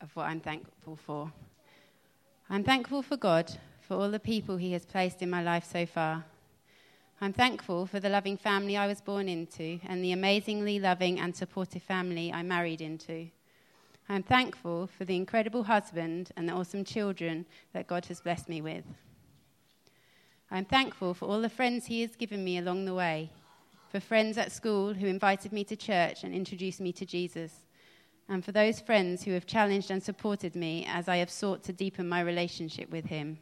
of 0.00 0.14
what 0.14 0.26
I'm 0.26 0.40
thankful 0.40 0.96
for. 0.96 1.32
I'm 2.48 2.64
thankful 2.64 3.02
for 3.02 3.16
God 3.16 3.52
for 3.80 3.94
all 3.94 4.10
the 4.10 4.20
people 4.20 4.56
He 4.56 4.72
has 4.72 4.84
placed 4.84 5.22
in 5.22 5.30
my 5.30 5.42
life 5.42 5.64
so 5.70 5.86
far. 5.86 6.24
I'm 7.20 7.32
thankful 7.32 7.86
for 7.86 7.98
the 7.98 8.10
loving 8.10 8.36
family 8.36 8.76
I 8.76 8.86
was 8.86 9.00
born 9.00 9.28
into 9.28 9.80
and 9.88 10.04
the 10.04 10.12
amazingly 10.12 10.78
loving 10.78 11.18
and 11.18 11.34
supportive 11.34 11.82
family 11.82 12.32
I 12.32 12.42
married 12.42 12.80
into. 12.80 13.28
I'm 14.08 14.22
thankful 14.22 14.86
for 14.86 15.04
the 15.04 15.16
incredible 15.16 15.64
husband 15.64 16.30
and 16.36 16.48
the 16.48 16.52
awesome 16.52 16.84
children 16.84 17.46
that 17.72 17.88
God 17.88 18.06
has 18.06 18.20
blessed 18.20 18.48
me 18.48 18.60
with. 18.60 18.84
I'm 20.50 20.64
thankful 20.64 21.14
for 21.14 21.24
all 21.26 21.40
the 21.40 21.48
friends 21.48 21.86
He 21.86 22.02
has 22.02 22.14
given 22.14 22.44
me 22.44 22.58
along 22.58 22.84
the 22.84 22.94
way, 22.94 23.32
for 23.90 23.98
friends 23.98 24.38
at 24.38 24.52
school 24.52 24.94
who 24.94 25.06
invited 25.06 25.52
me 25.52 25.64
to 25.64 25.74
church 25.74 26.22
and 26.22 26.32
introduced 26.32 26.80
me 26.80 26.92
to 26.92 27.04
Jesus, 27.04 27.64
and 28.28 28.44
for 28.44 28.52
those 28.52 28.80
friends 28.80 29.22
who 29.22 29.32
have 29.32 29.46
challenged 29.46 29.90
and 29.90 30.02
supported 30.02 30.56
me 30.56 30.84
as 30.88 31.08
I 31.08 31.16
have 31.18 31.30
sought 31.30 31.62
to 31.64 31.72
deepen 31.72 32.08
my 32.08 32.20
relationship 32.20 32.90
with 32.90 33.06
Him. 33.06 33.38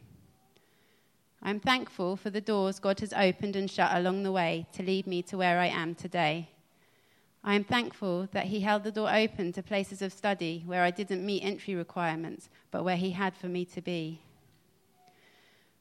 I'm 1.41 1.59
thankful 1.59 2.15
for 2.15 2.29
the 2.29 2.41
doors 2.41 2.79
God 2.79 2.99
has 2.99 3.13
opened 3.13 3.55
and 3.55 3.69
shut 3.69 3.91
along 3.93 4.23
the 4.23 4.31
way 4.31 4.67
to 4.73 4.83
lead 4.83 5.07
me 5.07 5.21
to 5.23 5.37
where 5.37 5.59
I 5.59 5.67
am 5.67 5.95
today. 5.95 6.49
I 7.43 7.55
am 7.55 7.63
thankful 7.63 8.27
that 8.31 8.47
He 8.47 8.61
held 8.61 8.83
the 8.83 8.91
door 8.91 9.13
open 9.13 9.53
to 9.53 9.63
places 9.63 10.01
of 10.01 10.13
study 10.13 10.63
where 10.65 10.83
I 10.83 10.91
didn't 10.91 11.25
meet 11.25 11.43
entry 11.43 11.75
requirements, 11.75 12.49
but 12.71 12.83
where 12.83 12.97
He 12.97 13.11
had 13.11 13.35
for 13.35 13.47
me 13.47 13.65
to 13.65 13.81
be. 13.81 14.21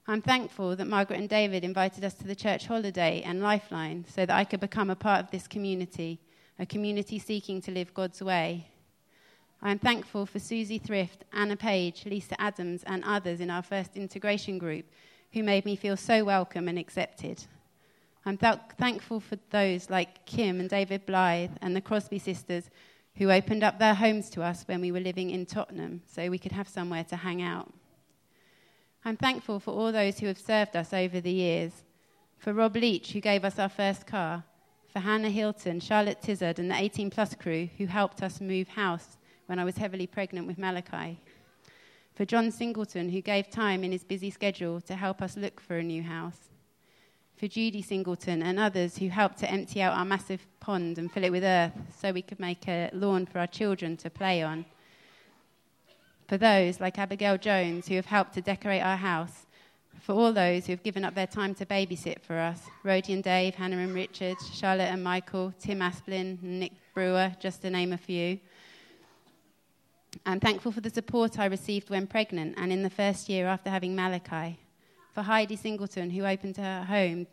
I'm 0.07 0.21
thankful 0.21 0.77
that 0.77 0.87
Margaret 0.87 1.21
and 1.21 1.29
David 1.29 1.65
invited 1.65 2.05
us 2.05 2.13
to 2.15 2.27
the 2.27 2.35
church 2.35 2.67
holiday 2.67 3.23
and 3.23 3.41
Lifeline 3.41 4.05
so 4.07 4.27
that 4.27 4.37
I 4.37 4.45
could 4.45 4.61
become 4.61 4.91
a 4.91 4.97
part 4.97 5.25
of 5.25 5.31
this 5.31 5.49
community, 5.49 6.21
a 6.59 6.67
community 6.67 7.19
seeking 7.19 7.63
to 7.63 7.71
live 7.71 7.95
God's 7.95 8.23
way. 8.23 8.69
I 9.67 9.71
am 9.71 9.79
thankful 9.79 10.27
for 10.27 10.39
Susie 10.39 10.77
Thrift, 10.77 11.25
Anna 11.33 11.57
Page, 11.57 12.05
Lisa 12.05 12.39
Adams, 12.39 12.83
and 12.83 13.03
others 13.03 13.41
in 13.41 13.49
our 13.49 13.63
first 13.63 13.97
integration 13.97 14.59
group 14.59 14.85
who 15.33 15.43
made 15.43 15.65
me 15.65 15.75
feel 15.75 15.97
so 15.97 16.23
welcome 16.23 16.69
and 16.69 16.79
accepted. 16.79 17.43
I'm 18.27 18.37
th- 18.37 18.59
thankful 18.79 19.21
for 19.21 19.39
those 19.49 19.89
like 19.89 20.27
Kim 20.27 20.61
and 20.61 20.69
David 20.69 21.07
Blythe 21.07 21.53
and 21.63 21.75
the 21.75 21.81
Crosby 21.81 22.19
sisters 22.19 22.69
who 23.15 23.31
opened 23.31 23.65
up 23.65 23.79
their 23.79 23.95
homes 23.95 24.29
to 24.31 24.43
us 24.43 24.65
when 24.69 24.83
we 24.83 24.93
were 24.93 25.01
living 25.01 25.31
in 25.31 25.47
Tottenham 25.47 26.03
so 26.07 26.29
we 26.29 26.39
could 26.39 26.53
have 26.53 26.69
somewhere 26.69 27.05
to 27.05 27.17
hang 27.17 27.41
out. 27.41 27.73
I'm 29.03 29.17
thankful 29.17 29.61
for 29.61 29.71
all 29.71 29.93
those 29.93 30.19
who 30.19 30.27
have 30.27 30.39
served 30.39 30.77
us 30.77 30.93
over 30.93 31.23
the 31.23 31.33
years. 31.33 31.73
For 32.37 32.53
Rob 32.53 32.77
Leach, 32.77 33.13
who 33.13 33.21
gave 33.23 33.47
us 33.47 33.59
our 33.59 33.71
first 33.71 34.07
car. 34.07 34.45
For 34.93 34.99
Hannah 34.99 35.31
Hilton, 35.31 35.81
Charlotte 35.81 36.21
Tizard, 36.21 36.59
and 36.59 36.71
the 36.71 36.79
18 36.79 37.09
Plus 37.09 37.35
crew 37.35 37.71
who 37.79 37.87
helped 37.87 38.23
us 38.23 38.43
move 38.43 38.69
house 38.69 39.17
when 39.47 39.59
I 39.59 39.65
was 39.65 39.77
heavily 39.77 40.07
pregnant 40.07 40.47
with 40.47 40.59
Malachi. 40.59 41.19
For 42.15 42.25
John 42.25 42.51
Singleton, 42.51 43.09
who 43.09 43.21
gave 43.21 43.51
time 43.51 43.83
in 43.83 43.93
his 43.93 44.05
busy 44.05 44.31
schedule 44.31 44.81
to 44.83 44.95
help 44.95 45.21
us 45.21 45.37
look 45.37 45.61
for 45.61 45.79
a 45.79 45.83
new 45.83 46.03
house, 46.03 46.39
for 47.37 47.49
Judy 47.49 47.83
Singleton 47.83 48.43
and 48.43 48.59
others 48.59 48.97
who 48.97 49.09
helped 49.09 49.39
to 49.39 49.51
empty 49.51 49.83
out 49.83 49.97
our 49.97 50.05
massive 50.05 50.47
pond 50.61 50.99
and 50.99 51.11
fill 51.11 51.25
it 51.25 51.33
with 51.33 51.43
earth 51.43 51.73
so 52.01 52.13
we 52.13 52.23
could 52.23 52.39
make 52.39 52.69
a 52.69 52.89
lawn 52.93 53.27
for 53.27 53.41
our 53.41 53.47
children 53.49 53.97
to 53.99 54.11
play 54.11 54.43
on, 54.43 54.65
for 56.29 56.39
those 56.39 56.81
like 56.81 56.99
Abigail 56.99 57.37
Jones 57.37 57.89
who 57.89 57.97
have 57.97 58.07
helped 58.07 58.35
to 58.35 58.41
decorate 58.41 58.83
our 58.83 58.97
house, 58.97 59.47
for 60.01 60.13
all 60.13 60.33
those 60.33 60.67
who 60.67 60.73
have 60.73 60.83
given 60.83 61.05
up 61.05 61.15
their 61.15 61.27
time 61.27 61.55
to 61.57 61.67
babysit 61.67 62.21
for 62.21 62.39
us. 62.39 62.61
Rhodey 62.85 63.15
and 63.15 63.25
Dave, 63.25 63.55
Hannah 63.55 63.79
and 63.79 63.95
Richard, 63.95 64.37
Charlotte 64.53 64.91
and 64.93 65.03
Michael, 65.03 65.53
Tim 65.59 65.81
Asplin, 65.81 66.41
Nick 66.43 66.73
Brewer, 66.95 67.35
just 67.41 67.63
to 67.63 67.71
name 67.71 67.93
a 67.93 67.99
few 67.99 68.39
I'm 70.27 70.41
thankful 70.41 70.73
for 70.73 70.81
the 70.81 70.91
support 70.91 71.39
I 71.39 71.47
received 71.47 71.91
when 71.91 72.07
pregnant 72.07 72.55
and 72.57 72.73
in 72.73 72.83
the 72.83 72.91
first 72.91 73.29
year 73.29 73.47
after 73.47 73.71
having 73.71 73.95
Malachi. 73.95 74.59
For 75.13 75.23
Heidi 75.23 75.57
Singleton, 75.57 76.11
who 76.11 76.25
opened 76.25 76.57
her 76.57 76.83
home 76.85 77.27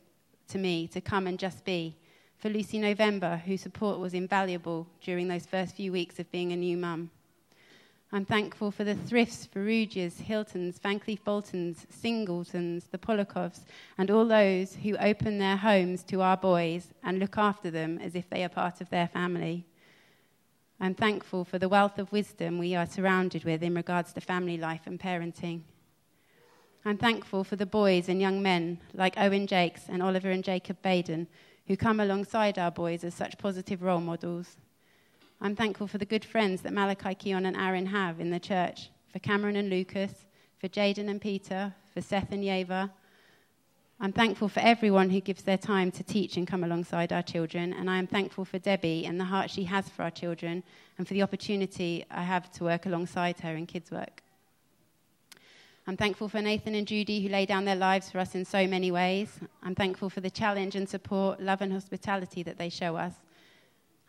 to 0.50 0.58
me 0.58 0.88
to 0.90 1.02
come 1.02 1.28
and 1.28 1.40
just 1.40 1.64
be. 1.66 1.96
For 2.38 2.50
Lucy 2.50 2.80
November, 2.80 3.42
whose 3.46 3.62
support 3.62 4.00
was 4.00 4.14
invaluable 4.14 4.88
during 5.02 5.28
those 5.28 5.46
first 5.46 5.76
few 5.76 5.92
weeks 5.92 6.20
of 6.20 6.32
being 6.32 6.52
a 6.52 6.56
new 6.56 6.78
mum. 6.78 7.12
I'm 8.14 8.26
thankful 8.26 8.72
for 8.72 8.84
the 8.84 8.96
Thrifts, 8.96 9.48
Ferrugias, 9.48 10.20
Hiltons, 10.20 10.78
Van 10.80 11.00
Cleef 11.00 11.24
Boltons, 11.24 11.88
Singletons, 11.90 12.88
the 12.92 12.98
Polakovs, 12.98 13.62
and 13.98 14.12
all 14.12 14.26
those 14.26 14.76
who 14.76 14.98
open 14.98 15.38
their 15.38 15.56
homes 15.56 16.04
to 16.04 16.22
our 16.22 16.36
boys 16.36 16.88
and 17.04 17.20
look 17.20 17.38
after 17.38 17.72
them 17.72 18.00
as 18.00 18.16
if 18.16 18.30
they 18.30 18.44
are 18.44 18.50
part 18.50 18.82
of 18.82 18.90
their 18.90 19.08
family. 19.08 19.66
I'm 20.84 20.96
thankful 20.96 21.46
for 21.46 21.60
the 21.60 21.70
wealth 21.70 22.00
of 22.00 22.12
wisdom 22.12 22.58
we 22.58 22.74
are 22.74 22.88
surrounded 22.88 23.44
with 23.44 23.62
in 23.62 23.76
regards 23.76 24.14
to 24.14 24.20
family 24.20 24.58
life 24.58 24.88
and 24.88 25.00
parenting. 25.00 25.62
I'm 26.84 26.98
thankful 26.98 27.44
for 27.44 27.56
the 27.56 27.68
boys 27.68 28.10
and 28.10 28.20
young 28.20 28.42
men 28.42 28.80
like 28.96 29.14
Owen 29.16 29.46
Jakes 29.46 29.84
and 29.88 30.02
Oliver 30.02 30.32
and 30.32 30.44
Jacob 30.44 30.82
Baden 30.82 31.28
who 31.68 31.78
come 31.78 32.00
alongside 32.00 32.58
our 32.58 32.72
boys 32.72 33.04
as 33.04 33.14
such 33.14 33.38
positive 33.38 33.84
role 33.84 34.02
models. 34.02 34.58
I'm 35.40 35.56
thankful 35.56 35.86
for 35.86 36.00
the 36.00 36.04
good 36.04 36.26
friends 36.26 36.64
that 36.64 36.74
Malachi, 36.74 37.14
Keon, 37.14 37.46
and 37.46 37.56
Aaron 37.56 37.86
have 37.86 38.20
in 38.20 38.32
the 38.32 38.40
church, 38.40 38.90
for 39.14 39.20
Cameron 39.20 39.58
and 39.58 39.70
Lucas, 39.70 40.26
for 40.58 40.68
Jaden 40.68 41.08
and 41.08 41.22
Peter, 41.22 41.76
for 41.94 42.02
Seth 42.02 42.32
and 42.32 42.44
Yeva. 42.44 42.90
I'm 44.04 44.12
thankful 44.12 44.50
for 44.50 44.62
everyone 44.62 45.12
who 45.12 45.22
gives 45.22 45.44
their 45.44 45.60
time 45.60 45.92
to 45.92 46.02
teach 46.02 46.36
and 46.36 46.48
come 46.48 46.64
alongside 46.64 47.14
our 47.14 47.22
children, 47.22 47.72
and 47.72 47.88
I 47.88 48.00
am 48.00 48.08
thankful 48.08 48.46
for 48.46 48.58
Debbie 48.58 49.06
and 49.06 49.20
the 49.20 49.26
heart 49.26 49.52
she 49.52 49.66
has 49.66 49.90
for 49.90 50.02
our 50.02 50.10
children 50.10 50.64
and 50.98 51.08
for 51.08 51.14
the 51.14 51.22
opportunity 51.22 52.04
I 52.10 52.24
have 52.24 52.52
to 52.54 52.64
work 52.64 52.88
alongside 52.88 53.40
her 53.42 53.56
in 53.56 53.68
kids' 53.68 53.92
work. 53.92 54.24
I'm 55.86 55.98
thankful 55.98 56.30
for 56.30 56.42
Nathan 56.42 56.74
and 56.74 56.88
Judy 56.88 57.22
who 57.22 57.30
lay 57.30 57.46
down 57.46 57.66
their 57.66 57.76
lives 57.76 58.10
for 58.10 58.18
us 58.18 58.34
in 58.34 58.44
so 58.44 58.66
many 58.66 58.90
ways. 58.90 59.40
I'm 59.62 59.76
thankful 59.76 60.10
for 60.10 60.22
the 60.22 60.32
challenge 60.32 60.76
and 60.76 60.90
support, 60.90 61.40
love 61.40 61.62
and 61.62 61.72
hospitality 61.72 62.42
that 62.42 62.58
they 62.58 62.70
show 62.70 62.96
us. 62.96 63.14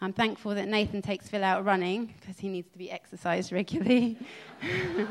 I'm 0.01 0.15
thankful 0.15 0.55
that 0.55 0.69
Nathan 0.69 1.03
takes 1.03 1.29
Phil 1.29 1.45
out 1.45 1.67
running 1.67 2.15
because 2.19 2.39
he 2.39 2.49
needs 2.49 2.73
to 2.73 2.79
be 2.79 2.91
exercised 2.91 3.53
regularly. 3.53 4.17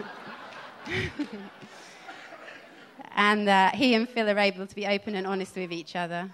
and 3.15 3.47
that 3.47 3.76
he 3.76 3.93
and 3.93 4.08
Phil 4.08 4.30
are 4.30 4.39
able 4.39 4.65
to 4.65 4.76
be 4.76 4.88
open 4.88 5.15
and 5.15 5.28
honest 5.28 5.56
with 5.56 5.71
each 5.71 5.95
other. 5.95 6.30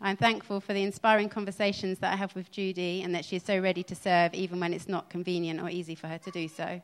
I'm 0.00 0.16
thankful 0.16 0.60
for 0.60 0.72
the 0.72 0.82
inspiring 0.82 1.28
conversations 1.28 1.98
that 1.98 2.12
I 2.12 2.16
have 2.16 2.34
with 2.36 2.52
Judy 2.52 3.02
and 3.02 3.14
that 3.14 3.24
she 3.24 3.36
is 3.36 3.42
so 3.42 3.58
ready 3.58 3.82
to 3.82 3.96
serve 3.96 4.32
even 4.32 4.60
when 4.60 4.72
it's 4.72 4.88
not 4.88 5.10
convenient 5.10 5.60
or 5.60 5.68
easy 5.68 5.96
for 5.96 6.06
her 6.06 6.18
to 6.18 6.30
do 6.30 6.46
so. 6.46 6.80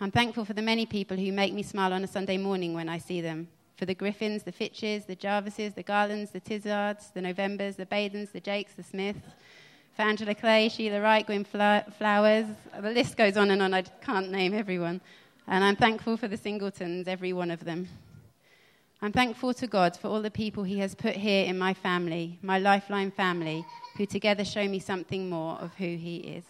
I'm 0.00 0.10
thankful 0.10 0.44
for 0.44 0.52
the 0.52 0.62
many 0.62 0.86
people 0.86 1.16
who 1.16 1.32
make 1.32 1.52
me 1.52 1.62
smile 1.62 1.92
on 1.92 2.04
a 2.04 2.06
Sunday 2.06 2.38
morning 2.38 2.72
when 2.72 2.88
I 2.88 2.98
see 2.98 3.20
them. 3.20 3.48
For 3.76 3.84
the 3.84 3.94
Griffins, 3.94 4.44
the 4.44 4.52
Fitches, 4.52 5.06
the 5.06 5.16
Jarvises, 5.16 5.74
the 5.74 5.82
Garlands, 5.82 6.30
the 6.30 6.40
Tizards, 6.40 7.10
the 7.12 7.20
Novembers, 7.20 7.76
the 7.76 7.86
Badens, 7.86 8.30
the 8.30 8.40
Jakes, 8.40 8.74
the 8.74 8.82
Smiths. 8.82 9.26
For 9.96 10.02
Angela 10.02 10.34
Clay, 10.34 10.68
Sheila 10.68 11.00
Wright, 11.00 11.26
Gwyn 11.26 11.44
Flowers. 11.44 12.46
The 12.80 12.90
list 12.90 13.16
goes 13.16 13.36
on 13.36 13.50
and 13.50 13.60
on. 13.60 13.74
I 13.74 13.82
can't 13.82 14.30
name 14.30 14.54
everyone. 14.54 15.00
And 15.48 15.64
I'm 15.64 15.76
thankful 15.76 16.16
for 16.16 16.28
the 16.28 16.36
Singletons, 16.36 17.08
every 17.08 17.32
one 17.32 17.50
of 17.50 17.64
them. 17.64 17.88
I'm 19.02 19.12
thankful 19.12 19.54
to 19.54 19.66
God 19.66 19.96
for 19.96 20.08
all 20.08 20.20
the 20.20 20.30
people 20.30 20.62
He 20.62 20.78
has 20.80 20.94
put 20.94 21.16
here 21.16 21.46
in 21.46 21.58
my 21.58 21.72
family, 21.72 22.38
my 22.42 22.58
lifeline 22.58 23.10
family, 23.10 23.64
who 23.96 24.04
together 24.04 24.44
show 24.44 24.68
me 24.68 24.78
something 24.78 25.30
more 25.30 25.56
of 25.56 25.72
who 25.76 25.96
He 25.96 26.16
is. 26.18 26.44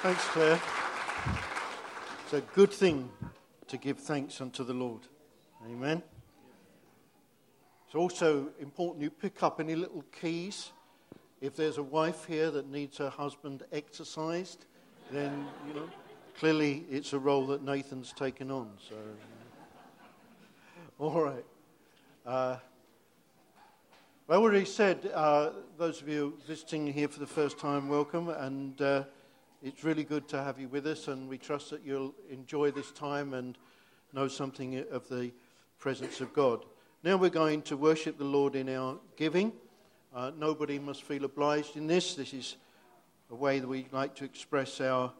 Thanks, 0.00 0.24
Claire. 0.28 0.58
It's 2.24 2.32
a 2.32 2.40
good 2.54 2.72
thing 2.72 3.10
to 3.66 3.76
give 3.76 3.98
thanks 3.98 4.40
unto 4.40 4.64
the 4.64 4.72
Lord. 4.72 5.02
Amen. 5.66 6.02
It's 7.84 7.94
also 7.94 8.48
important 8.58 9.02
you 9.02 9.10
pick 9.10 9.42
up 9.42 9.60
any 9.60 9.74
little 9.74 10.04
keys. 10.18 10.70
If 11.42 11.56
there's 11.56 11.76
a 11.76 11.82
wife 11.82 12.24
here 12.24 12.50
that 12.52 12.70
needs 12.70 12.96
her 12.96 13.10
husband 13.10 13.64
exercised, 13.70 14.64
then, 15.10 15.46
you 15.66 15.74
know, 15.74 15.88
clearly 16.38 16.84
it's 16.90 17.12
a 17.12 17.18
role 17.18 17.46
that 17.46 17.62
Nathan's 17.62 18.12
taken 18.12 18.50
on. 18.50 18.70
So, 18.88 18.96
all 20.98 21.22
right. 21.22 21.44
Uh, 22.26 22.56
I 24.28 24.34
already 24.34 24.66
said, 24.66 25.10
uh, 25.14 25.50
those 25.78 26.02
of 26.02 26.08
you 26.08 26.36
visiting 26.46 26.92
here 26.92 27.08
for 27.08 27.20
the 27.20 27.26
first 27.26 27.58
time, 27.58 27.88
welcome. 27.88 28.28
And 28.28 28.80
uh, 28.82 29.04
it's 29.62 29.82
really 29.82 30.04
good 30.04 30.28
to 30.28 30.42
have 30.42 30.60
you 30.60 30.68
with 30.68 30.86
us, 30.86 31.08
and 31.08 31.28
we 31.28 31.38
trust 31.38 31.70
that 31.70 31.80
you'll 31.84 32.14
enjoy 32.30 32.70
this 32.70 32.92
time 32.92 33.32
and 33.32 33.56
know 34.12 34.28
something 34.28 34.84
of 34.90 35.08
the 35.08 35.32
presence 35.78 36.20
of 36.20 36.32
God. 36.34 36.64
Now 37.02 37.16
we're 37.16 37.30
going 37.30 37.62
to 37.62 37.76
worship 37.76 38.18
the 38.18 38.24
Lord 38.24 38.54
in 38.54 38.68
our 38.68 38.98
giving. 39.16 39.52
Uh, 40.14 40.32
nobody 40.36 40.78
must 40.78 41.04
feel 41.04 41.24
obliged 41.24 41.76
in 41.76 41.86
this. 41.86 42.14
This 42.14 42.34
is 42.34 42.56
a 43.30 43.34
way 43.34 43.58
that 43.58 43.68
we 43.68 43.86
like 43.92 44.14
to 44.14 44.24
express 44.24 44.80
our 44.80 45.12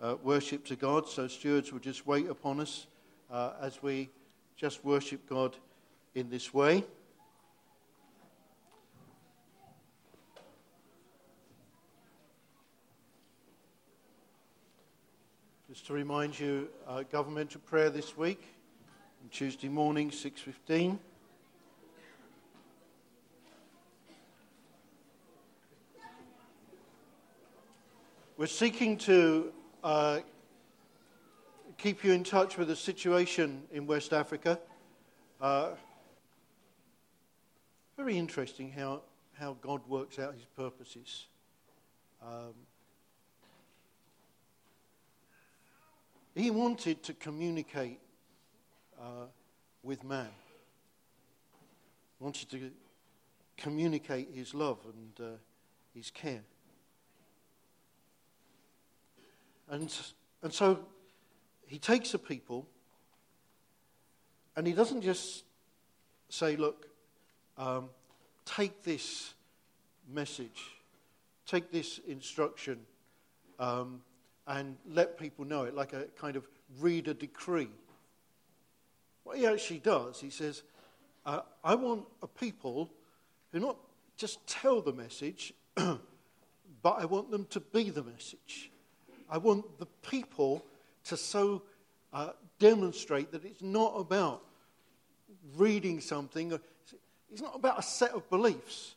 uh, 0.00 0.14
worship 0.22 0.64
to 0.66 0.76
God. 0.76 1.08
So, 1.08 1.26
stewards 1.26 1.72
will 1.72 1.80
just 1.80 2.06
wait 2.06 2.28
upon 2.28 2.60
us 2.60 2.86
uh, 3.30 3.52
as 3.60 3.82
we 3.82 4.08
just 4.56 4.84
worship 4.84 5.28
God 5.28 5.56
in 6.14 6.30
this 6.30 6.54
way. 6.54 6.84
Just 15.68 15.86
to 15.86 15.92
remind 15.92 16.38
you, 16.38 16.68
uh, 16.86 17.02
governmental 17.10 17.60
prayer 17.60 17.90
this 17.90 18.16
week, 18.16 18.42
on 19.22 19.28
Tuesday 19.30 19.68
morning, 19.68 20.10
6.15. 20.10 20.98
We're 28.40 28.46
seeking 28.46 28.96
to 29.00 29.52
uh, 29.84 30.20
keep 31.76 32.02
you 32.02 32.14
in 32.14 32.24
touch 32.24 32.56
with 32.56 32.68
the 32.68 32.74
situation 32.74 33.64
in 33.70 33.86
West 33.86 34.14
Africa. 34.14 34.58
Uh, 35.38 35.72
very 37.98 38.16
interesting 38.16 38.72
how, 38.72 39.02
how 39.38 39.58
God 39.60 39.82
works 39.86 40.18
out 40.18 40.32
his 40.32 40.46
purposes. 40.56 41.26
Um, 42.22 42.54
He 46.34 46.50
wanted 46.50 47.02
to 47.02 47.12
communicate 47.12 48.00
uh, 48.98 49.26
with 49.82 50.02
man. 50.02 50.30
He 52.18 52.24
wanted 52.24 52.48
to 52.52 52.70
communicate 53.58 54.30
his 54.32 54.54
love 54.54 54.78
and 54.86 55.26
uh, 55.26 55.36
his 55.94 56.10
care. 56.10 56.40
And, 59.70 59.96
and 60.42 60.52
so 60.52 60.80
he 61.66 61.78
takes 61.78 62.12
a 62.12 62.18
people 62.18 62.66
and 64.56 64.66
he 64.66 64.72
doesn't 64.72 65.02
just 65.02 65.44
say, 66.28 66.56
look, 66.56 66.88
um, 67.56 67.88
take 68.44 68.82
this 68.82 69.32
message, 70.12 70.60
take 71.46 71.70
this 71.70 72.00
instruction, 72.08 72.80
um, 73.60 74.02
and 74.46 74.76
let 74.88 75.16
people 75.16 75.44
know 75.44 75.62
it, 75.62 75.74
like 75.74 75.92
a 75.92 76.06
kind 76.18 76.34
of 76.34 76.48
read 76.80 77.06
a 77.06 77.14
decree. 77.14 77.68
What 79.22 79.38
he 79.38 79.46
actually 79.46 79.78
does, 79.78 80.20
he 80.20 80.30
says, 80.30 80.64
uh, 81.24 81.42
I 81.62 81.76
want 81.76 82.06
a 82.22 82.26
people 82.26 82.90
who 83.52 83.60
not 83.60 83.76
just 84.16 84.44
tell 84.48 84.80
the 84.80 84.92
message, 84.92 85.52
but 85.76 86.00
I 86.84 87.04
want 87.04 87.30
them 87.30 87.46
to 87.50 87.60
be 87.60 87.90
the 87.90 88.02
message. 88.02 88.70
I 89.30 89.38
want 89.38 89.78
the 89.78 89.86
people 90.02 90.64
to 91.04 91.16
so 91.16 91.62
uh, 92.12 92.30
demonstrate 92.58 93.30
that 93.32 93.44
it's 93.44 93.62
not 93.62 93.94
about 93.96 94.42
reading 95.56 96.00
something, 96.00 96.58
it's 97.32 97.42
not 97.42 97.54
about 97.54 97.78
a 97.78 97.82
set 97.82 98.10
of 98.10 98.28
beliefs, 98.28 98.96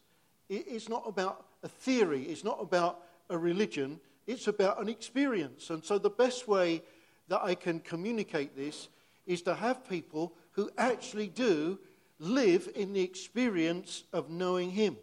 it's 0.49 0.89
not 0.89 1.03
about 1.05 1.45
a 1.61 1.67
theory, 1.67 2.23
it's 2.23 2.43
not 2.43 2.57
about 2.59 3.01
a 3.29 3.37
religion, 3.37 3.99
it's 4.25 4.47
about 4.47 4.81
an 4.81 4.89
experience. 4.89 5.69
And 5.69 5.83
so 5.83 5.97
the 5.97 6.09
best 6.09 6.47
way 6.47 6.81
that 7.27 7.41
I 7.43 7.55
can 7.55 7.79
communicate 7.79 8.55
this 8.55 8.89
is 9.25 9.41
to 9.43 9.53
have 9.55 9.87
people 9.87 10.33
who 10.51 10.69
actually 10.77 11.27
do 11.27 11.79
live 12.19 12.69
in 12.75 12.93
the 12.93 13.01
experience 13.01 14.03
of 14.11 14.29
knowing 14.29 14.71
Him. 14.71 14.97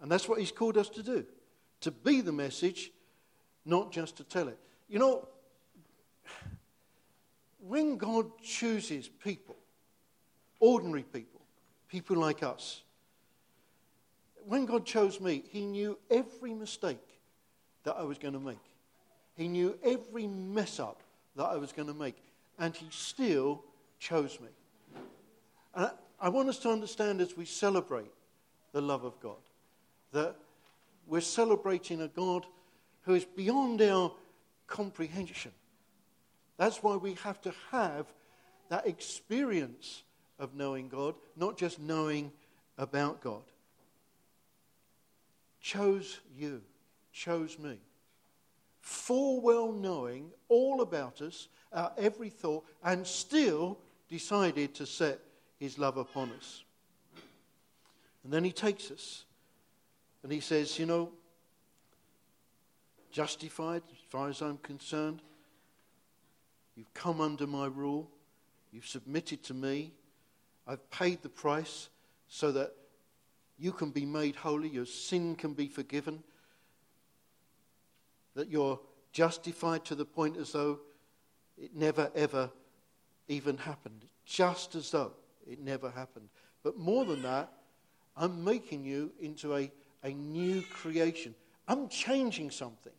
And 0.00 0.10
that's 0.10 0.28
what 0.28 0.40
He's 0.40 0.52
called 0.52 0.78
us 0.78 0.88
to 0.90 1.02
do 1.02 1.26
to 1.80 1.90
be 1.92 2.20
the 2.20 2.32
message, 2.32 2.90
not 3.68 3.92
just 3.92 4.16
to 4.16 4.24
tell 4.24 4.48
it. 4.48 4.58
You 4.88 4.98
know, 4.98 5.28
when 7.60 7.98
God 7.98 8.30
chooses 8.42 9.08
people, 9.08 9.56
ordinary 10.58 11.02
people, 11.02 11.40
people 11.88 12.16
like 12.16 12.42
us, 12.42 12.82
when 14.46 14.64
God 14.64 14.86
chose 14.86 15.20
me, 15.20 15.44
He 15.50 15.66
knew 15.66 15.98
every 16.10 16.54
mistake 16.54 17.20
that 17.84 17.96
I 17.96 18.04
was 18.04 18.16
going 18.16 18.32
to 18.32 18.40
make. 18.40 18.56
He 19.36 19.48
knew 19.48 19.78
every 19.84 20.26
mess 20.26 20.80
up 20.80 21.02
that 21.36 21.44
I 21.44 21.56
was 21.56 21.70
going 21.70 21.88
to 21.88 21.94
make, 21.94 22.16
and 22.58 22.74
He 22.74 22.86
still 22.90 23.62
chose 23.98 24.40
me. 24.40 24.48
And 25.74 25.90
I 26.18 26.30
want 26.30 26.48
us 26.48 26.58
to 26.60 26.70
understand 26.70 27.20
as 27.20 27.36
we 27.36 27.44
celebrate 27.44 28.10
the 28.72 28.80
love 28.80 29.04
of 29.04 29.20
God 29.20 29.36
that 30.12 30.36
we're 31.06 31.20
celebrating 31.20 32.00
a 32.00 32.08
God 32.08 32.46
who 33.08 33.14
is 33.14 33.24
beyond 33.24 33.80
our 33.80 34.12
comprehension. 34.66 35.50
That's 36.58 36.82
why 36.82 36.96
we 36.96 37.14
have 37.14 37.40
to 37.40 37.54
have 37.70 38.04
that 38.68 38.86
experience 38.86 40.02
of 40.38 40.54
knowing 40.54 40.90
God, 40.90 41.14
not 41.34 41.56
just 41.56 41.80
knowing 41.80 42.30
about 42.76 43.22
God. 43.22 43.40
Chose 45.62 46.20
you 46.36 46.60
chose 47.10 47.58
me. 47.58 47.78
full 48.82 49.40
well 49.40 49.72
knowing 49.72 50.30
all 50.50 50.82
about 50.82 51.22
us, 51.22 51.48
our 51.72 51.90
every 51.96 52.28
thought, 52.28 52.66
and 52.84 53.06
still 53.06 53.78
decided 54.10 54.74
to 54.74 54.84
set 54.84 55.18
his 55.58 55.78
love 55.78 55.96
upon 55.96 56.30
us. 56.32 56.62
And 58.22 58.30
then 58.30 58.44
he 58.44 58.52
takes 58.52 58.90
us 58.90 59.24
and 60.22 60.30
he 60.30 60.40
says, 60.40 60.78
You 60.78 60.84
know, 60.84 61.12
justified 63.18 63.82
as 63.90 63.98
far 64.10 64.28
as 64.28 64.40
I'm 64.40 64.58
concerned, 64.58 65.22
you've 66.76 66.94
come 66.94 67.20
under 67.20 67.48
my 67.48 67.66
rule, 67.66 68.08
you've 68.70 68.86
submitted 68.86 69.42
to 69.46 69.54
me, 69.54 69.92
I've 70.68 70.88
paid 70.92 71.22
the 71.22 71.28
price 71.28 71.88
so 72.28 72.52
that 72.52 72.70
you 73.58 73.72
can 73.72 73.90
be 73.90 74.06
made 74.06 74.36
holy, 74.36 74.68
your 74.68 74.86
sin 74.86 75.34
can 75.34 75.52
be 75.52 75.66
forgiven, 75.66 76.22
that 78.36 78.50
you're 78.50 78.78
justified 79.10 79.84
to 79.86 79.96
the 79.96 80.04
point 80.04 80.36
as 80.36 80.52
though 80.52 80.78
it 81.60 81.74
never 81.74 82.12
ever 82.14 82.48
even 83.26 83.56
happened, 83.56 84.04
just 84.26 84.76
as 84.76 84.92
though 84.92 85.10
it 85.44 85.58
never 85.58 85.90
happened. 85.90 86.28
But 86.62 86.78
more 86.78 87.04
than 87.04 87.22
that, 87.22 87.52
I'm 88.16 88.44
making 88.44 88.84
you 88.84 89.10
into 89.18 89.56
a, 89.56 89.72
a 90.04 90.10
new 90.10 90.62
creation. 90.62 91.34
I'm 91.66 91.88
changing 91.88 92.52
something. 92.52 92.92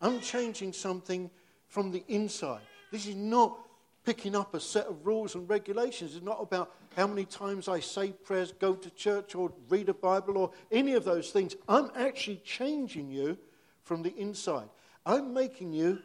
I'm 0.00 0.20
changing 0.20 0.72
something 0.72 1.30
from 1.66 1.90
the 1.90 2.04
inside. 2.08 2.62
This 2.90 3.06
is 3.06 3.16
not 3.16 3.58
picking 4.04 4.34
up 4.34 4.54
a 4.54 4.60
set 4.60 4.86
of 4.86 5.06
rules 5.06 5.34
and 5.34 5.48
regulations. 5.50 6.14
It's 6.14 6.24
not 6.24 6.40
about 6.40 6.74
how 6.96 7.06
many 7.06 7.24
times 7.24 7.68
I 7.68 7.80
say 7.80 8.12
prayers, 8.12 8.52
go 8.52 8.74
to 8.74 8.90
church, 8.90 9.34
or 9.34 9.52
read 9.68 9.88
a 9.88 9.94
Bible, 9.94 10.38
or 10.38 10.50
any 10.72 10.94
of 10.94 11.04
those 11.04 11.30
things. 11.30 11.56
I'm 11.68 11.90
actually 11.94 12.40
changing 12.44 13.10
you 13.10 13.36
from 13.82 14.02
the 14.02 14.16
inside. 14.16 14.68
I'm 15.04 15.34
making 15.34 15.72
you 15.72 15.98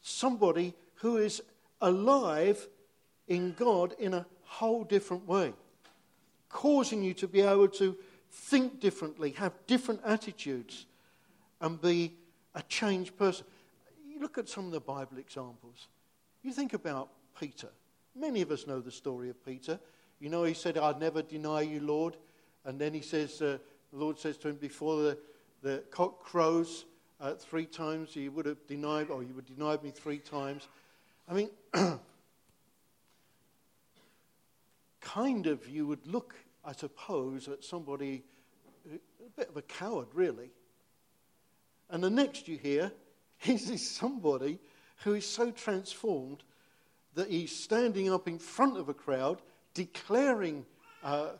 somebody 0.00 0.74
who 0.94 1.18
is 1.18 1.42
alive 1.82 2.66
in 3.28 3.54
God 3.58 3.94
in 3.98 4.14
a 4.14 4.26
whole 4.44 4.84
different 4.84 5.26
way, 5.26 5.52
causing 6.48 7.02
you 7.02 7.14
to 7.14 7.28
be 7.28 7.40
able 7.42 7.68
to 7.68 7.96
think 8.30 8.80
differently, 8.80 9.32
have 9.32 9.52
different 9.66 10.00
attitudes, 10.04 10.86
and 11.60 11.80
be 11.80 12.14
a 12.54 12.62
changed 12.62 13.16
person. 13.16 13.46
You 14.08 14.20
look 14.20 14.38
at 14.38 14.48
some 14.48 14.66
of 14.66 14.72
the 14.72 14.80
Bible 14.80 15.18
examples. 15.18 15.88
You 16.42 16.52
think 16.52 16.72
about 16.74 17.08
Peter. 17.38 17.68
Many 18.14 18.42
of 18.42 18.50
us 18.50 18.66
know 18.66 18.80
the 18.80 18.90
story 18.90 19.30
of 19.30 19.44
Peter. 19.44 19.78
You 20.18 20.28
know, 20.28 20.44
he 20.44 20.54
said, 20.54 20.76
I'd 20.76 21.00
never 21.00 21.22
deny 21.22 21.62
you, 21.62 21.80
Lord. 21.80 22.16
And 22.64 22.78
then 22.78 22.92
he 22.92 23.00
says, 23.00 23.40
uh, 23.40 23.58
the 23.92 23.98
Lord 23.98 24.18
says 24.18 24.36
to 24.38 24.48
him, 24.48 24.56
before 24.56 25.02
the, 25.02 25.18
the 25.62 25.82
cock 25.90 26.22
crows 26.22 26.84
uh, 27.20 27.34
three 27.34 27.66
times, 27.66 28.16
you 28.16 28.30
would 28.32 28.46
have 28.46 28.66
denied, 28.66 29.10
or 29.10 29.22
you 29.22 29.34
would 29.34 29.46
deny 29.46 29.78
me 29.82 29.90
three 29.90 30.18
times. 30.18 30.68
I 31.28 31.34
mean, 31.34 31.50
kind 35.00 35.46
of 35.46 35.68
you 35.68 35.86
would 35.86 36.06
look, 36.06 36.34
I 36.64 36.72
suppose, 36.72 37.48
at 37.48 37.64
somebody, 37.64 38.22
a 38.90 39.30
bit 39.36 39.48
of 39.48 39.56
a 39.56 39.62
coward, 39.62 40.08
really. 40.14 40.50
And 41.90 42.02
the 42.02 42.10
next 42.10 42.48
you 42.48 42.56
hear 42.56 42.92
is 43.44 43.90
somebody 43.90 44.58
who 45.04 45.14
is 45.14 45.26
so 45.26 45.50
transformed 45.50 46.42
that 47.14 47.28
he's 47.28 47.54
standing 47.54 48.12
up 48.12 48.28
in 48.28 48.38
front 48.38 48.76
of 48.76 48.88
a 48.88 48.94
crowd, 48.94 49.42
declaring 49.74 50.64
uh, 51.02 51.30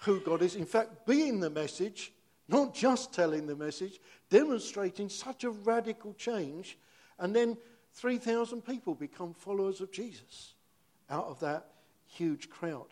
who 0.00 0.20
God 0.20 0.42
is, 0.42 0.54
in 0.54 0.66
fact, 0.66 1.06
being 1.06 1.40
the 1.40 1.50
message, 1.50 2.12
not 2.48 2.74
just 2.74 3.12
telling 3.12 3.46
the 3.46 3.56
message, 3.56 4.00
demonstrating 4.30 5.08
such 5.08 5.44
a 5.44 5.50
radical 5.50 6.14
change, 6.14 6.78
and 7.18 7.34
then 7.34 7.56
3,000 7.94 8.62
people 8.62 8.94
become 8.94 9.34
followers 9.34 9.80
of 9.80 9.90
Jesus 9.90 10.54
out 11.10 11.26
of 11.26 11.40
that 11.40 11.66
huge 12.06 12.48
crowd. 12.48 12.86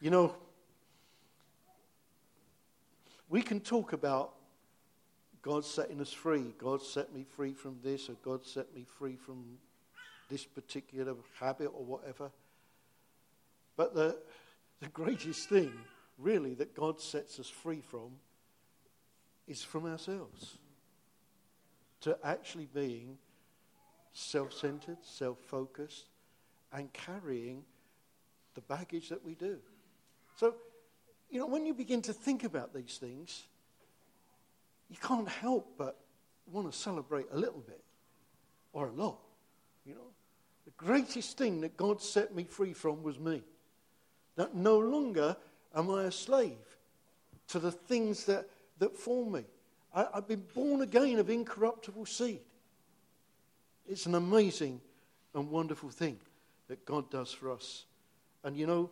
You 0.00 0.10
know, 0.10 0.34
we 3.28 3.42
can 3.42 3.60
talk 3.60 3.92
about 3.92 4.34
God 5.42 5.64
setting 5.64 6.00
us 6.00 6.12
free. 6.12 6.54
God 6.56 6.80
set 6.82 7.12
me 7.12 7.24
free 7.24 7.52
from 7.52 7.78
this, 7.82 8.08
or 8.08 8.14
God 8.24 8.46
set 8.46 8.72
me 8.74 8.84
free 8.84 9.16
from 9.16 9.58
this 10.30 10.44
particular 10.44 11.14
habit, 11.38 11.66
or 11.74 11.84
whatever. 11.84 12.30
But 13.76 13.94
the, 13.94 14.16
the 14.80 14.88
greatest 14.88 15.48
thing, 15.48 15.72
really, 16.16 16.54
that 16.54 16.74
God 16.74 17.00
sets 17.00 17.40
us 17.40 17.48
free 17.48 17.80
from 17.80 18.12
is 19.48 19.62
from 19.62 19.86
ourselves. 19.86 20.58
To 22.02 22.16
actually 22.22 22.68
being 22.72 23.18
self 24.12 24.52
centered, 24.52 24.98
self 25.02 25.38
focused, 25.38 26.06
and 26.72 26.92
carrying 26.92 27.64
the 28.54 28.60
baggage 28.62 29.08
that 29.08 29.24
we 29.24 29.34
do. 29.34 29.58
So, 30.36 30.54
you 31.30 31.38
know, 31.40 31.46
when 31.46 31.66
you 31.66 31.74
begin 31.74 32.02
to 32.02 32.12
think 32.12 32.44
about 32.44 32.74
these 32.74 32.98
things, 32.98 33.44
you 34.92 34.98
can't 35.00 35.28
help 35.28 35.72
but 35.78 35.96
want 36.52 36.70
to 36.70 36.76
celebrate 36.76 37.24
a 37.32 37.36
little 37.36 37.62
bit 37.66 37.82
or 38.74 38.88
a 38.88 38.92
lot. 38.92 39.18
You 39.86 39.94
know, 39.94 40.10
the 40.66 40.72
greatest 40.76 41.38
thing 41.38 41.62
that 41.62 41.78
God 41.78 42.02
set 42.02 42.34
me 42.34 42.44
free 42.44 42.74
from 42.74 43.02
was 43.02 43.18
me. 43.18 43.42
That 44.36 44.54
no 44.54 44.78
longer 44.78 45.34
am 45.74 45.90
I 45.90 46.04
a 46.04 46.10
slave 46.10 46.76
to 47.48 47.58
the 47.58 47.72
things 47.72 48.26
that, 48.26 48.46
that 48.80 48.94
form 48.94 49.32
me. 49.32 49.44
I, 49.94 50.06
I've 50.12 50.28
been 50.28 50.44
born 50.54 50.82
again 50.82 51.18
of 51.18 51.30
incorruptible 51.30 52.04
seed. 52.04 52.40
It's 53.88 54.04
an 54.04 54.14
amazing 54.14 54.78
and 55.34 55.50
wonderful 55.50 55.88
thing 55.88 56.18
that 56.68 56.84
God 56.84 57.10
does 57.10 57.32
for 57.32 57.50
us. 57.50 57.86
And 58.44 58.58
you 58.58 58.66
know, 58.66 58.90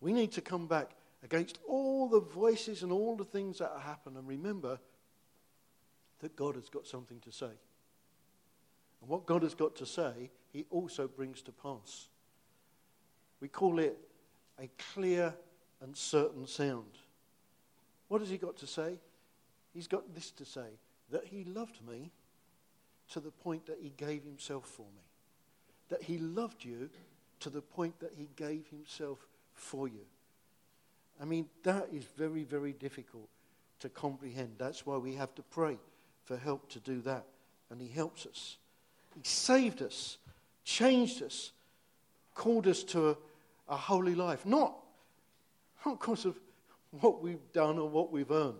we 0.00 0.14
need 0.14 0.32
to 0.32 0.40
come 0.40 0.66
back 0.66 0.92
against 1.22 1.58
all 1.68 2.08
the 2.08 2.20
voices 2.20 2.82
and 2.82 2.92
all 2.92 3.16
the 3.16 3.24
things 3.24 3.58
that 3.58 3.72
happen 3.84 4.16
and 4.16 4.26
remember 4.26 4.78
that 6.20 6.36
God 6.36 6.54
has 6.56 6.68
got 6.68 6.86
something 6.86 7.20
to 7.20 7.32
say. 7.32 7.50
And 9.00 9.10
what 9.10 9.26
God 9.26 9.42
has 9.42 9.54
got 9.54 9.76
to 9.76 9.86
say, 9.86 10.30
He 10.52 10.66
also 10.70 11.08
brings 11.08 11.42
to 11.42 11.52
pass. 11.52 12.08
We 13.40 13.48
call 13.48 13.78
it 13.78 13.98
a 14.60 14.68
clear 14.94 15.34
and 15.80 15.96
certain 15.96 16.46
sound. 16.46 16.98
What 18.08 18.20
has 18.20 18.30
He 18.30 18.38
got 18.38 18.56
to 18.58 18.66
say? 18.66 18.98
He's 19.74 19.88
got 19.88 20.14
this 20.14 20.30
to 20.32 20.44
say 20.44 20.78
that 21.10 21.24
He 21.24 21.44
loved 21.44 21.78
me 21.88 22.12
to 23.10 23.20
the 23.20 23.30
point 23.30 23.66
that 23.66 23.78
He 23.80 23.92
gave 23.96 24.22
Himself 24.22 24.66
for 24.66 24.82
me. 24.82 25.02
That 25.88 26.02
He 26.02 26.18
loved 26.18 26.64
you 26.64 26.88
to 27.40 27.50
the 27.50 27.62
point 27.62 27.98
that 28.00 28.12
He 28.16 28.28
gave 28.36 28.68
Himself 28.68 29.26
for 29.54 29.88
you. 29.88 30.06
I 31.20 31.24
mean, 31.24 31.46
that 31.62 31.88
is 31.92 32.04
very, 32.16 32.44
very 32.44 32.72
difficult 32.72 33.28
to 33.80 33.88
comprehend. 33.88 34.54
That's 34.58 34.86
why 34.86 34.96
we 34.96 35.14
have 35.14 35.34
to 35.36 35.42
pray 35.42 35.78
for 36.24 36.36
help 36.36 36.68
to 36.70 36.80
do 36.80 37.00
that. 37.02 37.24
And 37.70 37.80
He 37.80 37.88
helps 37.88 38.26
us. 38.26 38.56
He 39.14 39.20
saved 39.24 39.82
us, 39.82 40.18
changed 40.64 41.22
us, 41.22 41.52
called 42.34 42.66
us 42.66 42.82
to 42.84 43.10
a, 43.10 43.16
a 43.68 43.76
holy 43.76 44.14
life. 44.14 44.46
Not, 44.46 44.74
not 45.84 46.00
because 46.00 46.24
of 46.24 46.38
what 47.00 47.22
we've 47.22 47.52
done 47.52 47.78
or 47.78 47.88
what 47.88 48.12
we've 48.12 48.30
earned 48.30 48.58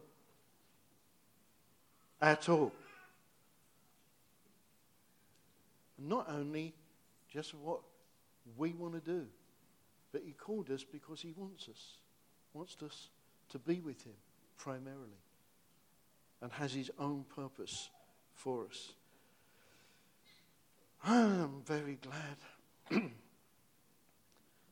at 2.21 2.49
all. 2.49 2.73
Not 5.99 6.29
only 6.29 6.75
just 7.33 7.55
what 7.55 7.81
we 8.57 8.73
want 8.73 8.95
to 8.95 9.01
do, 9.01 9.27
but 10.13 10.23
He 10.25 10.33
called 10.33 10.71
us 10.71 10.85
because 10.85 11.21
He 11.21 11.33
wants 11.37 11.69
us 11.69 11.97
wants 12.55 12.77
us 12.85 13.09
to 13.51 13.59
be 13.59 13.81
with 13.81 14.03
Him 14.05 14.15
primarily 14.59 15.23
and 16.41 16.53
has 16.53 16.73
His 16.73 16.91
own 16.99 17.25
purpose 17.35 17.91
for 18.35 18.67
us. 18.67 18.95
I'm 21.05 21.63
very 21.65 21.99
glad. 22.01 23.03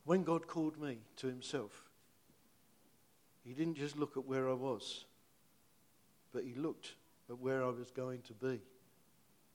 when 0.04 0.22
God 0.22 0.46
called 0.46 0.80
me 0.80 0.98
to 1.16 1.26
Himself, 1.26 1.84
He 3.44 3.52
didn't 3.52 3.76
just 3.76 3.96
look 3.96 4.16
at 4.16 4.26
where 4.26 4.48
I 4.48 4.54
was, 4.54 5.04
but 6.32 6.44
He 6.44 6.54
looked 6.54 6.94
at 7.28 7.38
where 7.38 7.64
I 7.64 7.70
was 7.70 7.90
going 7.90 8.22
to 8.22 8.32
be 8.34 8.60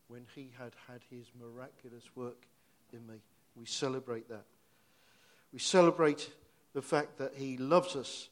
when 0.07 0.25
He 0.35 0.51
had 0.57 0.73
had 0.87 1.01
His 1.09 1.27
miraculous 1.39 2.03
work 2.15 2.45
in 2.93 3.05
me. 3.07 3.15
We 3.55 3.65
celebrate 3.65 4.29
that. 4.29 4.45
We 5.53 5.59
celebrate 5.59 6.29
the 6.75 6.81
fact 6.81 7.17
that 7.17 7.33
He 7.33 7.57
loves 7.57 7.95
us 7.95 8.27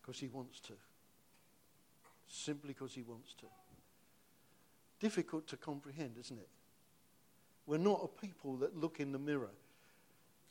because 0.00 0.18
He 0.18 0.28
wants 0.28 0.58
to. 0.60 0.72
Simply 2.26 2.72
because 2.72 2.94
He 2.94 3.02
wants 3.02 3.34
to. 3.34 3.46
Difficult 4.98 5.46
to 5.48 5.58
comprehend, 5.58 6.16
isn't 6.18 6.38
it? 6.38 6.48
We're 7.66 7.76
not 7.76 8.00
a 8.02 8.08
people 8.08 8.56
that 8.56 8.74
look 8.74 8.98
in 8.98 9.12
the 9.12 9.18
mirror. 9.18 9.50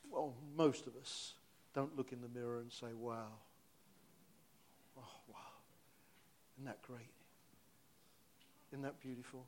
Well, 0.08 0.34
most 0.56 0.86
of 0.86 0.94
us 0.96 1.34
don't 1.74 1.96
look 1.96 2.12
in 2.12 2.20
the 2.20 2.28
mirror 2.28 2.60
and 2.60 2.70
say, 2.70 2.92
wow. 2.96 3.26
Oh, 4.96 5.02
wow. 5.28 5.36
Isn't 6.56 6.66
that 6.66 6.80
great? 6.82 7.10
Isn't 8.70 8.82
that 8.82 9.00
beautiful? 9.00 9.44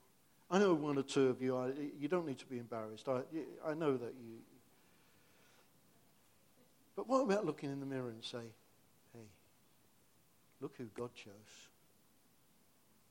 I 0.50 0.58
know 0.58 0.74
one 0.74 0.98
or 0.98 1.02
two 1.02 1.28
of 1.28 1.40
you, 1.40 1.56
I, 1.56 1.70
you 2.00 2.08
don't 2.08 2.26
need 2.26 2.38
to 2.38 2.46
be 2.46 2.58
embarrassed. 2.58 3.08
I, 3.08 3.20
I 3.64 3.74
know 3.74 3.96
that 3.96 4.14
you. 4.20 4.38
But 6.98 7.06
what 7.08 7.20
about 7.20 7.46
looking 7.46 7.70
in 7.70 7.78
the 7.78 7.86
mirror 7.86 8.08
and 8.08 8.24
say, 8.24 8.42
hey, 9.14 9.28
look 10.60 10.74
who 10.76 10.86
God 10.96 11.14
chose? 11.14 11.30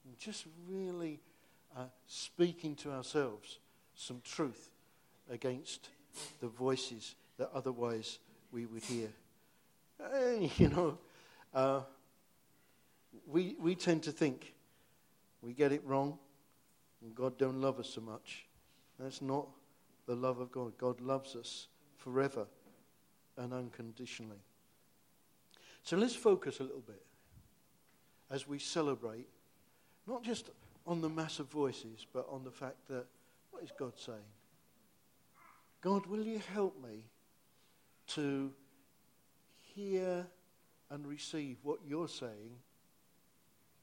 And 0.03 0.19
just 0.19 0.43
really 0.67 1.21
uh, 1.73 1.85
speaking 2.05 2.75
to 2.75 2.91
ourselves 2.91 3.59
some 3.95 4.19
truth 4.25 4.71
against 5.31 5.87
the 6.41 6.49
voices 6.49 7.15
that 7.37 7.49
otherwise 7.53 8.19
we 8.51 8.65
would 8.65 8.83
hear. 8.83 9.07
You 10.57 10.67
know, 10.67 10.97
uh, 11.53 11.79
we, 13.25 13.55
we 13.57 13.73
tend 13.73 14.03
to 14.03 14.11
think 14.11 14.53
we 15.41 15.53
get 15.53 15.71
it 15.71 15.81
wrong 15.85 16.19
and 17.01 17.15
God 17.15 17.37
don't 17.37 17.61
love 17.61 17.79
us 17.79 17.91
so 17.91 18.01
much. 18.01 18.47
That's 18.99 19.21
not 19.21 19.47
the 20.07 20.15
love 20.15 20.39
of 20.39 20.51
God. 20.51 20.77
God 20.77 20.99
loves 20.99 21.37
us 21.37 21.67
forever 21.95 22.47
and 23.37 23.53
unconditionally. 23.53 24.41
So 25.83 25.95
let's 25.97 26.15
focus 26.15 26.59
a 26.59 26.63
little 26.63 26.83
bit 26.85 27.03
as 28.29 28.47
we 28.47 28.59
celebrate, 28.59 29.27
not 30.05 30.23
just 30.23 30.49
on 30.85 31.01
the 31.01 31.09
massive 31.09 31.47
voices, 31.47 32.05
but 32.13 32.27
on 32.29 32.43
the 32.43 32.51
fact 32.51 32.87
that 32.89 33.05
what 33.51 33.63
is 33.63 33.71
God 33.77 33.93
saying? 33.97 34.19
God, 35.81 36.05
will 36.07 36.23
you 36.23 36.41
help 36.53 36.75
me 36.83 37.03
to 38.07 38.51
hear 39.75 40.25
and 40.89 41.05
receive 41.05 41.57
what 41.63 41.79
you're 41.87 42.07
saying 42.07 42.57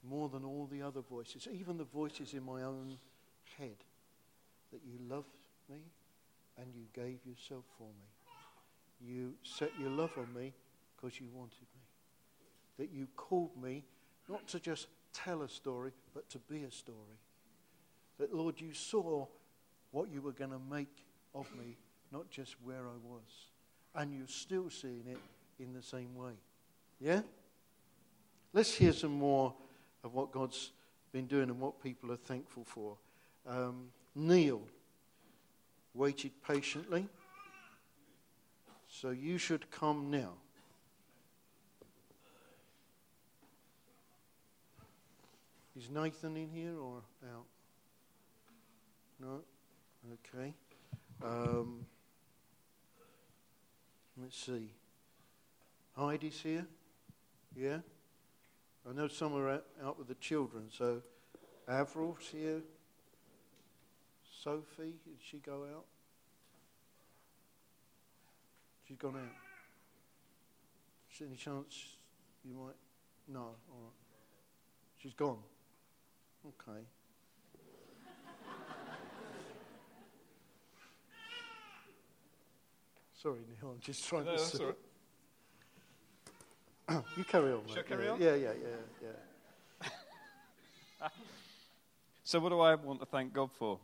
more 0.07 0.29
than 0.29 0.43
all 0.43 0.67
the 0.71 0.81
other 0.81 1.01
voices, 1.01 1.47
even 1.51 1.77
the 1.77 1.83
voices 1.83 2.33
in 2.33 2.43
my 2.43 2.61
own 2.63 2.97
head, 3.57 3.77
that 4.71 4.81
you 4.85 4.99
loved 5.09 5.27
me 5.69 5.77
and 6.57 6.67
you 6.75 6.83
gave 6.93 7.19
yourself 7.25 7.63
for 7.77 7.87
me. 7.87 8.14
You 9.01 9.33
set 9.43 9.71
your 9.79 9.89
love 9.89 10.11
on 10.17 10.33
me 10.33 10.53
because 10.95 11.19
you 11.19 11.27
wanted 11.33 11.61
me. 11.61 11.81
That 12.77 12.91
you 12.91 13.07
called 13.15 13.51
me 13.61 13.83
not 14.29 14.47
to 14.49 14.59
just 14.59 14.87
tell 15.13 15.41
a 15.43 15.49
story, 15.49 15.91
but 16.13 16.29
to 16.29 16.39
be 16.39 16.63
a 16.63 16.71
story. 16.71 17.19
That, 18.17 18.33
Lord, 18.33 18.59
you 18.59 18.73
saw 18.73 19.27
what 19.91 20.09
you 20.11 20.21
were 20.21 20.31
going 20.31 20.51
to 20.51 20.61
make 20.69 21.03
of 21.33 21.47
me, 21.57 21.77
not 22.11 22.29
just 22.29 22.55
where 22.63 22.81
I 22.81 22.97
was. 23.03 23.49
And 23.95 24.13
you're 24.13 24.27
still 24.27 24.69
seeing 24.69 25.05
it 25.07 25.19
in 25.59 25.73
the 25.73 25.81
same 25.81 26.15
way. 26.15 26.33
Yeah? 26.99 27.21
Let's 28.53 28.73
hear 28.73 28.93
some 28.93 29.13
more 29.13 29.53
of 30.03 30.13
what 30.13 30.31
God's 30.31 30.71
been 31.11 31.27
doing 31.27 31.49
and 31.49 31.59
what 31.59 31.81
people 31.81 32.11
are 32.11 32.17
thankful 32.17 32.63
for. 32.65 32.97
Um, 33.47 33.87
Neil 34.15 34.61
waited 35.93 36.31
patiently. 36.45 37.07
So 39.01 39.09
you 39.09 39.37
should 39.37 39.69
come 39.71 40.09
now. 40.09 40.31
Is 45.77 45.89
Nathan 45.89 46.37
in 46.37 46.49
here 46.49 46.79
or 46.79 47.01
out? 47.25 47.45
No? 49.19 49.41
Okay. 50.13 50.53
Um, 51.21 51.85
let's 54.17 54.37
see. 54.37 54.71
Heidi's 55.97 56.39
here? 56.39 56.65
Yeah? 57.53 57.79
I 58.89 58.93
know 58.93 59.09
some 59.09 59.35
are 59.35 59.49
out, 59.49 59.65
out 59.83 59.97
with 59.97 60.07
the 60.07 60.15
children, 60.15 60.67
so 60.71 61.01
Avril's 61.67 62.29
here. 62.31 62.61
Sophie, 64.41 64.93
did 65.03 65.17
she 65.19 65.37
go 65.39 65.65
out? 65.75 65.85
She's 68.87 68.97
gone 68.97 69.15
out. 69.15 69.21
Is 71.11 71.19
there 71.19 71.27
any 71.27 71.37
chance 71.37 71.95
you 72.43 72.53
might? 72.53 72.75
No, 73.27 73.39
all 73.39 73.81
right. 73.83 73.93
She's 75.01 75.13
gone. 75.13 75.39
Okay. 76.45 76.79
Sorry, 83.13 83.39
Neil, 83.47 83.71
I'm 83.71 83.79
just 83.79 84.05
trying 84.05 84.25
No, 84.25 84.31
to. 84.35 84.37
that's 84.37 84.59
all 84.59 84.67
right. 84.67 84.75
You 87.17 87.23
carry 87.23 87.51
on, 87.51 87.65
mate. 87.65 87.77
I 87.79 87.81
carry 87.81 88.05
yeah, 88.05 88.11
on? 88.11 88.21
Yeah, 88.21 88.35
yeah, 88.35 88.51
yeah, 88.61 89.07
yeah. 91.01 91.07
So, 92.27 92.39
what 92.39 92.49
do 92.49 92.59
I 92.59 92.73
want 92.73 92.99
to 93.01 93.05
thank 93.05 93.33
God 93.33 93.51
for? 93.51 93.77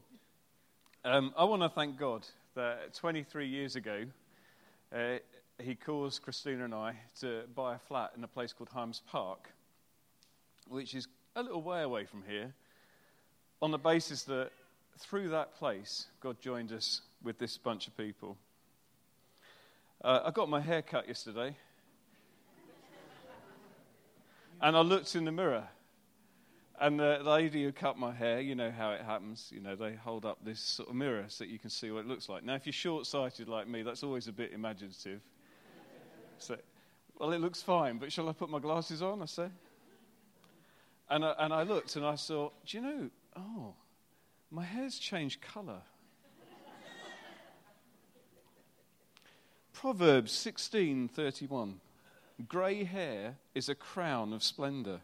Um, 1.05 1.31
I 1.37 1.43
want 1.43 1.61
to 1.61 1.69
thank 1.69 1.97
God 1.97 2.27
that 2.55 2.93
23 2.95 3.47
years 3.47 3.75
ago, 3.75 4.05
uh, 4.95 5.17
He 5.59 5.75
caused 5.75 6.21
Christina 6.21 6.65
and 6.65 6.73
I 6.73 6.95
to 7.19 7.43
buy 7.55 7.75
a 7.75 7.79
flat 7.79 8.11
in 8.17 8.23
a 8.23 8.27
place 8.27 8.53
called 8.53 8.69
Hymes 8.69 9.01
Park, 9.07 9.49
which 10.67 10.93
is 10.95 11.07
a 11.35 11.43
little 11.43 11.61
way 11.61 11.81
away 11.81 12.05
from 12.05 12.23
here, 12.27 12.53
on 13.61 13.71
the 13.71 13.77
basis 13.77 14.23
that 14.23 14.51
through 14.97 15.29
that 15.29 15.55
place, 15.55 16.07
God 16.19 16.41
joined 16.41 16.71
us 16.71 17.01
with 17.23 17.37
this 17.37 17.57
bunch 17.57 17.87
of 17.87 17.95
people. 17.95 18.37
Uh, 20.03 20.21
I 20.25 20.31
got 20.31 20.49
my 20.49 20.59
hair 20.59 20.81
cut 20.81 21.07
yesterday, 21.07 21.55
and 24.61 24.75
I 24.75 24.81
looked 24.81 25.15
in 25.15 25.25
the 25.25 25.31
mirror. 25.31 25.67
And 26.81 26.99
the 26.99 27.19
lady 27.23 27.63
who 27.63 27.71
cut 27.71 27.99
my 27.99 28.11
hair, 28.11 28.41
you 28.41 28.55
know 28.55 28.71
how 28.71 28.89
it 28.93 29.01
happens. 29.01 29.51
You 29.53 29.61
know, 29.61 29.75
they 29.75 29.93
hold 29.93 30.25
up 30.25 30.39
this 30.43 30.59
sort 30.59 30.89
of 30.89 30.95
mirror 30.95 31.25
so 31.27 31.43
that 31.43 31.51
you 31.51 31.59
can 31.59 31.69
see 31.69 31.91
what 31.91 31.99
it 31.99 32.07
looks 32.07 32.27
like. 32.27 32.43
Now, 32.43 32.55
if 32.55 32.65
you're 32.65 32.73
short 32.73 33.05
sighted 33.05 33.47
like 33.47 33.67
me, 33.67 33.83
that's 33.83 34.01
always 34.01 34.27
a 34.27 34.31
bit 34.31 34.51
imaginative. 34.51 35.21
So, 36.39 36.57
well, 37.19 37.33
it 37.33 37.39
looks 37.39 37.61
fine, 37.61 37.99
but 37.99 38.11
shall 38.11 38.27
I 38.27 38.33
put 38.33 38.49
my 38.49 38.57
glasses 38.57 39.03
on? 39.03 39.21
I 39.21 39.25
said. 39.25 39.51
And 41.07 41.23
I, 41.23 41.35
and 41.37 41.53
I 41.53 41.61
looked 41.61 41.97
and 41.97 42.03
I 42.05 42.15
saw, 42.15 42.49
do 42.65 42.77
you 42.77 42.83
know, 42.83 43.09
oh, 43.35 43.75
my 44.49 44.63
hair's 44.63 44.97
changed 44.97 45.39
colour. 45.39 45.83
Proverbs 49.71 50.31
16:31. 50.31 51.75
Grey 52.47 52.83
hair 52.85 53.37
is 53.53 53.69
a 53.69 53.75
crown 53.75 54.33
of 54.33 54.41
splendor. 54.41 55.01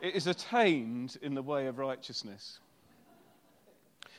It 0.00 0.14
is 0.14 0.26
attained 0.26 1.16
in 1.22 1.34
the 1.34 1.42
way 1.42 1.66
of 1.66 1.78
righteousness. 1.78 2.60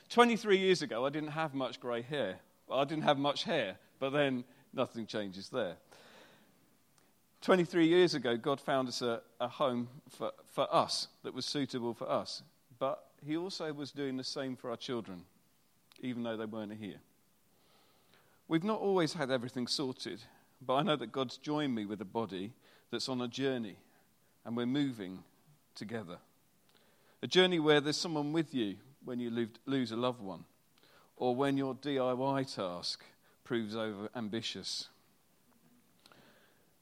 23 0.10 0.58
years 0.58 0.82
ago, 0.82 1.06
I 1.06 1.10
didn't 1.10 1.32
have 1.32 1.54
much 1.54 1.80
grey 1.80 2.02
hair. 2.02 2.40
I 2.72 2.84
didn't 2.84 3.04
have 3.04 3.18
much 3.18 3.44
hair, 3.44 3.78
but 4.00 4.10
then 4.10 4.44
nothing 4.74 5.06
changes 5.06 5.50
there. 5.50 5.78
23 7.42 7.88
years 7.88 8.14
ago, 8.16 8.36
God 8.36 8.60
found 8.60 8.90
us 8.90 9.02
a, 9.02 9.22
a 9.40 9.48
home 9.48 9.88
for, 10.10 10.32
for 10.52 10.68
us 10.74 11.08
that 11.24 11.34
was 11.34 11.46
suitable 11.46 11.94
for 11.94 12.10
us. 12.10 12.44
But 12.78 13.06
He 13.26 13.38
also 13.38 13.72
was 13.72 13.92
doing 13.92 14.18
the 14.18 14.24
same 14.24 14.58
for 14.58 14.70
our 14.72 14.78
children, 14.78 15.24
even 16.02 16.24
though 16.24 16.36
they 16.36 16.46
weren't 16.46 16.74
here. 16.74 17.00
We've 18.50 18.64
not 18.64 18.82
always 18.82 19.14
had 19.14 19.32
everything 19.32 19.68
sorted, 19.68 20.22
but 20.62 20.76
I 20.76 20.84
know 20.84 20.98
that 20.98 21.14
God's 21.14 21.38
joined 21.38 21.74
me 21.74 21.86
with 21.86 22.02
a 22.02 22.06
body 22.06 22.52
that's 22.92 23.08
on 23.08 23.22
a 23.22 23.28
journey, 23.28 23.78
and 24.44 24.58
we're 24.58 24.66
moving 24.66 25.24
together. 25.76 26.18
A 27.22 27.28
journey 27.28 27.60
where 27.60 27.82
there's 27.82 27.98
someone 27.98 28.34
with 28.34 28.54
you 28.54 28.76
when 29.04 29.20
you 29.20 29.50
lose 29.66 29.92
a 29.92 29.96
loved 29.96 30.22
one, 30.22 30.46
or 31.16 31.36
when 31.36 31.58
your 31.58 31.76
DIY 31.76 32.56
task 32.56 33.04
proves 33.44 33.76
over 33.76 34.10
ambitious. 34.16 34.90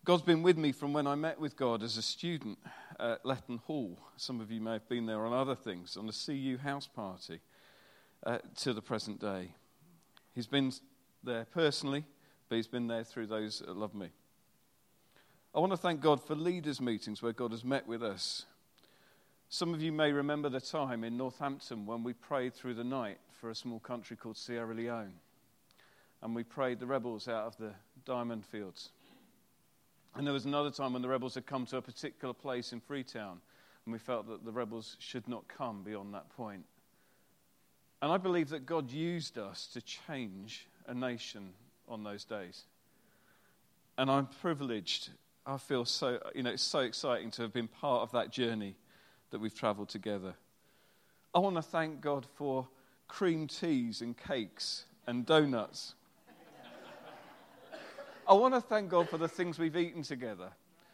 God's 0.08 0.24
been 0.24 0.42
with 0.42 0.58
me 0.58 0.72
from 0.72 0.94
when 0.94 1.06
I 1.06 1.16
met 1.16 1.40
with 1.40 1.58
God 1.58 1.84
as 1.84 1.98
a 1.98 2.02
student 2.02 2.58
at 3.00 3.26
Letton 3.26 3.58
Hall. 3.66 4.00
Some 4.16 4.40
of 4.40 4.52
you 4.52 4.62
may 4.62 4.74
have 4.74 4.88
been 4.88 5.06
there 5.06 5.26
on 5.26 5.34
other 5.34 5.56
things, 5.56 5.98
on 5.98 6.08
a 6.08 6.14
CU 6.14 6.58
house 6.58 6.88
party, 6.88 7.42
uh, 8.26 8.38
to 8.58 8.74
the 8.74 8.82
present 8.82 9.20
day. 9.20 9.52
He's 10.34 10.48
been 10.48 10.72
there 11.24 11.46
personally, 11.46 12.06
but 12.48 12.56
he's 12.56 12.68
been 12.68 12.88
there 12.88 13.04
through 13.04 13.28
those 13.28 13.60
that 13.60 13.76
love 13.76 13.94
me. 13.94 14.10
I 15.54 15.60
want 15.60 15.74
to 15.74 15.78
thank 15.78 16.00
God 16.02 16.24
for 16.24 16.36
leaders' 16.36 16.80
meetings 16.80 17.22
where 17.22 17.34
God 17.34 17.52
has 17.52 17.64
met 17.64 17.88
with 17.88 18.04
us. 18.04 18.46
Some 19.50 19.74
of 19.74 19.82
you 19.82 19.94
may 19.94 20.12
remember 20.12 20.50
the 20.50 20.60
time 20.60 21.06
in 21.06 21.16
Northampton 21.16 21.86
when 21.86 22.04
we 22.04 22.12
prayed 22.12 22.54
through 22.54 22.74
the 22.74 22.84
night 22.84 23.18
for 23.32 23.50
a 23.50 23.56
small 23.56 23.80
country 23.80 24.18
called 24.18 24.36
Sierra 24.36 24.76
Leone. 24.76 25.14
And 26.22 26.36
we 26.36 26.44
prayed 26.44 26.80
the 26.80 26.86
rebels 26.86 27.30
out 27.30 27.46
of 27.46 27.58
the 27.58 27.72
diamond 28.04 28.46
fields. 28.46 28.90
And 30.16 30.28
there 30.28 30.34
was 30.34 30.46
another 30.46 30.70
time 30.70 30.94
when 30.94 31.02
the 31.02 31.08
rebels 31.08 31.36
had 31.36 31.46
come 31.46 31.66
to 31.68 31.78
a 31.78 31.82
particular 31.82 32.34
place 32.34 32.74
in 32.74 32.82
Freetown, 32.82 33.40
and 33.86 33.94
we 33.94 34.00
felt 34.00 34.28
that 34.28 34.44
the 34.44 34.52
rebels 34.52 34.98
should 35.00 35.28
not 35.30 35.48
come 35.48 35.82
beyond 35.82 36.14
that 36.14 36.30
point. 36.36 36.66
And 38.02 38.12
I 38.12 38.18
believe 38.18 38.50
that 38.50 38.66
God 38.66 38.92
used 38.92 39.38
us 39.38 39.68
to 39.68 39.82
change 39.82 40.68
a 40.88 40.94
nation 40.94 41.54
on 41.88 42.04
those 42.04 42.26
days. 42.26 42.64
And 43.98 44.12
I'm 44.12 44.28
privileged. 44.42 45.10
I 45.46 45.58
feel 45.58 45.86
so, 45.86 46.20
you 46.36 46.44
know, 46.44 46.50
it's 46.50 46.64
so 46.64 46.80
exciting 46.80 47.32
to 47.32 47.44
have 47.44 47.54
been 47.54 47.70
part 47.70 48.02
of 48.02 48.12
that 48.12 48.32
journey 48.32 48.76
that 49.32 49.40
we've 49.40 49.56
travelled 49.56 49.90
together. 49.90 50.34
I 51.34 51.40
want 51.40 51.56
to 51.56 51.62
thank 51.62 52.02
God 52.02 52.26
for 52.36 52.68
cream 53.08 53.48
teas 53.48 54.02
and 54.02 54.16
cakes 54.18 54.86
and 55.06 55.26
donuts. 55.26 55.94
I 58.28 58.34
want 58.34 58.54
to 58.54 58.62
thank 58.62 58.90
God 58.90 59.08
for 59.08 59.18
the 59.18 59.28
things 59.28 59.58
we've 59.58 59.78
eaten 59.78 60.04
together. 60.04 60.50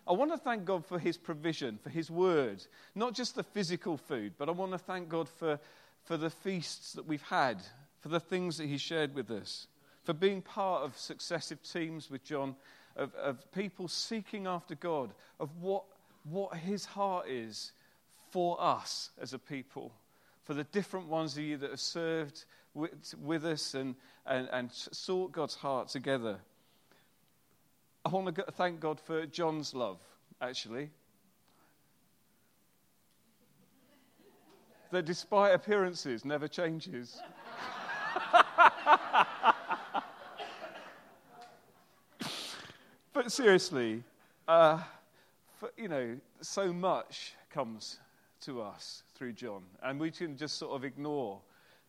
I 0.06 0.12
want 0.12 0.32
to 0.32 0.38
thank 0.38 0.66
God 0.66 0.86
for 0.86 1.00
His 1.00 1.18
provision, 1.18 1.80
for 1.82 1.90
His 1.90 2.12
word, 2.12 2.66
not 2.94 3.14
just 3.14 3.36
the 3.36 3.44
physical 3.44 3.98
food, 3.98 4.34
but 4.38 4.50
I 4.50 4.52
want 4.52 4.74
to 4.74 4.78
thank 4.78 5.10
God 5.10 5.28
for, 5.28 5.60
for 6.04 6.18
the 6.18 6.30
feasts 6.30 6.94
that 6.94 7.08
we've 7.08 7.24
had, 7.24 7.62
for 8.02 8.10
the 8.10 8.20
things 8.20 8.58
that 8.58 8.68
He 8.68 8.78
shared 8.78 9.16
with 9.16 9.32
us, 9.32 9.68
for 10.04 10.14
being 10.14 10.42
part 10.42 10.84
of 10.84 10.98
successive 10.98 11.64
teams 11.64 12.12
with 12.12 12.24
John, 12.24 12.56
of, 12.96 13.16
of 13.16 13.52
people 13.52 13.88
seeking 13.88 14.46
after 14.46 14.76
God, 14.76 15.14
of 15.40 15.50
what, 15.60 15.86
what 16.26 16.56
His 16.56 16.86
heart 16.86 17.28
is 17.28 17.72
for 18.34 18.60
us 18.60 19.12
as 19.22 19.34
a 19.34 19.40
people, 19.40 19.94
for 20.42 20.56
the 20.56 20.64
different 20.64 21.08
ones 21.08 21.38
of 21.38 21.44
you 21.44 21.56
that 21.56 21.70
have 21.70 21.80
served 21.80 22.46
with, 22.74 23.14
with 23.22 23.46
us 23.46 23.76
and, 23.76 23.94
and, 24.26 24.50
and 24.52 24.72
sought 24.72 25.32
God's 25.32 25.54
heart 25.54 25.90
together. 25.90 26.40
I 28.04 28.10
want 28.10 28.36
to 28.36 28.46
thank 28.54 28.80
God 28.80 29.00
for 29.00 29.28
John's 29.28 29.76
love, 29.76 30.00
actually. 30.42 30.90
That 34.90 35.06
despite 35.06 35.54
appearances, 35.54 36.26
never 36.26 36.48
changes. 36.48 37.22
but 43.14 43.32
seriously, 43.32 44.04
uh, 44.48 44.80
for, 45.60 45.70
you 45.78 45.88
know, 45.88 46.18
so 46.42 46.74
much 46.74 47.36
comes 47.52 48.00
to 48.44 48.62
us 48.62 49.04
through 49.16 49.34
John, 49.34 49.64
and 49.82 50.00
we 50.00 50.12
can 50.12 50.38
just 50.38 50.58
sort 50.58 50.76
of 50.76 50.84
ignore 50.84 51.42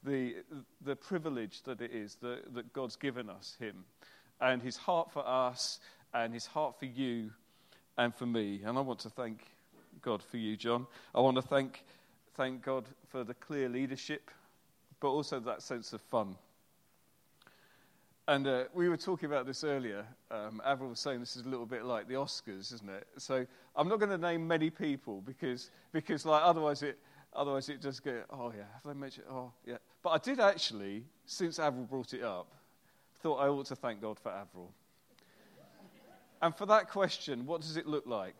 the, 0.04 0.36
the 0.84 0.96
privilege 0.96 1.62
that 1.62 1.80
it 1.80 1.92
is 1.92 2.16
that, 2.16 2.54
that 2.54 2.72
God's 2.72 2.96
given 2.96 3.30
us 3.30 3.56
him 3.58 3.84
and 4.40 4.62
his 4.62 4.76
heart 4.76 5.10
for 5.10 5.26
us 5.26 5.80
and 6.12 6.32
his 6.32 6.46
heart 6.46 6.78
for 6.78 6.84
you 6.86 7.30
and 7.96 8.14
for 8.14 8.26
me. 8.26 8.60
And 8.64 8.76
I 8.76 8.80
want 8.80 9.00
to 9.00 9.10
thank 9.10 9.46
God 10.02 10.22
for 10.22 10.36
you, 10.36 10.56
John. 10.56 10.86
I 11.14 11.20
want 11.20 11.36
to 11.36 11.42
thank, 11.42 11.84
thank 12.34 12.62
God 12.62 12.84
for 13.08 13.24
the 13.24 13.34
clear 13.34 13.68
leadership, 13.68 14.30
but 15.00 15.08
also 15.08 15.40
that 15.40 15.62
sense 15.62 15.92
of 15.92 16.00
fun. 16.02 16.36
And 18.26 18.46
uh, 18.46 18.64
we 18.72 18.88
were 18.88 18.96
talking 18.96 19.26
about 19.26 19.44
this 19.46 19.64
earlier. 19.64 20.06
Um, 20.30 20.62
Avril 20.64 20.88
was 20.88 21.00
saying 21.00 21.20
this 21.20 21.36
is 21.36 21.44
a 21.44 21.48
little 21.48 21.66
bit 21.66 21.84
like 21.84 22.08
the 22.08 22.14
Oscars, 22.14 22.72
isn't 22.72 22.88
it? 22.88 23.06
So 23.18 23.46
I'm 23.76 23.86
not 23.86 23.98
going 23.98 24.10
to 24.10 24.18
name 24.18 24.48
many 24.48 24.70
people 24.70 25.20
because, 25.20 25.70
because 25.92 26.24
like, 26.24 26.42
otherwise, 26.42 26.82
it, 26.82 26.98
otherwise 27.34 27.68
it 27.68 27.82
just 27.82 28.02
go, 28.02 28.22
oh, 28.30 28.50
yeah, 28.56 28.62
have 28.72 28.82
they 28.86 28.98
mentioned? 28.98 29.26
Oh, 29.30 29.52
yeah. 29.66 29.76
But 30.02 30.10
I 30.10 30.18
did 30.18 30.40
actually, 30.40 31.04
since 31.26 31.58
Avril 31.58 31.84
brought 31.84 32.14
it 32.14 32.22
up, 32.22 32.50
thought 33.20 33.36
I 33.36 33.48
ought 33.48 33.66
to 33.66 33.76
thank 33.76 34.00
God 34.00 34.18
for 34.18 34.32
Avril. 34.32 34.72
And 36.40 36.56
for 36.56 36.64
that 36.66 36.88
question, 36.88 37.44
what 37.44 37.60
does 37.60 37.76
it 37.76 37.86
look 37.86 38.06
like? 38.06 38.36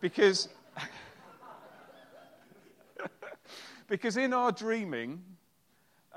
Because, 0.00 0.48
because 3.86 4.16
in 4.16 4.32
our 4.32 4.50
dreaming, 4.50 5.22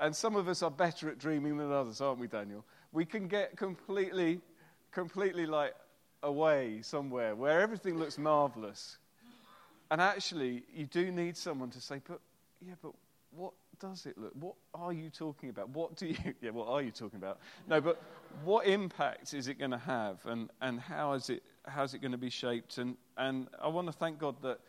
and 0.00 0.16
some 0.16 0.34
of 0.34 0.48
us 0.48 0.62
are 0.62 0.70
better 0.70 1.08
at 1.10 1.18
dreaming 1.18 1.58
than 1.58 1.70
others, 1.70 2.00
aren't 2.00 2.18
we, 2.18 2.26
Daniel? 2.26 2.64
We 2.92 3.04
can 3.04 3.28
get 3.28 3.56
completely, 3.56 4.40
completely 4.90 5.46
like 5.46 5.74
away 6.22 6.80
somewhere 6.82 7.36
where 7.36 7.60
everything 7.60 7.98
looks 7.98 8.18
marvelous. 8.18 8.98
And 9.90 10.00
actually, 10.00 10.64
you 10.74 10.86
do 10.86 11.10
need 11.12 11.36
someone 11.36 11.70
to 11.70 11.80
say, 11.80 12.00
but 12.06 12.20
yeah, 12.60 12.74
but 12.82 12.92
what 13.30 13.52
does 13.78 14.06
it 14.06 14.16
look? 14.16 14.32
What 14.38 14.54
are 14.74 14.92
you 14.92 15.10
talking 15.10 15.50
about? 15.50 15.68
What 15.70 15.96
do 15.96 16.06
you, 16.06 16.16
yeah, 16.40 16.50
what 16.50 16.68
are 16.68 16.82
you 16.82 16.90
talking 16.90 17.18
about? 17.18 17.38
No, 17.68 17.80
but 17.80 18.00
what 18.44 18.66
impact 18.66 19.34
is 19.34 19.48
it 19.48 19.58
going 19.58 19.70
to 19.70 19.78
have 19.78 20.24
and, 20.26 20.50
and 20.60 20.80
how 20.80 21.12
is 21.12 21.30
it, 21.30 21.42
how's 21.66 21.94
it 21.94 21.98
going 21.98 22.12
to 22.12 22.18
be 22.18 22.30
shaped? 22.30 22.78
And, 22.78 22.96
and 23.16 23.48
I 23.60 23.68
want 23.68 23.86
to 23.86 23.92
thank 23.92 24.18
God 24.18 24.36
that, 24.42 24.60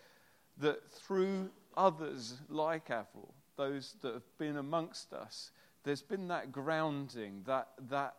that 0.58 0.90
through 0.92 1.50
others 1.78 2.36
like 2.50 2.90
Avril, 2.90 3.34
those 3.62 3.94
that 4.02 4.14
have 4.16 4.38
been 4.40 4.58
amongst 4.58 5.14
us, 5.14 5.52
there's 5.84 6.02
been 6.02 6.30
that 6.30 6.52
grounding, 6.52 7.44
that, 7.46 7.68
that 7.90 8.16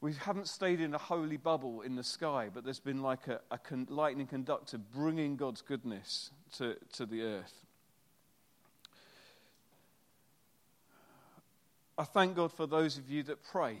we 0.00 0.14
haven't 0.14 0.48
stayed 0.48 0.80
in 0.80 0.94
a 0.94 0.98
holy 0.98 1.36
bubble 1.36 1.82
in 1.82 1.94
the 1.94 2.02
sky, 2.02 2.48
but 2.52 2.64
there's 2.64 2.80
been 2.80 3.02
like 3.02 3.28
a, 3.28 3.40
a 3.52 3.58
con- 3.58 3.86
lightning 3.88 4.26
conductor 4.26 4.78
bringing 4.78 5.36
God's 5.36 5.62
goodness 5.62 6.32
to, 6.56 6.76
to 6.94 7.06
the 7.06 7.22
earth. 7.22 7.52
I 11.96 12.02
thank 12.02 12.34
God 12.34 12.52
for 12.52 12.66
those 12.66 12.98
of 12.98 13.08
you 13.08 13.22
that 13.24 13.44
pray. 13.44 13.78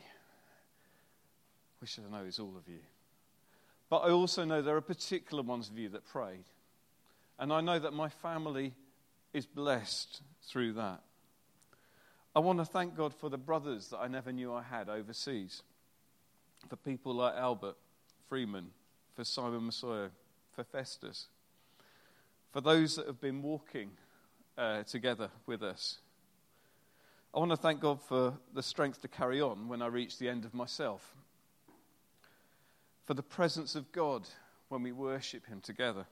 Wish 1.80 1.98
I 1.98 2.08
know 2.08 2.24
it's 2.24 2.38
all 2.38 2.54
of 2.56 2.68
you. 2.68 2.78
But 3.90 3.98
I 3.98 4.10
also 4.10 4.44
know 4.44 4.62
there 4.62 4.76
are 4.76 4.80
particular 4.80 5.42
ones 5.42 5.68
of 5.68 5.76
you 5.76 5.88
that 5.88 6.06
prayed. 6.06 6.44
And 7.36 7.52
I 7.52 7.60
know 7.60 7.80
that 7.80 7.92
my 7.92 8.08
family 8.08 8.74
is 9.32 9.44
blessed 9.44 10.22
through 10.48 10.74
that. 10.74 11.02
I 12.34 12.40
want 12.40 12.58
to 12.58 12.64
thank 12.64 12.96
God 12.96 13.14
for 13.14 13.30
the 13.30 13.38
brothers 13.38 13.88
that 13.88 13.98
I 13.98 14.08
never 14.08 14.32
knew 14.32 14.52
I 14.52 14.62
had 14.62 14.88
overseas. 14.88 15.62
For 16.68 16.76
people 16.76 17.14
like 17.14 17.34
Albert 17.34 17.76
Freeman, 18.28 18.70
for 19.14 19.24
Simon 19.24 19.62
Masoyo, 19.62 20.10
for 20.52 20.64
Festus. 20.64 21.26
For 22.52 22.60
those 22.60 22.96
that 22.96 23.06
have 23.06 23.20
been 23.20 23.42
walking 23.42 23.90
uh, 24.56 24.82
together 24.82 25.30
with 25.46 25.62
us 25.62 25.98
I 27.36 27.38
want 27.38 27.50
to 27.50 27.56
thank 27.58 27.80
God 27.80 28.00
for 28.00 28.32
the 28.54 28.62
strength 28.62 29.02
to 29.02 29.08
carry 29.08 29.42
on 29.42 29.68
when 29.68 29.82
I 29.82 29.88
reach 29.88 30.16
the 30.16 30.26
end 30.26 30.46
of 30.46 30.54
myself, 30.54 31.14
for 33.04 33.12
the 33.12 33.22
presence 33.22 33.74
of 33.74 33.92
God 33.92 34.26
when 34.70 34.82
we 34.82 34.90
worship 34.90 35.44
Him 35.46 35.60
together. 35.60 36.06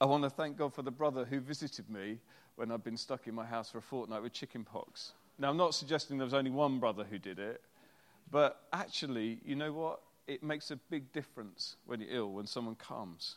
I 0.00 0.06
want 0.06 0.22
to 0.22 0.30
thank 0.30 0.56
God 0.56 0.72
for 0.72 0.82
the 0.82 0.90
brother 0.90 1.24
who 1.24 1.40
visited 1.40 1.90
me 1.90 2.18
when 2.56 2.70
I'd 2.70 2.84
been 2.84 2.96
stuck 2.96 3.26
in 3.26 3.34
my 3.34 3.44
house 3.44 3.70
for 3.70 3.78
a 3.78 3.82
fortnight 3.82 4.22
with 4.22 4.32
chickenpox. 4.32 5.12
Now, 5.38 5.50
I'm 5.50 5.56
not 5.56 5.74
suggesting 5.74 6.18
there 6.18 6.24
was 6.24 6.34
only 6.34 6.50
one 6.50 6.78
brother 6.78 7.04
who 7.04 7.18
did 7.18 7.38
it, 7.38 7.62
but 8.30 8.62
actually, 8.72 9.38
you 9.44 9.54
know 9.56 9.72
what? 9.72 10.00
It 10.26 10.42
makes 10.42 10.70
a 10.70 10.76
big 10.76 11.12
difference 11.12 11.76
when 11.86 12.00
you're 12.00 12.10
ill, 12.10 12.32
when 12.32 12.46
someone 12.46 12.74
comes. 12.74 13.36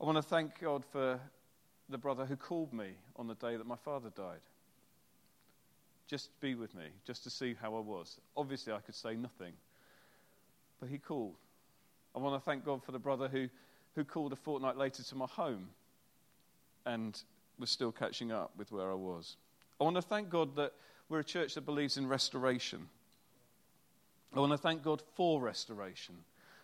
I 0.00 0.04
want 0.04 0.16
to 0.16 0.22
thank 0.22 0.60
God 0.60 0.84
for 0.84 1.20
the 1.88 1.98
brother 1.98 2.26
who 2.26 2.36
called 2.36 2.72
me 2.72 2.90
on 3.16 3.28
the 3.28 3.34
day 3.34 3.56
that 3.56 3.66
my 3.66 3.76
father 3.76 4.10
died. 4.14 4.40
Just 6.06 6.26
to 6.26 6.40
be 6.40 6.54
with 6.54 6.74
me, 6.74 6.86
just 7.06 7.24
to 7.24 7.30
see 7.30 7.54
how 7.60 7.76
I 7.76 7.80
was. 7.80 8.18
Obviously, 8.36 8.72
I 8.72 8.80
could 8.80 8.94
say 8.94 9.14
nothing, 9.14 9.52
but 10.80 10.88
he 10.88 10.98
called. 10.98 11.36
I 12.14 12.18
want 12.18 12.40
to 12.40 12.44
thank 12.44 12.64
God 12.64 12.82
for 12.82 12.92
the 12.92 12.98
brother 12.98 13.28
who, 13.28 13.48
who 13.96 14.04
called 14.04 14.32
a 14.32 14.36
fortnight 14.36 14.76
later 14.76 15.02
to 15.02 15.14
my 15.16 15.26
home 15.26 15.70
and 16.84 17.22
was 17.58 17.70
still 17.70 17.90
catching 17.90 18.30
up 18.30 18.52
with 18.56 18.70
where 18.70 18.90
I 18.90 18.94
was. 18.94 19.36
I 19.80 19.84
want 19.84 19.96
to 19.96 20.02
thank 20.02 20.28
God 20.28 20.54
that 20.56 20.72
we're 21.08 21.20
a 21.20 21.24
church 21.24 21.54
that 21.54 21.62
believes 21.62 21.96
in 21.96 22.06
restoration. 22.06 22.88
I 24.34 24.40
want 24.40 24.52
to 24.52 24.58
thank 24.58 24.82
God 24.82 25.02
for 25.14 25.40
restoration. 25.40 26.14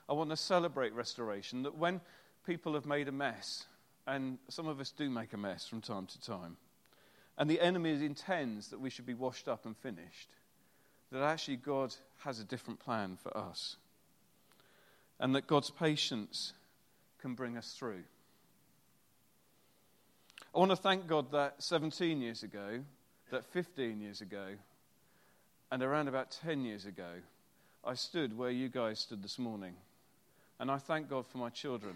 I 0.08 0.12
want 0.12 0.30
to 0.30 0.36
celebrate 0.36 0.92
restoration, 0.92 1.62
that 1.62 1.76
when 1.76 2.00
people 2.46 2.74
have 2.74 2.84
made 2.84 3.08
a 3.08 3.12
mess, 3.12 3.64
and 4.06 4.38
some 4.48 4.68
of 4.68 4.78
us 4.78 4.90
do 4.90 5.08
make 5.08 5.32
a 5.32 5.38
mess 5.38 5.66
from 5.66 5.80
time 5.80 6.06
to 6.06 6.20
time. 6.20 6.56
And 7.38 7.48
the 7.48 7.60
enemy 7.60 7.92
intends 8.04 8.68
that 8.68 8.80
we 8.80 8.90
should 8.90 9.06
be 9.06 9.14
washed 9.14 9.48
up 9.48 9.64
and 9.64 9.76
finished. 9.76 10.28
That 11.12 11.22
actually 11.22 11.56
God 11.56 11.94
has 12.24 12.40
a 12.40 12.44
different 12.44 12.80
plan 12.80 13.16
for 13.22 13.34
us. 13.34 13.76
And 15.18 15.34
that 15.34 15.46
God's 15.46 15.70
patience 15.70 16.52
can 17.22 17.34
bring 17.34 17.56
us 17.56 17.74
through. 17.78 18.02
I 20.54 20.58
want 20.58 20.72
to 20.72 20.76
thank 20.76 21.06
God 21.06 21.30
that 21.30 21.62
17 21.62 22.20
years 22.20 22.42
ago, 22.42 22.80
that 23.30 23.44
15 23.46 24.00
years 24.00 24.20
ago, 24.20 24.48
and 25.70 25.82
around 25.82 26.08
about 26.08 26.36
10 26.44 26.64
years 26.64 26.84
ago, 26.84 27.08
I 27.84 27.94
stood 27.94 28.36
where 28.36 28.50
you 28.50 28.68
guys 28.68 28.98
stood 28.98 29.22
this 29.22 29.38
morning. 29.38 29.74
And 30.60 30.70
I 30.70 30.76
thank 30.76 31.08
God 31.08 31.26
for 31.26 31.38
my 31.38 31.48
children. 31.48 31.94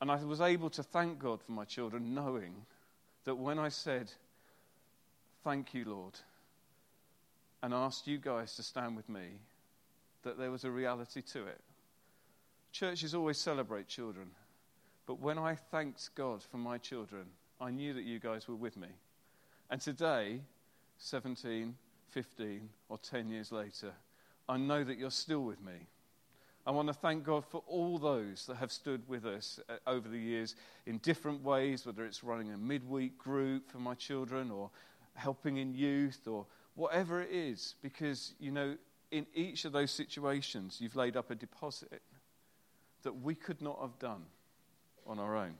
And 0.00 0.10
I 0.10 0.22
was 0.22 0.40
able 0.40 0.70
to 0.70 0.82
thank 0.82 1.18
God 1.18 1.42
for 1.42 1.52
my 1.52 1.64
children, 1.64 2.14
knowing 2.14 2.54
that 3.24 3.34
when 3.34 3.58
I 3.58 3.70
said, 3.70 4.12
Thank 5.42 5.74
you, 5.74 5.84
Lord, 5.84 6.14
and 7.62 7.74
asked 7.74 8.06
you 8.06 8.16
guys 8.16 8.54
to 8.56 8.62
stand 8.62 8.96
with 8.96 9.08
me, 9.10 9.40
that 10.22 10.38
there 10.38 10.50
was 10.50 10.64
a 10.64 10.70
reality 10.70 11.20
to 11.32 11.46
it. 11.46 11.60
Churches 12.74 13.14
always 13.14 13.38
celebrate 13.38 13.86
children, 13.86 14.32
but 15.06 15.20
when 15.20 15.38
I 15.38 15.54
thanked 15.54 16.10
God 16.16 16.42
for 16.42 16.56
my 16.56 16.76
children, 16.76 17.26
I 17.60 17.70
knew 17.70 17.94
that 17.94 18.02
you 18.02 18.18
guys 18.18 18.48
were 18.48 18.56
with 18.56 18.76
me. 18.76 18.88
And 19.70 19.80
today, 19.80 20.40
17, 20.98 21.76
15, 22.10 22.68
or 22.88 22.98
10 22.98 23.28
years 23.28 23.52
later, 23.52 23.92
I 24.48 24.56
know 24.56 24.82
that 24.82 24.98
you're 24.98 25.12
still 25.12 25.44
with 25.44 25.62
me. 25.62 25.86
I 26.66 26.72
want 26.72 26.88
to 26.88 26.94
thank 26.94 27.22
God 27.22 27.44
for 27.44 27.62
all 27.68 27.96
those 27.96 28.44
that 28.46 28.56
have 28.56 28.72
stood 28.72 29.08
with 29.08 29.24
us 29.24 29.60
uh, 29.68 29.76
over 29.86 30.08
the 30.08 30.18
years 30.18 30.56
in 30.84 30.98
different 30.98 31.44
ways, 31.44 31.86
whether 31.86 32.04
it's 32.04 32.24
running 32.24 32.50
a 32.50 32.58
midweek 32.58 33.16
group 33.16 33.70
for 33.70 33.78
my 33.78 33.94
children 33.94 34.50
or 34.50 34.68
helping 35.14 35.58
in 35.58 35.74
youth 35.74 36.26
or 36.26 36.44
whatever 36.74 37.22
it 37.22 37.30
is, 37.30 37.76
because, 37.82 38.34
you 38.40 38.50
know, 38.50 38.76
in 39.12 39.26
each 39.32 39.64
of 39.64 39.70
those 39.70 39.92
situations, 39.92 40.78
you've 40.80 40.96
laid 40.96 41.16
up 41.16 41.30
a 41.30 41.36
deposit 41.36 42.02
that 43.04 43.22
we 43.22 43.34
could 43.34 43.62
not 43.62 43.78
have 43.80 43.98
done 43.98 44.22
on 45.06 45.18
our 45.18 45.36
own. 45.36 45.54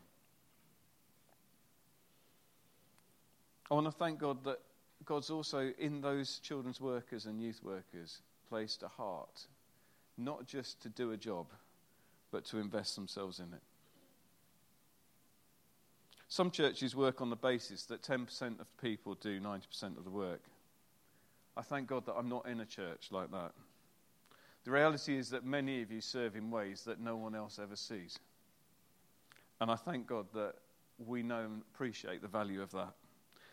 I 3.70 3.74
want 3.74 3.86
to 3.86 3.92
thank 3.92 4.18
God 4.18 4.44
that 4.44 4.60
God's 5.04 5.30
also 5.30 5.72
in 5.78 6.00
those 6.00 6.38
children's 6.38 6.80
workers 6.80 7.26
and 7.26 7.40
youth 7.40 7.60
workers 7.62 8.20
placed 8.48 8.82
a 8.82 8.88
heart, 8.88 9.46
not 10.18 10.46
just 10.46 10.82
to 10.82 10.88
do 10.88 11.12
a 11.12 11.16
job, 11.16 11.46
but 12.30 12.44
to 12.46 12.58
invest 12.58 12.94
themselves 12.94 13.38
in 13.38 13.52
it. 13.52 13.62
Some 16.28 16.50
churches 16.50 16.96
work 16.96 17.20
on 17.20 17.30
the 17.30 17.36
basis 17.36 17.84
that 17.86 18.02
10% 18.02 18.60
of 18.60 18.66
people 18.82 19.14
do 19.14 19.40
90% 19.40 19.96
of 19.96 20.04
the 20.04 20.10
work. 20.10 20.42
I 21.56 21.62
thank 21.62 21.86
God 21.86 22.06
that 22.06 22.14
I'm 22.14 22.28
not 22.28 22.46
in 22.46 22.60
a 22.60 22.66
church 22.66 23.08
like 23.10 23.30
that. 23.30 23.52
The 24.64 24.70
reality 24.70 25.16
is 25.16 25.30
that 25.30 25.44
many 25.44 25.82
of 25.82 25.92
you 25.92 26.00
serve 26.00 26.36
in 26.36 26.50
ways 26.50 26.82
that 26.84 27.00
no 27.00 27.16
one 27.16 27.34
else 27.34 27.58
ever 27.62 27.76
sees. 27.76 28.18
And 29.60 29.70
I 29.70 29.76
thank 29.76 30.06
God 30.06 30.26
that 30.34 30.54
we 30.98 31.22
know 31.22 31.40
and 31.40 31.62
appreciate 31.74 32.22
the 32.22 32.28
value 32.28 32.62
of 32.62 32.70
that 32.72 32.94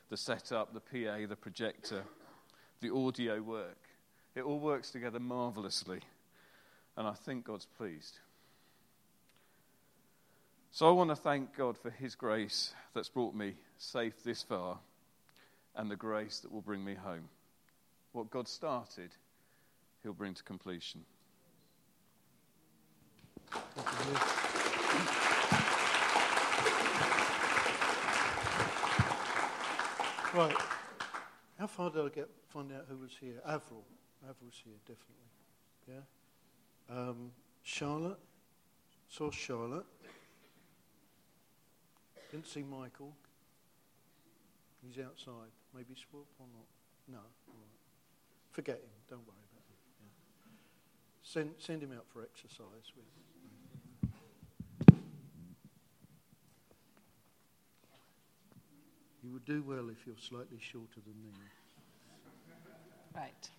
the 0.09 0.17
setup, 0.17 0.73
the 0.73 0.81
PA, 0.81 1.25
the 1.25 1.37
projector, 1.37 2.03
the 2.81 2.93
audio 2.93 3.41
work. 3.41 3.77
It 4.35 4.41
all 4.41 4.59
works 4.59 4.91
together 4.91 5.21
marvelously. 5.21 6.01
And 6.97 7.07
I 7.07 7.13
think 7.13 7.45
God's 7.45 7.65
pleased. 7.65 8.19
So 10.69 10.89
I 10.89 10.91
want 10.91 11.09
to 11.11 11.15
thank 11.15 11.55
God 11.55 11.77
for 11.77 11.89
His 11.89 12.15
grace 12.15 12.73
that's 12.93 13.07
brought 13.07 13.33
me 13.33 13.55
safe 13.77 14.21
this 14.23 14.43
far 14.43 14.79
and 15.77 15.89
the 15.89 15.95
grace 15.95 16.39
that 16.39 16.51
will 16.51 16.61
bring 16.61 16.83
me 16.83 16.95
home. 16.95 17.29
What 18.11 18.29
God 18.29 18.49
started, 18.49 19.11
He'll 20.03 20.13
bring 20.13 20.33
to 20.33 20.43
completion. 20.43 21.05
Right. 30.33 30.55
How 31.59 31.67
far 31.67 31.89
did 31.89 32.05
I 32.05 32.09
get 32.09 32.29
find 32.47 32.71
out 32.71 32.85
who 32.89 32.97
was 32.97 33.11
here? 33.19 33.41
Avril. 33.45 33.83
Avril's 34.23 34.61
here, 34.63 34.73
definitely. 34.87 35.27
Yeah. 35.87 36.97
Um, 36.97 37.31
Charlotte. 37.63 38.19
Saw 39.09 39.29
Charlotte. 39.29 39.85
Didn't 42.31 42.47
see 42.47 42.63
Michael. 42.63 43.13
He's 44.81 45.03
outside. 45.03 45.51
Maybe 45.75 45.95
Swoop 45.95 46.27
or 46.39 46.47
not? 46.53 46.65
No. 47.09 47.19
Right. 47.47 47.79
Forget 48.51 48.77
him. 48.77 48.89
Don't 49.09 49.27
worry. 49.27 49.40
Send, 51.31 51.51
send 51.59 51.81
him 51.81 51.93
out 51.93 52.03
for 52.11 52.23
exercise. 52.23 52.91
You 59.23 59.31
would 59.31 59.45
do 59.45 59.63
well 59.65 59.87
if 59.89 60.05
you're 60.05 60.17
slightly 60.19 60.57
shorter 60.59 60.99
than 61.05 61.15
me. 61.23 61.29
Right. 63.15 63.49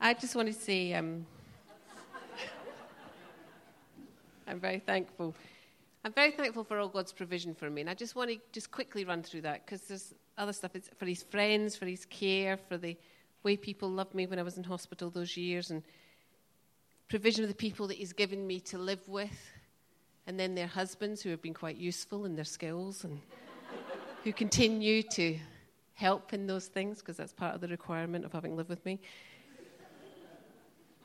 I 0.00 0.14
just 0.14 0.34
want 0.34 0.48
to 0.48 0.54
say 0.54 0.94
um, 0.94 1.26
I'm 4.46 4.60
very 4.60 4.78
thankful. 4.78 5.34
I'm 6.02 6.12
very 6.12 6.30
thankful 6.30 6.64
for 6.64 6.78
all 6.78 6.88
God's 6.88 7.12
provision 7.12 7.54
for 7.54 7.68
me. 7.68 7.82
And 7.82 7.90
I 7.90 7.94
just 7.94 8.16
want 8.16 8.30
to 8.30 8.38
just 8.52 8.70
quickly 8.70 9.04
run 9.04 9.22
through 9.22 9.42
that 9.42 9.66
because 9.66 9.82
there's 9.82 10.14
other 10.38 10.52
stuff. 10.52 10.74
It's 10.74 10.88
for 10.96 11.04
his 11.04 11.22
friends, 11.22 11.76
for 11.76 11.84
his 11.84 12.06
care, 12.06 12.56
for 12.56 12.78
the 12.78 12.96
way 13.42 13.56
people 13.56 13.90
loved 13.90 14.14
me 14.14 14.26
when 14.26 14.38
I 14.38 14.42
was 14.42 14.56
in 14.56 14.64
hospital 14.64 15.10
those 15.10 15.36
years, 15.36 15.70
and 15.70 15.82
provision 17.08 17.44
of 17.44 17.48
the 17.48 17.54
people 17.54 17.86
that 17.88 17.96
he's 17.98 18.12
given 18.12 18.46
me 18.46 18.60
to 18.60 18.78
live 18.78 19.06
with, 19.08 19.50
and 20.26 20.38
then 20.38 20.54
their 20.54 20.66
husbands 20.66 21.22
who 21.22 21.30
have 21.30 21.42
been 21.42 21.54
quite 21.54 21.76
useful 21.76 22.24
in 22.24 22.34
their 22.34 22.44
skills 22.44 23.04
and 23.04 23.20
who 24.24 24.32
continue 24.32 25.02
to 25.02 25.38
help 25.94 26.32
in 26.32 26.46
those 26.46 26.66
things 26.66 27.00
because 27.00 27.16
that's 27.16 27.32
part 27.32 27.54
of 27.54 27.60
the 27.60 27.68
requirement 27.68 28.24
of 28.24 28.32
having 28.32 28.56
lived 28.56 28.68
with 28.70 28.84
me. 28.86 28.98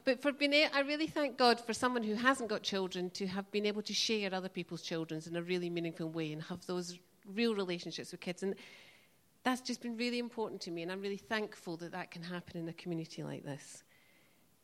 But 0.06 0.22
for 0.22 0.32
being, 0.32 0.54
I 0.72 0.82
really 0.82 1.08
thank 1.08 1.36
God 1.36 1.60
for 1.60 1.74
someone 1.74 2.04
who 2.04 2.14
hasn't 2.14 2.48
got 2.48 2.62
children 2.62 3.10
to 3.12 3.26
have 3.26 3.50
been 3.52 3.66
able 3.66 3.82
to 3.82 3.94
share 3.94 4.34
other 4.34 4.50
people's 4.50 4.84
children 4.84 5.20
in 5.26 5.36
a 5.36 5.42
really 5.42 5.70
meaningful 5.70 6.10
way 6.10 6.32
and 6.32 6.44
have 6.44 6.64
those 6.68 7.00
real 7.34 7.56
relationships 7.56 8.12
with 8.12 8.22
kids. 8.22 8.44
And 8.44 8.54
that's 9.44 9.62
just 9.62 9.82
been 9.82 9.98
really 9.98 10.20
important 10.20 10.62
to 10.62 10.72
me, 10.72 10.84
and 10.84 10.92
I'm 10.92 11.02
really 11.02 11.18
thankful 11.18 11.76
that 11.78 11.92
that 11.92 12.12
can 12.12 12.22
happen 12.22 12.60
in 12.60 12.70
a 12.70 12.74
community 12.74 13.24
like 13.24 13.44
this. 13.44 13.84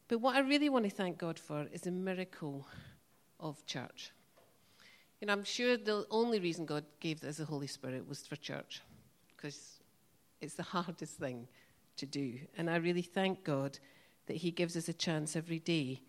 But 0.08 0.22
what 0.22 0.36
I 0.36 0.40
really 0.40 0.70
want 0.70 0.86
to 0.86 0.92
thank 0.92 1.18
God 1.18 1.40
for 1.40 1.66
is 1.72 1.82
the 1.82 1.92
miracle 1.92 2.68
of 3.40 3.66
church. 3.66 4.12
And 5.22 5.32
I'm 5.32 5.44
sure 5.44 5.78
the 5.78 6.06
only 6.12 6.40
reason 6.40 6.66
God 6.66 6.84
gave 7.00 7.24
us 7.24 7.38
the 7.38 7.46
Holy 7.46 7.68
Spirit 7.68 8.08
was 8.08 8.26
for 8.28 8.36
church, 8.36 8.82
because 9.36 9.80
it's 10.40 10.54
the 10.54 10.64
hardest 10.78 11.18
thing 11.18 11.48
to 11.98 12.06
do. 12.06 12.40
And 12.58 12.70
I 12.70 12.76
really 12.76 13.02
thank 13.02 13.44
God 13.44 13.80
that 14.28 14.38
He 14.38 14.52
gives 14.52 14.76
us 14.78 14.88
a 14.88 14.94
chance 14.94 15.36
every 15.36 15.60
day 15.60 16.02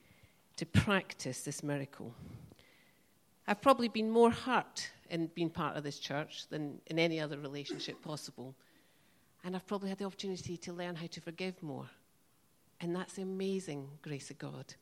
to 0.57 0.67
practice 0.67 1.43
this 1.43 1.63
miracle. 1.63 2.15
I've 3.47 3.61
probably 3.61 3.89
been 3.89 4.11
more 4.11 4.31
hurt 4.31 4.91
in 5.11 5.27
being 5.29 5.51
part 5.51 5.77
of 5.77 5.85
this 5.85 5.99
church 5.99 6.47
than 6.49 6.81
in 6.87 6.99
any 6.99 7.21
other 7.21 7.39
relationship 7.39 8.01
possible. 8.03 8.55
And 9.45 9.57
I've 9.57 9.67
probably 9.67 9.89
had 9.89 9.99
the 9.99 10.05
opportunity 10.05 10.57
to 10.59 10.73
learn 10.73 10.95
how 10.95 11.07
to 11.09 11.21
forgive 11.21 11.63
more. 11.63 11.87
And 12.81 12.95
that's 12.95 13.15
the 13.15 13.23
amazing 13.23 13.89
grace 14.03 14.31
of 14.31 14.39
God. 14.39 14.75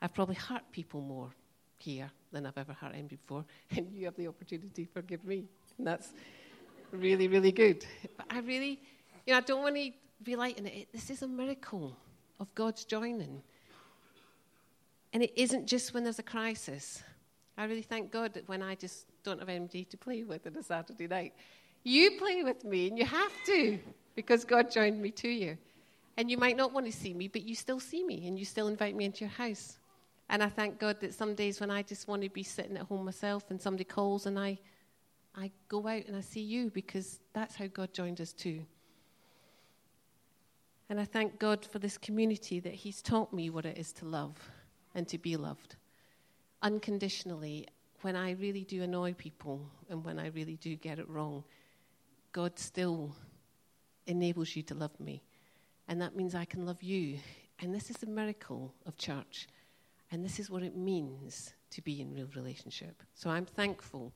I've 0.00 0.14
probably 0.14 0.36
hurt 0.36 0.62
people 0.72 1.00
more 1.00 1.30
here 1.78 2.10
than 2.32 2.46
I've 2.46 2.58
ever 2.58 2.72
hurt 2.72 2.92
anyone 2.92 3.08
before. 3.08 3.44
And 3.76 3.92
you 3.92 4.04
have 4.04 4.16
the 4.16 4.28
opportunity 4.28 4.84
to 4.84 4.92
forgive 4.92 5.24
me. 5.24 5.44
And 5.78 5.86
that's 5.86 6.12
really, 6.90 7.28
really 7.28 7.52
good. 7.52 7.84
But 8.16 8.26
I 8.30 8.40
really, 8.40 8.80
you 9.26 9.32
know, 9.32 9.38
I 9.38 9.40
don't 9.40 9.62
want 9.62 9.76
to 9.76 9.92
be 10.22 10.36
light 10.36 10.58
it. 10.58 10.88
This 10.92 11.10
is 11.10 11.22
a 11.22 11.28
miracle 11.28 11.96
of 12.40 12.54
God's 12.54 12.84
joining. 12.84 13.42
And 15.12 15.22
it 15.22 15.32
isn't 15.36 15.66
just 15.66 15.94
when 15.94 16.04
there's 16.04 16.18
a 16.18 16.24
crisis. 16.24 17.02
I 17.56 17.64
really 17.64 17.82
thank 17.82 18.12
God 18.12 18.34
that 18.34 18.48
when 18.48 18.62
I 18.62 18.74
just 18.74 19.06
don't 19.24 19.38
have 19.40 19.48
anybody 19.48 19.84
to 19.84 19.96
play 19.96 20.22
with 20.22 20.46
on 20.46 20.56
a 20.56 20.62
Saturday 20.62 21.08
night, 21.08 21.34
you 21.84 22.12
play 22.18 22.42
with 22.42 22.64
me, 22.64 22.88
and 22.88 22.98
you 22.98 23.04
have 23.04 23.32
to, 23.46 23.78
because 24.14 24.44
God 24.44 24.70
joined 24.70 25.00
me 25.00 25.10
to 25.12 25.28
you. 25.28 25.56
And 26.16 26.30
you 26.30 26.36
might 26.36 26.56
not 26.56 26.72
want 26.72 26.86
to 26.86 26.92
see 26.92 27.14
me, 27.14 27.28
but 27.28 27.42
you 27.42 27.54
still 27.54 27.80
see 27.80 28.04
me, 28.04 28.26
and 28.26 28.38
you 28.38 28.44
still 28.44 28.68
invite 28.68 28.94
me 28.94 29.04
into 29.04 29.20
your 29.20 29.30
house. 29.30 29.78
And 30.28 30.42
I 30.42 30.48
thank 30.48 30.78
God 30.78 31.00
that 31.00 31.14
some 31.14 31.34
days 31.34 31.60
when 31.60 31.70
I 31.70 31.82
just 31.82 32.06
want 32.06 32.22
to 32.22 32.28
be 32.28 32.42
sitting 32.42 32.76
at 32.76 32.82
home 32.82 33.04
myself 33.04 33.44
and 33.50 33.60
somebody 33.60 33.84
calls 33.84 34.26
and 34.26 34.38
I, 34.38 34.58
I 35.34 35.50
go 35.68 35.86
out 35.86 36.04
and 36.06 36.16
I 36.16 36.20
see 36.20 36.42
you 36.42 36.70
because 36.70 37.20
that's 37.32 37.56
how 37.56 37.66
God 37.66 37.94
joined 37.94 38.20
us 38.20 38.32
too. 38.32 38.62
And 40.88 40.98
I 40.98 41.04
thank 41.04 41.38
God 41.38 41.66
for 41.66 41.78
this 41.78 41.98
community 41.98 42.60
that 42.60 42.72
He's 42.72 43.02
taught 43.02 43.32
me 43.32 43.50
what 43.50 43.66
it 43.66 43.76
is 43.76 43.92
to 43.94 44.06
love 44.06 44.36
and 44.94 45.06
to 45.08 45.18
be 45.18 45.36
loved 45.36 45.76
unconditionally 46.62 47.66
when 48.02 48.16
I 48.16 48.32
really 48.32 48.64
do 48.64 48.82
annoy 48.82 49.12
people 49.14 49.60
and 49.88 50.04
when 50.04 50.18
I 50.18 50.28
really 50.28 50.56
do 50.56 50.76
get 50.76 50.98
it 50.98 51.08
wrong. 51.08 51.44
God 52.32 52.58
still 52.58 53.14
enables 54.06 54.54
you 54.54 54.62
to 54.64 54.74
love 54.74 54.98
me. 55.00 55.22
And 55.88 56.00
that 56.00 56.14
means 56.16 56.34
I 56.34 56.44
can 56.44 56.66
love 56.66 56.82
you. 56.82 57.18
And 57.60 57.74
this 57.74 57.90
is 57.90 57.96
the 57.96 58.06
miracle 58.06 58.74
of 58.86 58.96
church. 58.96 59.48
And 60.10 60.24
this 60.24 60.38
is 60.38 60.50
what 60.50 60.62
it 60.62 60.76
means 60.76 61.52
to 61.70 61.82
be 61.82 62.00
in 62.00 62.14
real 62.14 62.28
relationship. 62.34 63.02
So 63.14 63.30
I'm 63.30 63.44
thankful 63.44 64.12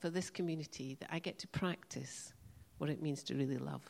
for 0.00 0.10
this 0.10 0.30
community 0.30 0.96
that 1.00 1.08
I 1.12 1.18
get 1.18 1.38
to 1.40 1.48
practice 1.48 2.32
what 2.78 2.90
it 2.90 3.02
means 3.02 3.22
to 3.24 3.34
really 3.34 3.58
love. 3.58 3.82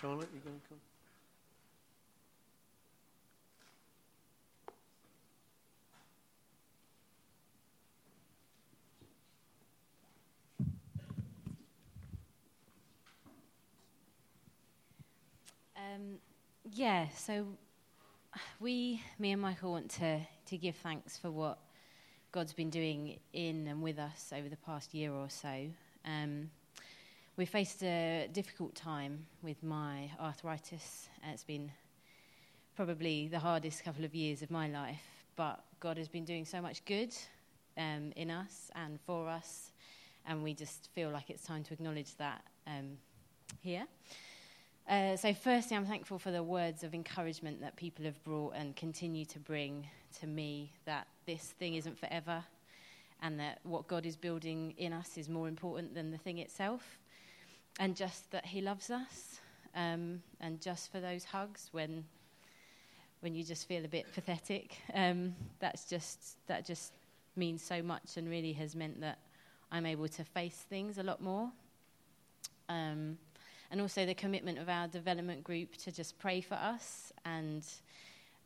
Charlotte, 0.00 0.28
you 0.32 0.40
going 0.40 0.60
to 0.60 0.68
come? 0.68 0.78
Um, 15.76 16.18
yeah, 16.70 17.08
so 17.16 17.46
we, 18.60 19.02
me 19.18 19.32
and 19.32 19.42
Michael, 19.42 19.72
want 19.72 19.90
to, 19.92 20.20
to 20.46 20.56
give 20.56 20.76
thanks 20.76 21.16
for 21.16 21.32
what 21.32 21.58
God's 22.34 22.52
been 22.52 22.68
doing 22.68 23.20
in 23.32 23.68
and 23.68 23.80
with 23.80 23.96
us 23.96 24.32
over 24.36 24.48
the 24.48 24.56
past 24.56 24.92
year 24.92 25.12
or 25.12 25.30
so. 25.30 25.68
Um, 26.04 26.50
we 27.36 27.46
faced 27.46 27.84
a 27.84 28.28
difficult 28.32 28.74
time 28.74 29.26
with 29.40 29.62
my 29.62 30.10
arthritis. 30.18 31.08
It's 31.28 31.44
been 31.44 31.70
probably 32.74 33.28
the 33.28 33.38
hardest 33.38 33.84
couple 33.84 34.04
of 34.04 34.16
years 34.16 34.42
of 34.42 34.50
my 34.50 34.66
life, 34.66 35.04
but 35.36 35.62
God 35.78 35.96
has 35.96 36.08
been 36.08 36.24
doing 36.24 36.44
so 36.44 36.60
much 36.60 36.84
good 36.86 37.14
um, 37.78 38.10
in 38.16 38.32
us 38.32 38.68
and 38.74 38.98
for 39.06 39.28
us, 39.28 39.70
and 40.26 40.42
we 40.42 40.54
just 40.54 40.88
feel 40.92 41.10
like 41.10 41.30
it's 41.30 41.44
time 41.44 41.62
to 41.62 41.72
acknowledge 41.72 42.16
that 42.16 42.42
um, 42.66 42.98
here. 43.60 43.86
Uh, 44.86 45.16
so, 45.16 45.32
firstly, 45.32 45.76
I'm 45.76 45.86
thankful 45.86 46.18
for 46.18 46.30
the 46.30 46.42
words 46.42 46.84
of 46.84 46.92
encouragement 46.92 47.62
that 47.62 47.74
people 47.74 48.04
have 48.04 48.22
brought 48.22 48.54
and 48.54 48.76
continue 48.76 49.24
to 49.26 49.38
bring 49.38 49.88
to 50.20 50.26
me 50.26 50.72
that 50.84 51.06
this 51.24 51.54
thing 51.58 51.74
isn't 51.76 51.98
forever 51.98 52.44
and 53.22 53.40
that 53.40 53.60
what 53.62 53.88
God 53.88 54.04
is 54.04 54.14
building 54.14 54.74
in 54.76 54.92
us 54.92 55.16
is 55.16 55.30
more 55.30 55.48
important 55.48 55.94
than 55.94 56.10
the 56.10 56.18
thing 56.18 56.36
itself. 56.38 56.98
And 57.80 57.96
just 57.96 58.30
that 58.32 58.44
He 58.44 58.60
loves 58.60 58.90
us. 58.90 59.40
Um, 59.74 60.22
and 60.40 60.60
just 60.60 60.92
for 60.92 61.00
those 61.00 61.24
hugs 61.24 61.68
when 61.72 62.04
when 63.20 63.34
you 63.34 63.42
just 63.42 63.66
feel 63.66 63.82
a 63.86 63.88
bit 63.88 64.04
pathetic, 64.12 64.76
um, 64.92 65.34
that's 65.58 65.86
just 65.86 66.36
that 66.46 66.66
just 66.66 66.92
means 67.36 67.62
so 67.62 67.82
much 67.82 68.18
and 68.18 68.28
really 68.28 68.52
has 68.52 68.76
meant 68.76 69.00
that 69.00 69.18
I'm 69.72 69.86
able 69.86 70.08
to 70.08 70.24
face 70.24 70.66
things 70.68 70.98
a 70.98 71.02
lot 71.02 71.22
more. 71.22 71.50
Um, 72.68 73.16
and 73.74 73.80
also 73.80 74.06
the 74.06 74.14
commitment 74.14 74.56
of 74.56 74.68
our 74.68 74.86
development 74.86 75.42
group 75.42 75.76
to 75.76 75.90
just 75.90 76.16
pray 76.20 76.40
for 76.40 76.54
us. 76.54 77.12
And 77.24 77.66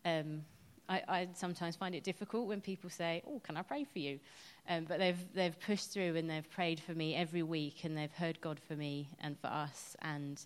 um, 0.06 0.40
I, 0.88 1.02
I, 1.06 1.28
sometimes 1.34 1.76
find 1.76 1.94
it 1.94 2.02
difficult 2.02 2.48
when 2.48 2.62
people 2.62 2.88
say, 2.88 3.22
"Oh, 3.26 3.38
can 3.40 3.58
I 3.58 3.60
pray 3.60 3.84
for 3.84 3.98
you?" 3.98 4.20
Um, 4.70 4.86
but 4.88 4.98
they've 4.98 5.22
they've 5.34 5.60
pushed 5.60 5.90
through 5.92 6.16
and 6.16 6.30
they've 6.30 6.50
prayed 6.50 6.80
for 6.80 6.92
me 6.92 7.14
every 7.14 7.42
week, 7.42 7.84
and 7.84 7.94
they've 7.94 8.10
heard 8.10 8.40
God 8.40 8.58
for 8.58 8.74
me 8.74 9.10
and 9.20 9.38
for 9.38 9.48
us, 9.48 9.98
and 10.00 10.42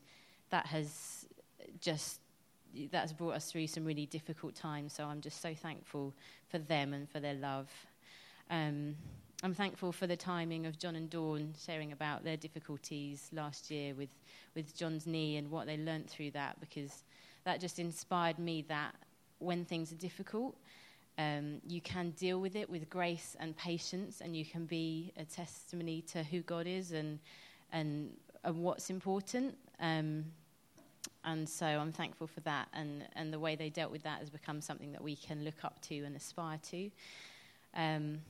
that 0.51 0.67
has 0.67 1.27
just 1.81 2.19
that's 2.91 3.13
brought 3.13 3.37
us 3.37 3.53
through 3.53 3.69
some 3.69 3.85
really 3.85 4.07
difficult 4.07 4.57
times. 4.57 4.95
So 4.95 5.05
I'm 5.05 5.21
just 5.21 5.41
so 5.41 5.55
thankful 5.55 6.13
for 6.49 6.59
them 6.59 6.93
and 6.93 7.09
for 7.09 7.21
their 7.21 7.35
love. 7.35 7.71
Um, 8.51 8.97
I'm 9.45 9.55
thankful 9.55 9.91
for 9.91 10.07
the 10.07 10.17
timing 10.17 10.67
of 10.67 10.79
John 10.79 10.95
and 10.95 11.11
Dawn 11.11 11.53
sharing 11.59 11.91
about 11.91 12.23
their 12.23 12.37
difficulties 12.37 13.29
last 13.33 13.73
year 13.73 13.93
with, 13.93 14.11
with 14.55 14.77
John's 14.77 15.05
knee 15.05 15.37
and 15.37 15.51
what 15.51 15.67
they 15.67 15.77
learnt 15.77 16.09
through 16.09 16.31
that 16.31 16.61
because 16.61 17.03
that 17.43 17.61
just 17.61 17.81
inspired 17.81 18.39
me 18.39 18.65
that 18.69 18.95
when 19.41 19.65
things 19.65 19.91
are 19.91 19.97
difficult, 19.97 20.57
um, 21.19 21.61
you 21.67 21.81
can 21.81 22.11
deal 22.11 22.41
with 22.41 22.55
it 22.55 22.71
with 22.71 22.89
grace 22.89 23.37
and 23.41 23.57
patience, 23.57 24.21
and 24.21 24.37
you 24.37 24.45
can 24.45 24.65
be 24.65 25.13
a 25.17 25.25
testimony 25.25 26.03
to 26.03 26.23
who 26.23 26.41
God 26.43 26.69
is 26.69 26.93
and 26.93 27.19
and, 27.73 28.11
and 28.45 28.63
what's 28.63 28.91
important. 28.91 29.57
Um, 29.81 30.25
and 31.25 31.49
so 31.49 31.67
I'm 31.67 31.93
thankful 31.93 32.29
for 32.29 32.41
that, 32.41 32.69
and 32.73 33.05
and 33.17 33.33
the 33.33 33.41
way 33.41 33.57
they 33.57 33.71
dealt 33.71 33.91
with 33.91 34.05
that 34.05 34.21
has 34.21 34.31
become 34.31 34.61
something 34.61 34.93
that 34.93 35.03
we 35.03 35.17
can 35.17 35.45
look 35.45 35.65
up 35.65 35.83
to 35.83 35.97
and 36.05 36.15
aspire 36.15 36.61
to. 36.71 36.91
Um, 37.75 38.21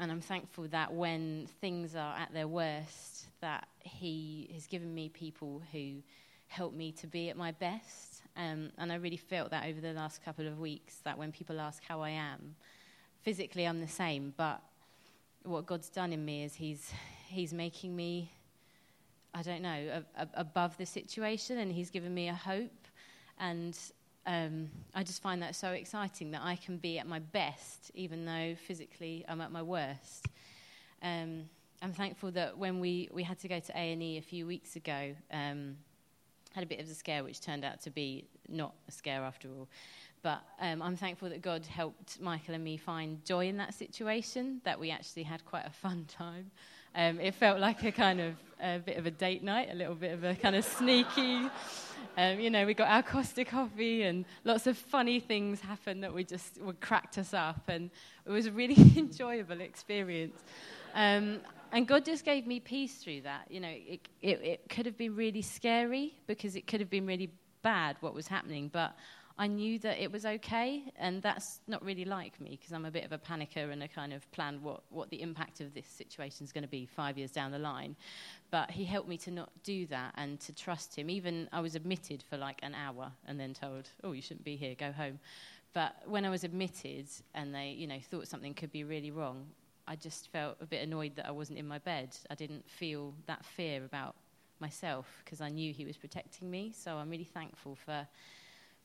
and 0.00 0.12
I'm 0.12 0.20
thankful 0.20 0.68
that 0.68 0.92
when 0.92 1.48
things 1.60 1.96
are 1.96 2.16
at 2.16 2.32
their 2.32 2.48
worst, 2.48 3.26
that 3.40 3.66
He 3.80 4.50
has 4.54 4.66
given 4.66 4.94
me 4.94 5.08
people 5.08 5.62
who 5.72 6.02
help 6.46 6.72
me 6.72 6.92
to 6.92 7.06
be 7.06 7.30
at 7.30 7.36
my 7.36 7.52
best. 7.52 8.22
Um, 8.36 8.70
and 8.78 8.92
I 8.92 8.96
really 8.96 9.16
felt 9.16 9.50
that 9.50 9.66
over 9.66 9.80
the 9.80 9.92
last 9.92 10.24
couple 10.24 10.46
of 10.46 10.58
weeks, 10.58 10.96
that 11.04 11.18
when 11.18 11.32
people 11.32 11.60
ask 11.60 11.82
how 11.84 12.00
I 12.00 12.10
am, 12.10 12.54
physically 13.22 13.66
I'm 13.66 13.80
the 13.80 13.88
same, 13.88 14.32
but 14.36 14.62
what 15.42 15.66
God's 15.66 15.88
done 15.88 16.12
in 16.12 16.24
me 16.24 16.44
is 16.44 16.54
He's 16.54 16.92
He's 17.26 17.52
making 17.52 17.94
me, 17.94 18.32
I 19.34 19.42
don't 19.42 19.60
know, 19.60 20.02
a, 20.16 20.22
a, 20.22 20.28
above 20.34 20.76
the 20.78 20.86
situation, 20.86 21.58
and 21.58 21.72
He's 21.72 21.90
given 21.90 22.14
me 22.14 22.28
a 22.28 22.34
hope. 22.34 22.86
And 23.38 23.78
um, 24.28 24.68
I 24.94 25.02
just 25.04 25.22
find 25.22 25.42
that 25.42 25.56
so 25.56 25.70
exciting 25.70 26.32
that 26.32 26.42
I 26.44 26.54
can 26.56 26.76
be 26.76 26.98
at 26.98 27.06
my 27.06 27.18
best, 27.18 27.90
even 27.94 28.26
though 28.26 28.54
physically 28.66 29.24
I'm 29.26 29.40
at 29.40 29.50
my 29.50 29.62
worst. 29.62 30.26
Um, 31.02 31.48
I'm 31.80 31.94
thankful 31.94 32.30
that 32.32 32.58
when 32.58 32.78
we, 32.78 33.08
we 33.10 33.22
had 33.22 33.38
to 33.38 33.48
go 33.48 33.58
to 33.58 33.72
A&E 33.74 34.18
a 34.18 34.22
few 34.22 34.46
weeks 34.46 34.76
ago, 34.76 35.14
um, 35.32 35.78
had 36.52 36.62
a 36.62 36.66
bit 36.66 36.78
of 36.78 36.90
a 36.90 36.94
scare, 36.94 37.24
which 37.24 37.40
turned 37.40 37.64
out 37.64 37.80
to 37.82 37.90
be 37.90 38.26
not 38.48 38.74
a 38.86 38.92
scare 38.92 39.22
after 39.22 39.48
all. 39.48 39.66
But 40.22 40.42
um, 40.60 40.82
I'm 40.82 40.96
thankful 40.96 41.30
that 41.30 41.40
God 41.40 41.64
helped 41.64 42.20
Michael 42.20 42.54
and 42.54 42.62
me 42.62 42.76
find 42.76 43.24
joy 43.24 43.48
in 43.48 43.56
that 43.56 43.72
situation, 43.72 44.60
that 44.64 44.78
we 44.78 44.90
actually 44.90 45.22
had 45.22 45.42
quite 45.46 45.66
a 45.66 45.70
fun 45.70 46.04
time. 46.08 46.50
Um, 46.98 47.20
it 47.20 47.36
felt 47.36 47.60
like 47.60 47.84
a 47.84 47.92
kind 47.92 48.20
of 48.20 48.34
a 48.60 48.80
bit 48.80 48.96
of 48.96 49.06
a 49.06 49.12
date 49.12 49.44
night, 49.44 49.68
a 49.70 49.74
little 49.76 49.94
bit 49.94 50.12
of 50.12 50.24
a 50.24 50.34
kind 50.34 50.56
of 50.56 50.64
sneaky. 50.64 51.48
Um, 52.16 52.40
you 52.40 52.50
know, 52.50 52.66
we 52.66 52.74
got 52.74 52.88
our 52.88 53.04
Costa 53.04 53.44
coffee 53.44 54.02
and 54.02 54.24
lots 54.42 54.66
of 54.66 54.76
funny 54.76 55.20
things 55.20 55.60
happened 55.60 56.02
that 56.02 56.12
we 56.12 56.24
just 56.24 56.60
would 56.60 56.80
cracked 56.80 57.16
us 57.16 57.32
up, 57.32 57.68
and 57.68 57.90
it 58.26 58.30
was 58.30 58.46
a 58.46 58.50
really 58.50 58.74
enjoyable 58.96 59.60
experience. 59.60 60.42
Um, 60.92 61.38
and 61.70 61.86
God 61.86 62.04
just 62.04 62.24
gave 62.24 62.48
me 62.48 62.58
peace 62.58 62.96
through 62.96 63.20
that. 63.20 63.46
You 63.48 63.60
know, 63.60 63.70
it, 63.70 64.00
it, 64.20 64.40
it 64.42 64.68
could 64.68 64.84
have 64.84 64.98
been 64.98 65.14
really 65.14 65.42
scary 65.42 66.16
because 66.26 66.56
it 66.56 66.66
could 66.66 66.80
have 66.80 66.90
been 66.90 67.06
really 67.06 67.30
bad 67.62 67.96
what 68.00 68.12
was 68.12 68.26
happening, 68.26 68.70
but 68.72 68.96
I 69.40 69.46
knew 69.46 69.78
that 69.80 70.02
it 70.02 70.10
was 70.10 70.26
okay, 70.26 70.82
and 70.96 71.22
that's 71.22 71.60
not 71.68 71.84
really 71.84 72.04
like 72.04 72.40
me 72.40 72.58
because 72.58 72.72
I'm 72.72 72.84
a 72.84 72.90
bit 72.90 73.04
of 73.04 73.12
a 73.12 73.18
panicker 73.18 73.70
and 73.70 73.84
a 73.84 73.88
kind 73.88 74.12
of 74.12 74.28
plan 74.32 74.60
what, 74.62 74.82
what 74.90 75.10
the 75.10 75.22
impact 75.22 75.60
of 75.60 75.74
this 75.74 75.86
situation 75.86 76.44
is 76.44 76.50
going 76.50 76.64
to 76.64 76.68
be 76.68 76.86
five 76.86 77.16
years 77.16 77.30
down 77.30 77.52
the 77.52 77.58
line. 77.58 77.94
But 78.50 78.72
he 78.72 78.84
helped 78.84 79.08
me 79.08 79.16
to 79.18 79.30
not 79.30 79.50
do 79.62 79.86
that 79.86 80.14
and 80.16 80.40
to 80.40 80.52
trust 80.52 80.96
him. 80.96 81.08
Even 81.08 81.48
I 81.52 81.60
was 81.60 81.76
admitted 81.76 82.24
for 82.28 82.36
like 82.36 82.58
an 82.64 82.74
hour 82.74 83.12
and 83.28 83.38
then 83.38 83.54
told, 83.54 83.88
oh, 84.02 84.10
you 84.10 84.22
shouldn't 84.22 84.44
be 84.44 84.56
here, 84.56 84.74
go 84.74 84.90
home. 84.90 85.20
But 85.72 85.94
when 86.06 86.24
I 86.24 86.30
was 86.30 86.42
admitted 86.42 87.06
and 87.32 87.54
they, 87.54 87.76
you 87.78 87.86
know, 87.86 87.98
thought 88.10 88.26
something 88.26 88.54
could 88.54 88.72
be 88.72 88.82
really 88.82 89.12
wrong, 89.12 89.46
I 89.86 89.94
just 89.94 90.32
felt 90.32 90.56
a 90.60 90.66
bit 90.66 90.82
annoyed 90.82 91.14
that 91.14 91.26
I 91.26 91.30
wasn't 91.30 91.60
in 91.60 91.68
my 91.68 91.78
bed. 91.78 92.16
I 92.28 92.34
didn't 92.34 92.68
feel 92.68 93.14
that 93.26 93.44
fear 93.44 93.84
about 93.84 94.16
myself 94.58 95.06
because 95.24 95.40
I 95.40 95.48
knew 95.48 95.72
he 95.72 95.84
was 95.84 95.96
protecting 95.96 96.50
me. 96.50 96.72
So 96.76 96.96
I'm 96.96 97.08
really 97.08 97.22
thankful 97.22 97.76
for 97.76 98.04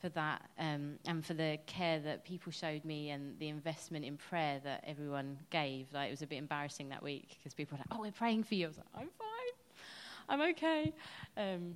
for 0.04 0.10
that 0.10 0.42
um, 0.60 1.00
and 1.08 1.26
for 1.26 1.34
the 1.34 1.58
care 1.66 1.98
that 2.02 2.26
people 2.26 2.52
showed 2.52 2.84
me 2.84 3.12
and 3.12 3.40
the 3.40 3.48
investment 3.48 4.04
in 4.04 4.18
prayer 4.18 4.60
that 4.66 4.84
everyone 4.86 5.38
gave. 5.50 5.88
Like 5.94 6.10
it 6.10 6.12
was 6.12 6.22
a 6.22 6.28
bit 6.28 6.40
embarrassing 6.40 6.90
that 6.90 7.02
week 7.02 7.38
because 7.40 7.54
people 7.54 7.78
were 7.78 7.84
like, 7.88 7.98
"Oh, 7.98 8.02
we're 8.02 8.12
praying 8.12 8.44
for 8.44 8.56
you." 8.56 8.66
I 8.66 8.68
was 8.68 8.78
like, 8.78 8.88
"I'm 8.96 9.10
fine, 9.18 10.42
I'm 10.42 10.50
okay." 10.52 10.94
Um, 11.38 11.76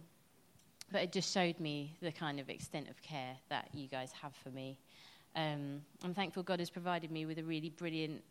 but 0.92 1.04
it 1.04 1.14
just 1.14 1.34
showed 1.34 1.58
me 1.62 1.96
the 2.02 2.12
kind 2.12 2.42
of 2.42 2.50
extent 2.50 2.90
of 2.90 3.02
care 3.02 3.38
that 3.48 3.70
you 3.74 3.88
guys 3.88 4.12
have 4.22 4.34
for 4.44 4.50
me. 4.50 4.78
Um, 5.38 5.82
I'm 6.04 6.14
thankful 6.14 6.44
God 6.44 6.60
has 6.60 6.70
provided 6.70 7.12
me 7.12 7.26
with 7.26 7.40
a 7.40 7.44
really 7.44 7.70
brilliant 7.70 8.22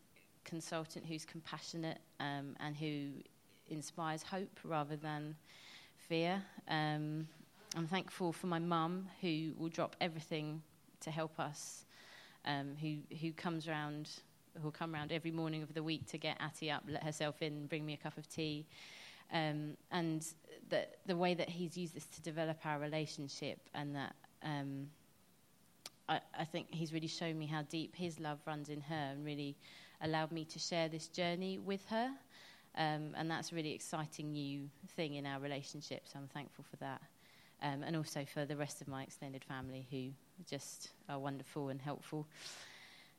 consultant 0.45 1.07
who's 1.07 1.25
compassionate 1.25 1.99
um, 2.21 2.55
and 2.61 2.77
who 2.77 3.13
inspires 3.69 4.23
hope 4.23 4.61
rather 4.63 4.97
than 4.97 5.37
fear. 5.97 6.43
Um, 6.69 7.29
I'm 7.77 7.87
thankful 7.87 8.33
for 8.33 8.47
my 8.47 8.59
mum 8.59 9.07
who 9.21 9.53
will 9.59 9.69
drop 9.69 9.97
everything 10.01 10.63
to 11.01 11.11
help 11.11 11.39
us, 11.39 11.85
um, 12.47 12.75
who, 12.81 12.97
who 13.21 13.33
comes 13.33 13.69
around, 13.69 14.09
who'll 14.63 14.71
come 14.71 14.95
around 14.95 15.13
every 15.13 15.31
morning 15.31 15.63
of 15.63 15.75
the 15.75 15.83
week 15.83 16.07
to 16.07 16.17
get 16.17 16.39
Atty 16.41 16.71
up, 16.71 16.85
let 16.89 17.03
herself 17.03 17.43
in, 17.43 17.67
bring 17.67 17.85
me 17.85 17.93
a 17.93 17.99
cup 17.99 18.17
of 18.17 18.27
tea. 18.31 18.65
Um, 19.31 19.77
and 19.91 20.27
the, 20.71 20.87
the 21.05 21.19
way 21.19 21.35
that 21.35 21.51
he's 21.51 21.77
used 21.77 21.95
this 21.95 22.07
to 22.07 22.23
develop 22.23 22.65
our 22.65 22.79
relationship 22.79 23.59
and 23.75 23.95
that 23.95 24.15
um, 24.43 24.87
I, 26.09 26.21
I 26.39 26.47
think 26.47 26.69
he's 26.71 26.95
really 26.95 27.09
shown 27.09 27.39
me 27.39 27.45
how 27.45 27.61
deep 27.61 27.95
his 27.95 28.19
love 28.19 28.39
runs 28.47 28.71
in 28.71 28.81
her 28.81 29.11
and 29.13 29.23
really 29.23 29.55
allowed 30.01 30.33
me 30.33 30.47
to 30.47 30.59
share 30.59 30.89
this 30.89 31.09
journey 31.09 31.59
with 31.59 31.85
her. 31.91 32.09
Um, 32.79 33.13
and 33.19 33.31
that's 33.31 33.53
a 33.53 33.55
really 33.55 33.75
exciting 33.75 34.33
new 34.33 34.71
thing 34.97 35.17
in 35.17 35.27
our 35.27 35.41
relationship, 35.41 36.05
so 36.11 36.19
I'm 36.19 36.29
thankful 36.29 36.65
for 36.71 36.77
that 36.77 37.03
um, 37.63 37.83
and 37.83 37.97
also 37.97 38.25
for 38.25 38.45
the 38.45 38.57
rest 38.57 38.81
of 38.81 38.89
my 38.89 39.03
extended 39.03 39.45
family 39.45 39.87
who 39.91 40.09
just 40.49 40.91
are 41.09 41.19
wonderful 41.19 41.69
and 41.69 41.81
helpful. 41.81 42.27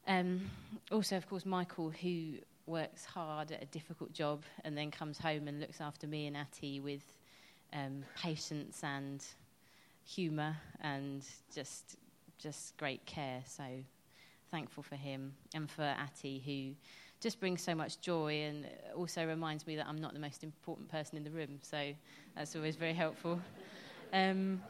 Um, 0.08 0.50
also, 0.92 1.18
of 1.18 1.28
course, 1.28 1.46
Michael, 1.46 1.90
who 1.90 2.36
works 2.66 3.06
hard 3.06 3.52
at 3.52 3.62
a 3.62 3.66
difficult 3.68 4.14
job 4.14 4.44
and 4.64 4.78
then 4.78 4.92
comes 4.92 5.18
home 5.18 5.48
and 5.48 5.60
looks 5.60 5.82
after 5.82 6.08
me 6.08 6.28
and 6.28 6.38
Atty 6.38 6.80
with 6.80 7.04
um, 7.74 8.04
patience 8.22 8.82
and 8.84 9.24
humour 10.04 10.56
and 10.82 11.24
just 11.54 11.98
just 12.40 12.78
great 12.78 13.06
care. 13.06 13.42
So 13.46 13.64
thankful 14.52 14.84
for 14.84 14.96
him 14.96 15.34
and 15.54 15.70
for 15.70 15.82
Atty, 15.84 16.42
who 16.46 16.76
just 17.20 17.40
brings 17.40 17.62
so 17.62 17.74
much 17.74 18.00
joy 18.00 18.44
and 18.44 18.68
also 18.96 19.26
reminds 19.26 19.66
me 19.66 19.76
that 19.76 19.88
I'm 19.88 20.00
not 20.00 20.14
the 20.14 20.20
most 20.20 20.44
important 20.44 20.90
person 20.90 21.18
in 21.18 21.24
the 21.24 21.32
room. 21.32 21.60
So 21.62 21.94
that's 22.36 22.56
always 22.56 22.76
very 22.76 22.94
helpful. 22.94 23.42
Um, 24.14 24.62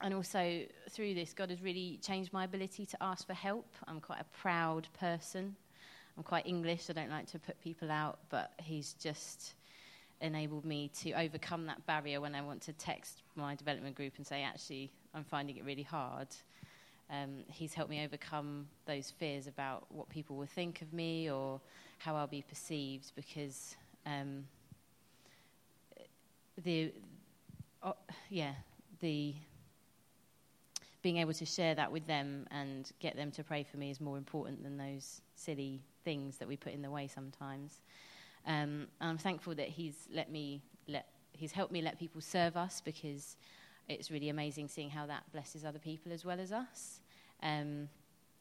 and 0.00 0.14
also 0.14 0.62
through 0.90 1.14
this, 1.14 1.32
God 1.32 1.50
has 1.50 1.62
really 1.62 1.98
changed 2.02 2.32
my 2.32 2.44
ability 2.44 2.86
to 2.86 3.02
ask 3.02 3.26
for 3.26 3.34
help. 3.34 3.66
I'm 3.86 4.00
quite 4.00 4.20
a 4.20 4.38
proud 4.40 4.88
person. 4.98 5.54
I'm 6.16 6.22
quite 6.22 6.46
English. 6.46 6.90
I 6.90 6.92
don't 6.92 7.10
like 7.10 7.26
to 7.32 7.38
put 7.38 7.60
people 7.62 7.90
out, 7.90 8.18
but 8.28 8.52
He's 8.58 8.94
just 8.94 9.54
enabled 10.20 10.64
me 10.64 10.90
to 11.02 11.12
overcome 11.12 11.66
that 11.66 11.84
barrier 11.86 12.20
when 12.20 12.34
I 12.34 12.42
want 12.42 12.62
to 12.62 12.72
text 12.72 13.22
my 13.34 13.54
development 13.54 13.96
group 13.96 14.14
and 14.16 14.26
say, 14.26 14.42
actually, 14.42 14.90
I'm 15.14 15.24
finding 15.24 15.56
it 15.56 15.64
really 15.64 15.82
hard. 15.82 16.28
Um, 17.10 17.44
he's 17.48 17.74
helped 17.74 17.90
me 17.90 18.04
overcome 18.04 18.66
those 18.86 19.10
fears 19.10 19.46
about 19.46 19.84
what 19.90 20.08
people 20.08 20.36
will 20.36 20.46
think 20.46 20.80
of 20.80 20.92
me 20.92 21.30
or 21.30 21.60
how 21.98 22.16
I'll 22.16 22.26
be 22.26 22.42
perceived 22.48 23.12
because 23.14 23.76
um, 24.06 24.44
the 26.64 26.92
uh, 27.82 27.92
yeah 28.28 28.52
the 29.00 29.34
being 31.02 31.16
able 31.16 31.32
to 31.32 31.44
share 31.44 31.74
that 31.74 31.90
with 31.90 32.06
them 32.06 32.46
and 32.52 32.92
get 33.00 33.16
them 33.16 33.30
to 33.32 33.42
pray 33.42 33.64
for 33.64 33.76
me 33.76 33.90
is 33.90 34.00
more 34.00 34.16
important 34.16 34.62
than 34.62 34.76
those 34.76 35.20
silly 35.34 35.82
things 36.04 36.38
that 36.38 36.46
we 36.46 36.56
put 36.56 36.72
in 36.72 36.80
the 36.80 36.90
way 36.90 37.08
sometimes. 37.08 37.80
Um, 38.46 38.86
I'm 39.00 39.18
thankful 39.18 39.54
that 39.56 39.68
he's 39.68 40.08
let 40.12 40.30
me 40.30 40.62
let 40.88 41.06
he's 41.32 41.52
helped 41.52 41.72
me 41.72 41.82
let 41.82 41.98
people 41.98 42.20
serve 42.20 42.56
us 42.56 42.80
because 42.80 43.36
it's 43.88 44.10
really 44.10 44.28
amazing 44.28 44.68
seeing 44.68 44.90
how 44.90 45.06
that 45.06 45.24
blesses 45.32 45.64
other 45.64 45.78
people 45.78 46.12
as 46.12 46.24
well 46.24 46.38
as 46.38 46.52
us. 46.52 47.00
Um, 47.42 47.88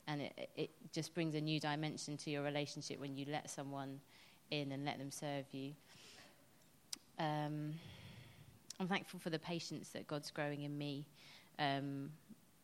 and 0.07 0.21
it, 0.21 0.49
it 0.55 0.69
just 0.91 1.13
brings 1.13 1.35
a 1.35 1.41
new 1.41 1.59
dimension 1.59 2.17
to 2.17 2.29
your 2.29 2.43
relationship 2.43 2.99
when 2.99 3.15
you 3.15 3.25
let 3.29 3.49
someone 3.49 3.99
in 4.51 4.71
and 4.71 4.85
let 4.85 4.97
them 4.99 5.11
serve 5.11 5.45
you. 5.51 5.73
Um, 7.17 7.73
I'm 8.81 8.87
thankful 8.87 9.19
for 9.19 9.29
the 9.29 9.37
patience 9.37 9.89
that 9.89 10.07
God's 10.07 10.31
growing 10.31 10.63
in 10.63 10.75
me. 10.75 11.05
Um, 11.59 12.09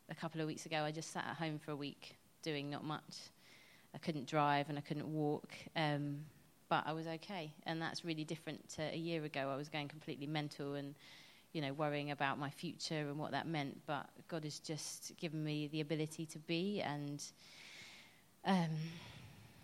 a 0.10 0.16
couple 0.16 0.42
of 0.42 0.48
weeks 0.48 0.66
ago, 0.66 0.78
I 0.78 0.90
just 0.90 1.14
sat 1.14 1.24
at 1.30 1.36
home 1.36 1.60
for 1.60 1.70
a 1.70 1.76
week 1.76 2.18
doing 2.42 2.72
not 2.72 2.84
much. 2.84 3.30
I 3.94 4.00
couldn't 4.00 4.26
drive 4.26 4.68
and 4.70 4.80
I 4.80 4.82
couldn't 4.82 5.06
walk, 5.06 5.48
um, 5.76 6.22
but 6.70 6.86
I 6.88 6.94
was 6.94 7.06
okay. 7.06 7.54
And 7.68 7.80
that's 7.80 8.04
really 8.04 8.24
different 8.24 8.68
to 8.70 8.82
a 8.82 8.98
year 8.98 9.24
ago. 9.26 9.52
I 9.54 9.56
was 9.56 9.70
going 9.70 9.90
completely 9.90 10.26
mental 10.26 10.74
and 10.74 10.96
you 11.54 11.62
know, 11.62 11.72
worrying 11.74 12.10
about 12.10 12.40
my 12.40 12.50
future 12.50 12.96
and 12.96 13.20
what 13.20 13.30
that 13.34 13.46
meant. 13.46 13.80
But 13.86 14.10
God 14.28 14.44
has 14.44 14.58
just 14.58 15.16
given 15.18 15.44
me 15.44 15.68
the 15.68 15.82
ability 15.82 16.26
to 16.26 16.40
be 16.40 16.82
and, 16.82 17.24
um, 18.44 18.72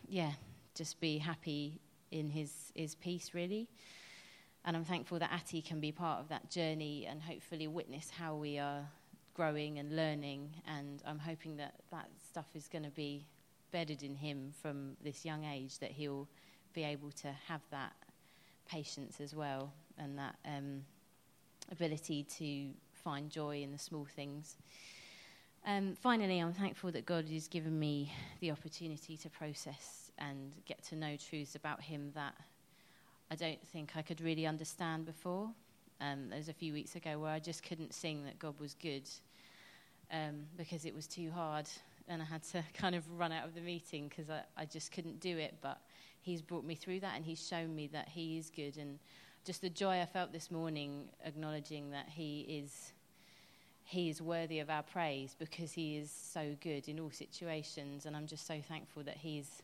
yeah, 0.07 0.33
just 0.75 0.99
be 1.01 1.17
happy 1.17 1.79
in 2.11 2.29
His 2.29 2.71
His 2.75 2.93
peace, 2.93 3.31
really. 3.33 3.69
And 4.66 4.78
I'm 4.78 4.86
thankful 4.86 5.20
that 5.20 5.32
Atty 5.32 5.61
can 5.61 5.80
be 5.80 5.91
part 5.91 6.20
of 6.20 6.30
that 6.30 6.49
journey 6.49 7.05
and 7.09 7.22
hopefully 7.22 7.68
witness 7.68 8.09
how 8.09 8.36
we 8.36 8.57
are 8.59 8.88
growing 9.34 9.80
and 9.80 9.95
learning. 9.95 10.49
And 10.68 11.01
I'm 11.05 11.20
hoping 11.20 11.57
that 11.57 11.76
that 11.91 12.09
stuff 12.30 12.47
is 12.55 12.68
going 12.68 12.84
to 12.84 12.91
be 12.91 13.26
bedded 13.72 14.03
in 14.03 14.16
him 14.16 14.53
from 14.61 14.95
this 15.03 15.26
young 15.26 15.43
age, 15.43 15.80
that 15.80 15.91
he'll 15.91 16.28
be 16.74 16.84
able 16.84 17.11
to 17.11 17.28
have 17.47 17.61
that 17.72 17.93
patience 18.68 19.20
as 19.20 19.36
well 19.36 19.74
and 19.97 20.18
that 20.18 20.36
um, 20.45 20.82
ability 21.72 22.24
to 22.24 22.70
find 22.93 23.30
joy 23.30 23.61
in 23.61 23.72
the 23.72 23.78
small 23.78 24.05
things. 24.16 24.57
Um, 25.66 25.95
finally, 26.01 26.39
I'm 26.39 26.53
thankful 26.53 26.91
that 26.91 27.05
God 27.05 27.30
has 27.30 27.47
given 27.47 27.78
me 27.80 28.11
the 28.41 28.51
opportunity 28.51 29.18
to 29.18 29.30
process 29.30 30.11
and 30.18 30.53
get 30.66 30.84
to 30.86 30.95
know 30.95 31.16
truths 31.16 31.55
about 31.55 31.82
Him 31.82 32.11
that 32.16 32.36
I 33.34 33.36
don't 33.36 33.67
think 33.69 33.93
I 33.95 34.03
could 34.03 34.21
really 34.21 34.45
understand 34.45 35.07
before. 35.07 35.49
Um, 35.99 36.29
there 36.29 36.38
was 36.38 36.49
a 36.49 36.53
few 36.53 36.71
weeks 36.71 36.95
ago 36.95 37.17
where 37.17 37.31
I 37.31 37.39
just 37.39 37.63
couldn't 37.63 37.91
sing 37.91 38.25
that 38.25 38.38
God 38.38 38.59
was 38.59 38.75
good 38.75 39.09
um, 40.11 40.43
because 40.55 40.86
it 40.86 40.93
was 40.93 41.07
too 41.07 41.31
hard 41.31 41.67
and 42.07 42.21
I 42.21 42.25
had 42.25 42.43
to 42.51 42.63
kind 42.75 42.93
of 42.93 43.03
run 43.17 43.31
out 43.31 43.43
of 43.43 43.55
the 43.55 43.61
meeting 43.61 44.07
because 44.07 44.29
I, 44.29 44.43
I 44.55 44.65
just 44.65 44.91
couldn't 44.91 45.19
do 45.19 45.36
it. 45.39 45.55
But 45.63 45.79
He's 46.21 46.43
brought 46.43 46.63
me 46.63 46.75
through 46.75 46.99
that 46.99 47.15
and 47.15 47.25
He's 47.25 47.43
shown 47.43 47.75
me 47.75 47.88
that 47.88 48.07
He 48.07 48.38
is 48.38 48.51
good 48.51 48.77
and 48.77 48.99
just 49.43 49.61
the 49.61 49.69
joy 49.69 49.99
I 49.99 50.05
felt 50.05 50.31
this 50.31 50.51
morning, 50.51 51.09
acknowledging 51.25 51.89
that 51.89 52.09
He 52.09 52.41
is 52.41 52.93
He 53.84 54.11
is 54.11 54.21
worthy 54.21 54.59
of 54.59 54.69
our 54.69 54.84
praise 54.84 55.36
because 55.39 55.71
He 55.71 55.97
is 55.97 56.11
so 56.11 56.55
good 56.61 56.88
in 56.88 56.99
all 56.99 57.09
situations, 57.09 58.05
and 58.05 58.15
I'm 58.15 58.27
just 58.27 58.45
so 58.45 58.61
thankful 58.61 59.01
that 59.05 59.17
He's 59.17 59.63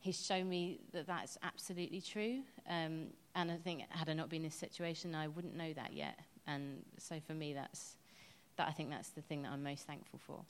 He's 0.00 0.24
shown 0.24 0.48
me 0.48 0.80
that 0.92 1.06
that's 1.06 1.36
absolutely 1.42 2.00
true. 2.00 2.40
Um, 2.68 3.08
and 3.34 3.50
I 3.50 3.56
think 3.56 3.82
had 3.90 4.08
I 4.08 4.14
not 4.14 4.30
been 4.30 4.38
in 4.38 4.44
this 4.44 4.54
situation, 4.54 5.14
I 5.14 5.28
wouldn't 5.28 5.54
know 5.54 5.72
that 5.74 5.92
yet. 5.92 6.18
And 6.46 6.82
so 6.98 7.20
for 7.26 7.34
me, 7.34 7.52
that's 7.52 7.96
that. 8.56 8.66
I 8.66 8.72
think 8.72 8.90
that's 8.90 9.10
the 9.10 9.20
thing 9.20 9.42
that 9.42 9.52
I'm 9.52 9.62
most 9.62 9.86
thankful 9.86 10.18
for. 10.18 10.40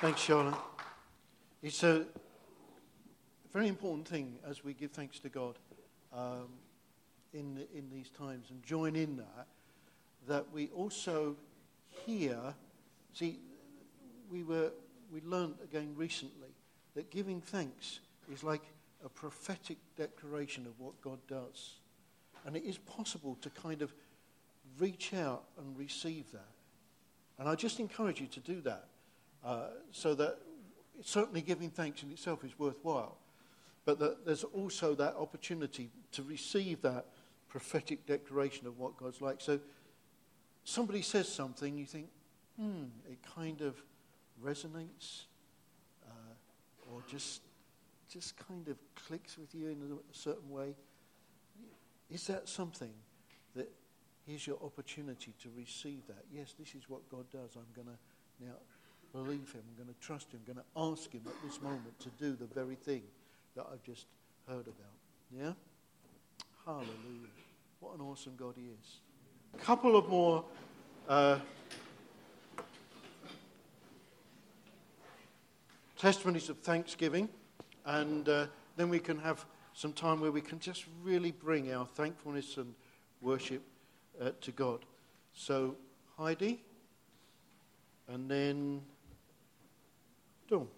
Thanks, 0.00 0.20
Charlotte. 0.20 0.54
It's 1.62 1.82
a 1.82 2.04
very 3.52 3.68
important 3.68 4.06
thing 4.06 4.36
as 4.46 4.62
we 4.62 4.74
give 4.74 4.90
thanks 4.90 5.18
to 5.20 5.28
God 5.28 5.58
um, 6.12 6.48
in, 7.32 7.64
in 7.74 7.88
these 7.90 8.10
times 8.10 8.50
and 8.50 8.62
join 8.62 8.96
in 8.96 9.16
that, 9.16 9.46
that 10.28 10.46
we 10.52 10.68
also 10.74 11.36
hear. 12.06 12.38
See, 13.12 13.38
we, 14.30 14.42
were, 14.42 14.72
we 15.12 15.20
learned 15.22 15.54
again 15.62 15.94
recently 15.96 16.48
that 16.94 17.10
giving 17.10 17.40
thanks 17.40 18.00
is 18.32 18.42
like 18.42 18.62
a 19.04 19.08
prophetic 19.08 19.78
declaration 19.96 20.66
of 20.66 20.78
what 20.78 21.00
God 21.00 21.18
does. 21.28 21.74
And 22.46 22.56
it 22.56 22.64
is 22.64 22.78
possible 22.78 23.36
to 23.42 23.50
kind 23.50 23.82
of 23.82 23.92
reach 24.78 25.14
out 25.14 25.44
and 25.58 25.76
receive 25.78 26.30
that. 26.32 26.48
And 27.38 27.48
I 27.48 27.54
just 27.54 27.80
encourage 27.80 28.20
you 28.20 28.26
to 28.28 28.40
do 28.40 28.60
that. 28.62 28.86
Uh, 29.44 29.66
so 29.90 30.14
that 30.14 30.38
certainly 31.02 31.42
giving 31.42 31.70
thanks 31.70 32.02
in 32.02 32.10
itself 32.10 32.44
is 32.44 32.58
worthwhile, 32.58 33.18
but 33.84 33.98
that 33.98 34.24
there's 34.24 34.44
also 34.44 34.94
that 34.94 35.14
opportunity 35.16 35.90
to 36.12 36.22
receive 36.22 36.80
that 36.82 37.06
prophetic 37.48 38.06
declaration 38.06 38.66
of 38.66 38.78
what 38.78 38.96
God's 38.96 39.20
like. 39.20 39.40
So 39.40 39.60
somebody 40.64 41.02
says 41.02 41.28
something, 41.28 41.76
you 41.76 41.86
think, 41.86 42.08
hmm, 42.58 42.84
it 43.10 43.18
kind 43.34 43.60
of 43.60 43.76
resonates, 44.42 45.24
uh, 46.06 46.90
or 46.92 47.02
just 47.08 47.42
just 48.08 48.36
kind 48.36 48.68
of 48.68 48.76
clicks 48.94 49.36
with 49.36 49.54
you 49.54 49.68
in 49.68 49.78
a 49.80 50.16
certain 50.16 50.48
way. 50.48 50.74
Is 52.10 52.26
that 52.28 52.48
something 52.48 52.92
that 53.56 53.68
here's 54.26 54.46
your 54.46 54.58
opportunity 54.62 55.32
to 55.42 55.48
receive 55.56 56.06
that? 56.06 56.24
Yes, 56.32 56.54
this 56.58 56.74
is 56.74 56.88
what 56.88 57.08
God 57.08 57.24
does. 57.32 57.56
I'm 57.56 57.66
going 57.74 57.88
to 57.88 58.46
now 58.46 58.54
believe 59.12 59.52
him, 59.52 59.62
I'm 59.68 59.84
going 59.84 59.94
to 59.94 60.00
trust 60.00 60.32
him, 60.32 60.40
I'm 60.46 60.54
going 60.54 60.64
to 60.64 60.92
ask 60.92 61.12
him 61.12 61.22
at 61.26 61.34
this 61.44 61.60
moment 61.60 61.98
to 62.00 62.08
do 62.18 62.36
the 62.36 62.46
very 62.52 62.74
thing 62.74 63.02
that 63.56 63.66
I've 63.72 63.82
just 63.82 64.06
heard 64.48 64.66
about. 64.66 64.94
Yeah? 65.30 65.52
Hallelujah. 66.64 67.30
What 67.80 67.94
an 67.94 68.00
awesome 68.00 68.34
God 68.36 68.54
he 68.56 68.66
is. 68.66 69.00
Couple 69.62 69.96
of 69.96 70.08
more 70.10 70.44
uh, 71.08 71.38
testimonies 75.96 76.50
of 76.50 76.58
thanksgiving, 76.58 77.30
and 77.86 78.28
uh, 78.28 78.46
then 78.76 78.90
we 78.90 78.98
can 78.98 79.18
have 79.18 79.46
some 79.72 79.94
time 79.94 80.20
where 80.20 80.30
we 80.30 80.42
can 80.42 80.58
just 80.58 80.84
really 81.02 81.32
bring 81.32 81.72
our 81.72 81.86
thankfulness 81.86 82.58
and 82.58 82.74
worship 83.22 83.62
uh, 84.20 84.30
to 84.42 84.52
God. 84.52 84.80
So, 85.32 85.76
Heidi, 86.18 86.60
and 88.08 88.30
then 88.30 88.82
Dawn. 90.48 90.68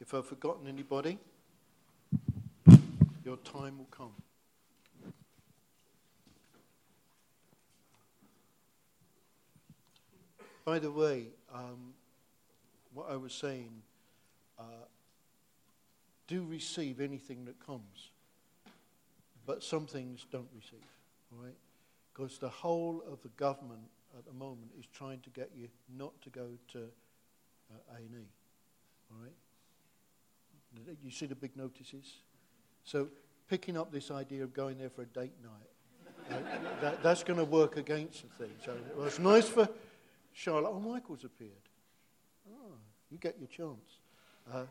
If 0.00 0.14
I've 0.14 0.26
forgotten 0.26 0.66
anybody, 0.66 1.18
your 3.22 3.36
time 3.38 3.76
will 3.76 3.88
come. 3.90 4.12
By 10.68 10.78
the 10.78 10.90
way, 10.90 11.28
um, 11.54 11.94
what 12.92 13.10
I 13.10 13.16
was 13.16 13.32
saying, 13.32 13.70
uh, 14.58 14.84
do 16.26 16.44
receive 16.44 17.00
anything 17.00 17.46
that 17.46 17.58
comes, 17.64 18.10
but 19.46 19.62
some 19.62 19.86
things 19.86 20.26
don't 20.30 20.50
receive, 20.54 20.84
all 21.32 21.42
right? 21.42 21.56
Because 22.12 22.36
the 22.36 22.50
whole 22.50 23.02
of 23.10 23.22
the 23.22 23.30
government 23.38 23.80
at 24.18 24.26
the 24.26 24.32
moment 24.34 24.68
is 24.78 24.84
trying 24.92 25.20
to 25.20 25.30
get 25.30 25.50
you 25.56 25.68
not 25.96 26.12
to 26.20 26.28
go 26.28 26.48
to 26.72 26.80
uh, 26.80 27.96
A&E. 27.96 28.26
All 29.10 29.22
right? 29.22 29.32
You 31.02 31.10
see 31.10 31.24
the 31.24 31.34
big 31.34 31.56
notices? 31.56 32.12
So 32.84 33.08
picking 33.48 33.78
up 33.78 33.90
this 33.90 34.10
idea 34.10 34.42
of 34.44 34.52
going 34.52 34.76
there 34.76 34.90
for 34.90 35.00
a 35.00 35.06
date 35.06 35.32
night, 35.42 36.30
uh, 36.30 36.34
that, 36.82 37.02
that's 37.02 37.22
going 37.24 37.38
to 37.38 37.46
work 37.46 37.78
against 37.78 38.20
the 38.20 38.44
thing. 38.44 38.54
So 38.62 38.76
well, 38.94 39.06
it's 39.06 39.18
nice 39.18 39.48
for 39.48 39.66
Charlotte. 40.38 40.70
Oh, 40.72 40.78
Michael's 40.78 41.24
appeared. 41.24 41.50
Oh, 42.48 42.76
you 43.10 43.18
get 43.18 43.36
your 43.40 43.48
chance. 43.48 43.98
Uh, 44.52 44.66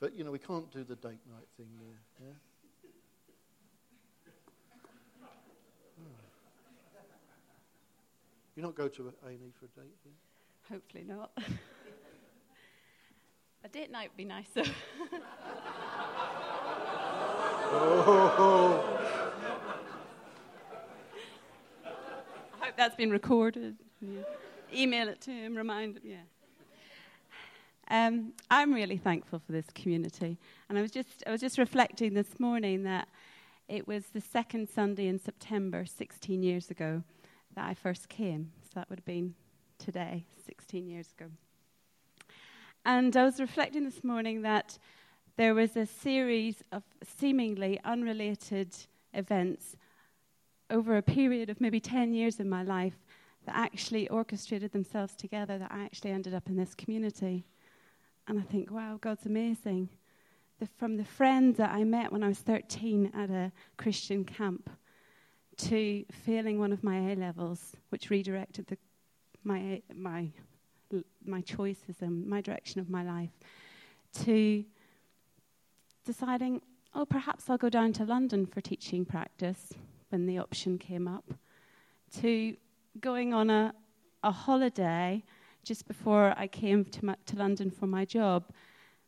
But, 0.00 0.12
you 0.16 0.24
know, 0.24 0.32
we 0.32 0.40
can't 0.40 0.68
do 0.72 0.82
the 0.82 0.96
date 0.96 1.20
night 1.30 1.46
thing 1.56 1.68
there. 1.78 2.00
Yeah? 2.20 2.34
You 8.56 8.62
not 8.62 8.74
go 8.74 8.88
to 8.88 9.12
A&E 9.26 9.52
for 9.58 9.66
a 9.66 9.68
date? 9.80 9.94
Yeah? 10.04 10.12
Hopefully 10.70 11.04
not. 11.04 11.30
a 13.64 13.68
date 13.68 13.90
night 13.92 14.10
would 14.10 14.16
be 14.16 14.24
nicer. 14.24 14.64
oh. 17.72 18.82
I 22.60 22.66
hope 22.66 22.76
that's 22.76 22.96
been 22.96 23.10
recorded. 23.10 23.76
Yeah. 24.00 24.22
Email 24.72 25.08
it 25.08 25.20
to 25.22 25.30
him, 25.30 25.56
remind 25.56 25.96
him, 25.96 26.02
yeah. 26.04 26.16
Um, 27.88 28.32
I'm 28.50 28.72
really 28.72 28.96
thankful 28.96 29.38
for 29.38 29.52
this 29.52 29.66
community. 29.74 30.38
And 30.68 30.78
I 30.78 30.82
was, 30.82 30.90
just, 30.90 31.22
I 31.26 31.30
was 31.30 31.40
just 31.40 31.58
reflecting 31.58 32.14
this 32.14 32.40
morning 32.40 32.82
that 32.84 33.08
it 33.68 33.86
was 33.86 34.04
the 34.06 34.20
second 34.20 34.68
Sunday 34.68 35.06
in 35.06 35.18
September, 35.18 35.84
16 35.84 36.42
years 36.42 36.70
ago, 36.70 37.02
that 37.54 37.68
I 37.68 37.74
first 37.74 38.08
came. 38.08 38.52
So 38.62 38.70
that 38.76 38.88
would 38.88 39.00
have 39.00 39.04
been 39.04 39.34
today, 39.78 40.24
16 40.46 40.88
years 40.88 41.12
ago. 41.16 41.30
And 42.86 43.16
I 43.16 43.24
was 43.24 43.40
reflecting 43.40 43.84
this 43.84 44.02
morning 44.02 44.42
that 44.42 44.78
there 45.36 45.54
was 45.54 45.76
a 45.76 45.86
series 45.86 46.62
of 46.72 46.82
seemingly 47.02 47.80
unrelated 47.84 48.74
events 49.12 49.76
over 50.70 50.96
a 50.96 51.02
period 51.02 51.50
of 51.50 51.60
maybe 51.60 51.80
10 51.80 52.14
years 52.14 52.40
in 52.40 52.48
my 52.48 52.62
life 52.62 53.03
that 53.46 53.54
actually 53.56 54.08
orchestrated 54.08 54.72
themselves 54.72 55.14
together 55.14 55.58
that 55.58 55.70
I 55.72 55.84
actually 55.84 56.10
ended 56.10 56.34
up 56.34 56.48
in 56.48 56.56
this 56.56 56.74
community. 56.74 57.46
And 58.26 58.38
I 58.38 58.42
think, 58.42 58.70
wow, 58.70 58.98
God's 59.00 59.26
amazing. 59.26 59.90
The, 60.60 60.68
from 60.78 60.96
the 60.96 61.04
friend 61.04 61.56
that 61.56 61.70
I 61.70 61.84
met 61.84 62.12
when 62.12 62.22
I 62.22 62.28
was 62.28 62.38
13 62.38 63.12
at 63.14 63.30
a 63.30 63.52
Christian 63.76 64.24
camp 64.24 64.70
to 65.56 66.04
failing 66.10 66.58
one 66.58 66.72
of 66.72 66.82
my 66.82 67.12
A 67.12 67.14
levels, 67.14 67.76
which 67.90 68.10
redirected 68.10 68.66
the, 68.66 68.78
my, 69.42 69.82
my, 69.94 70.28
my 71.24 71.40
choices 71.42 71.96
and 72.00 72.26
my 72.26 72.40
direction 72.40 72.80
of 72.80 72.88
my 72.88 73.02
life, 73.02 73.30
to 74.24 74.64
deciding, 76.04 76.60
oh, 76.94 77.04
perhaps 77.04 77.50
I'll 77.50 77.58
go 77.58 77.68
down 77.68 77.92
to 77.94 78.04
London 78.04 78.46
for 78.46 78.60
teaching 78.60 79.04
practice 79.04 79.72
when 80.10 80.26
the 80.26 80.38
option 80.38 80.78
came 80.78 81.08
up, 81.08 81.34
to 82.20 82.56
going 83.00 83.34
on 83.34 83.50
a, 83.50 83.74
a 84.22 84.30
holiday 84.30 85.22
just 85.64 85.88
before 85.88 86.34
I 86.36 86.46
came 86.46 86.84
to, 86.84 87.04
my, 87.04 87.16
to 87.26 87.36
London 87.36 87.70
for 87.70 87.86
my 87.86 88.04
job 88.04 88.44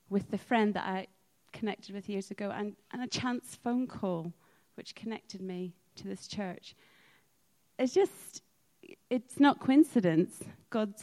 with 0.09 0.31
the 0.31 0.39
friend 0.39 0.75
that 0.75 0.87
I 0.87 1.07
connected 1.53 1.95
with 1.95 2.09
years 2.09 2.31
ago, 2.31 2.53
and, 2.55 2.77
and 2.93 3.03
a 3.03 3.07
chance 3.07 3.59
phone 3.63 3.87
call 3.87 4.33
which 4.75 4.95
connected 4.95 5.41
me 5.41 5.75
to 5.97 6.07
this 6.07 6.27
church. 6.29 6.75
It's 7.79 7.95
just, 7.95 8.43
it's 9.11 9.41
not 9.41 9.61
coincidence. 9.61 10.41
God 10.71 10.95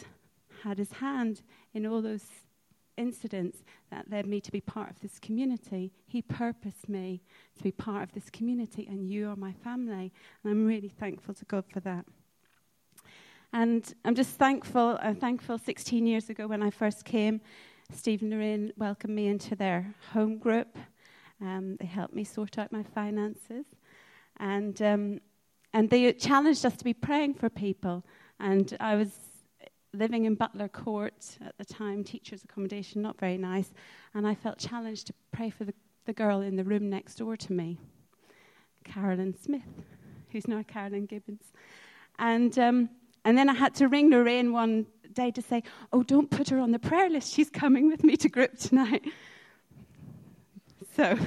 had 0.63 0.77
his 0.77 0.91
hand 0.93 1.41
in 1.73 1.85
all 1.85 2.01
those 2.01 2.25
incidents 2.97 3.63
that 3.89 4.09
led 4.09 4.27
me 4.27 4.39
to 4.39 4.51
be 4.51 4.61
part 4.61 4.91
of 4.91 4.99
this 4.99 5.19
community. 5.19 5.91
He 6.05 6.21
purposed 6.21 6.87
me 6.87 7.23
to 7.57 7.63
be 7.63 7.71
part 7.71 8.03
of 8.03 8.13
this 8.13 8.29
community, 8.29 8.87
and 8.87 9.09
you 9.09 9.29
are 9.29 9.35
my 9.35 9.53
family. 9.53 10.11
And 10.43 10.51
I'm 10.51 10.65
really 10.65 10.89
thankful 10.89 11.33
to 11.33 11.45
God 11.45 11.65
for 11.65 11.79
that. 11.81 12.05
And 13.53 13.93
I'm 14.03 14.15
just 14.15 14.31
thankful. 14.31 14.97
I'm 14.99 15.15
thankful 15.15 15.59
16 15.59 16.07
years 16.07 16.31
ago 16.31 16.47
when 16.47 16.63
I 16.63 16.71
first 16.71 17.05
came, 17.05 17.39
Steve 17.93 18.23
and 18.23 18.31
Lorraine 18.31 18.73
welcomed 18.77 19.13
me 19.13 19.27
into 19.27 19.55
their 19.55 19.93
home 20.11 20.39
group. 20.39 20.75
Um, 21.39 21.77
they 21.79 21.85
helped 21.85 22.15
me 22.15 22.23
sort 22.23 22.57
out 22.57 22.71
my 22.71 22.81
finances. 22.81 23.65
And, 24.37 24.81
um, 24.81 25.19
and 25.71 25.87
they 25.87 26.11
challenged 26.13 26.65
us 26.65 26.75
to 26.77 26.83
be 26.83 26.95
praying 26.95 27.35
for 27.35 27.47
people. 27.47 28.03
And 28.39 28.75
I 28.79 28.95
was 28.95 29.11
living 29.93 30.25
in 30.25 30.33
Butler 30.33 30.67
Court 30.67 31.37
at 31.45 31.55
the 31.59 31.65
time, 31.65 32.03
teacher's 32.03 32.43
accommodation, 32.43 33.03
not 33.03 33.19
very 33.19 33.37
nice. 33.37 33.71
And 34.15 34.25
I 34.25 34.33
felt 34.33 34.57
challenged 34.57 35.07
to 35.07 35.13
pray 35.31 35.51
for 35.51 35.63
the, 35.63 35.75
the 36.05 36.13
girl 36.13 36.41
in 36.41 36.55
the 36.55 36.63
room 36.63 36.89
next 36.89 37.19
door 37.19 37.37
to 37.37 37.53
me, 37.53 37.77
Carolyn 38.83 39.37
Smith, 39.39 39.61
who's 40.31 40.47
now 40.47 40.63
Carolyn 40.63 41.05
Gibbons. 41.05 41.53
And 42.17 42.57
um, 42.57 42.89
and 43.25 43.37
then 43.37 43.49
I 43.49 43.53
had 43.53 43.75
to 43.75 43.87
ring 43.87 44.09
Lorraine 44.09 44.51
one 44.51 44.85
day 45.13 45.31
to 45.31 45.41
say, 45.41 45.63
Oh, 45.91 46.03
don't 46.03 46.29
put 46.29 46.49
her 46.49 46.59
on 46.59 46.71
the 46.71 46.79
prayer 46.79 47.09
list. 47.09 47.33
She's 47.33 47.49
coming 47.49 47.87
with 47.87 48.03
me 48.03 48.17
to 48.17 48.29
group 48.29 48.57
tonight. 48.57 49.03
So, 50.95 51.17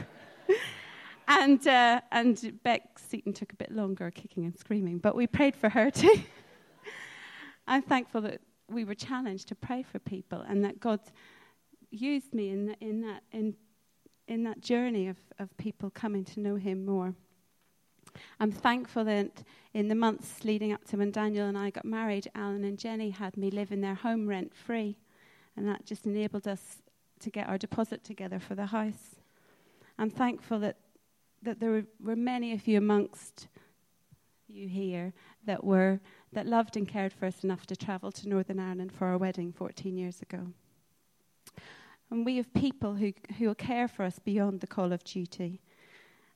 and, 1.29 1.67
uh, 1.67 2.01
and 2.13 2.61
Beck 2.63 3.01
Seaton 3.01 3.33
took 3.33 3.53
a 3.53 3.57
bit 3.57 3.73
longer, 3.73 4.13
kicking 4.13 4.45
and 4.45 4.57
screaming, 4.57 4.99
but 4.99 5.17
we 5.17 5.27
prayed 5.27 5.57
for 5.57 5.69
her 5.69 5.91
too. 6.03 6.23
I'm 7.67 7.83
thankful 7.83 8.21
that 8.21 8.41
we 8.69 8.85
were 8.85 8.95
challenged 8.95 9.49
to 9.49 9.57
pray 9.57 9.83
for 9.83 9.99
people 9.99 10.41
and 10.43 10.65
that 10.65 10.79
God 10.79 11.01
used 11.91 12.33
me 12.33 12.51
in, 12.51 12.77
in, 12.81 13.01
that, 13.01 13.25
in, 13.33 13.57
in 14.29 14.45
that 14.45 14.61
journey 14.61 15.09
of, 15.09 15.17
of 15.41 15.57
people 15.57 15.91
coming 15.91 16.25
to 16.27 16.39
know 16.39 16.55
Him 16.55 16.87
more. 16.87 17.17
I'm 18.41 18.53
thankful 18.53 19.05
that 19.05 19.43
in 19.75 19.89
the 19.89 19.95
months 19.95 20.45
leading 20.45 20.73
up 20.73 20.85
to 20.87 20.97
when 20.97 21.11
Daniel 21.11 21.47
and 21.47 21.57
I 21.57 21.71
got 21.71 21.85
married, 21.85 22.31
Alan 22.35 22.65
and 22.65 22.79
Jenny 22.79 23.11
had 23.11 23.37
me 23.37 23.51
live 23.51 23.73
in 23.73 23.81
their 23.81 23.95
home 23.95 24.27
rent 24.27 24.55
free. 24.55 24.97
And 25.57 25.67
that 25.69 25.87
just 25.87 26.07
enabled 26.07 26.47
us 26.47 26.83
to 27.21 27.31
get 27.31 27.49
our 27.49 27.59
deposit 27.59 28.05
together 28.05 28.39
for 28.39 28.55
the 28.55 28.67
house. 28.67 29.17
I'm 29.99 30.11
thankful 30.11 30.59
that, 30.61 30.77
that 31.43 31.61
there 31.61 31.85
were, 32.03 32.17
many 32.17 32.53
of 32.53 32.67
you 32.67 32.79
amongst 32.79 33.49
you 34.49 34.69
here 34.69 35.13
that 35.45 35.65
were 35.65 36.01
that 36.33 36.47
loved 36.47 36.77
and 36.77 36.87
cared 36.87 37.13
for 37.13 37.27
us 37.27 37.43
enough 37.43 37.67
to 37.67 37.77
travel 37.77 38.13
to 38.13 38.29
Northern 38.29 38.61
Ireland 38.61 38.93
for 38.93 39.07
our 39.07 39.19
wedding 39.19 39.53
14 39.53 39.97
years 39.97 40.21
ago. 40.21 40.49
And 42.11 42.25
we 42.25 42.37
have 42.37 42.53
people 42.53 42.95
who, 42.95 43.13
who 43.39 43.47
will 43.47 43.55
care 43.55 43.89
for 43.89 44.05
us 44.05 44.19
beyond 44.19 44.61
the 44.61 44.67
call 44.67 44.93
of 44.93 45.03
duty. 45.03 45.61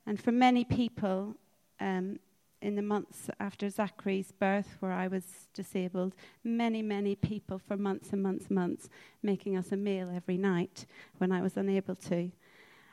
And 0.06 0.20
for 0.20 0.32
many 0.32 0.64
people, 0.64 1.36
um, 1.80 2.18
in 2.62 2.76
the 2.76 2.82
months 2.82 3.30
after 3.40 3.70
Zachary's 3.70 4.32
birth, 4.32 4.76
where 4.80 4.92
I 4.92 5.08
was 5.08 5.24
disabled, 5.54 6.14
many, 6.44 6.82
many 6.82 7.14
people 7.14 7.58
for 7.58 7.76
months 7.76 8.12
and 8.12 8.22
months 8.22 8.46
and 8.46 8.54
months 8.56 8.88
making 9.22 9.56
us 9.56 9.72
a 9.72 9.76
meal 9.76 10.10
every 10.14 10.36
night 10.36 10.84
when 11.18 11.32
I 11.32 11.40
was 11.40 11.56
unable 11.56 11.94
to. 11.96 12.30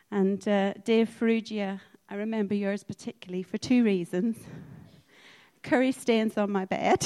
And 0.10 0.48
uh, 0.48 0.74
Dave 0.86 1.10
Farrugia, 1.10 1.82
I 2.10 2.16
remember 2.16 2.56
yours 2.56 2.84
particularly 2.84 3.44
for 3.44 3.58
two 3.58 3.84
reasons 3.84 4.38
curry 5.68 5.92
stains 5.92 6.38
on 6.38 6.50
my 6.50 6.64
bed, 6.64 7.06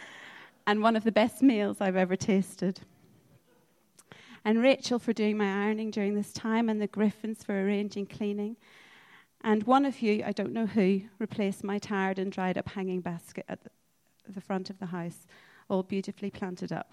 and 0.66 0.82
one 0.82 0.96
of 0.96 1.04
the 1.04 1.12
best 1.12 1.40
meals 1.40 1.80
I've 1.80 1.94
ever 1.94 2.16
tasted. 2.16 2.80
And 4.44 4.60
Rachel 4.60 4.98
for 4.98 5.12
doing 5.12 5.36
my 5.36 5.66
ironing 5.66 5.92
during 5.92 6.14
this 6.14 6.32
time, 6.32 6.68
and 6.68 6.80
the 6.80 6.88
Griffins 6.88 7.44
for 7.44 7.52
arranging 7.52 8.06
cleaning. 8.06 8.56
And 9.42 9.62
one 9.64 9.84
of 9.84 10.00
you, 10.00 10.22
I 10.26 10.32
don't 10.32 10.52
know 10.52 10.66
who, 10.66 11.02
replaced 11.18 11.62
my 11.62 11.78
tired 11.78 12.18
and 12.18 12.32
dried 12.32 12.58
up 12.58 12.68
hanging 12.68 13.00
basket 13.00 13.44
at 13.48 13.60
the 14.28 14.40
front 14.40 14.70
of 14.70 14.78
the 14.78 14.86
house, 14.86 15.26
all 15.68 15.82
beautifully 15.82 16.30
planted 16.30 16.72
up. 16.72 16.92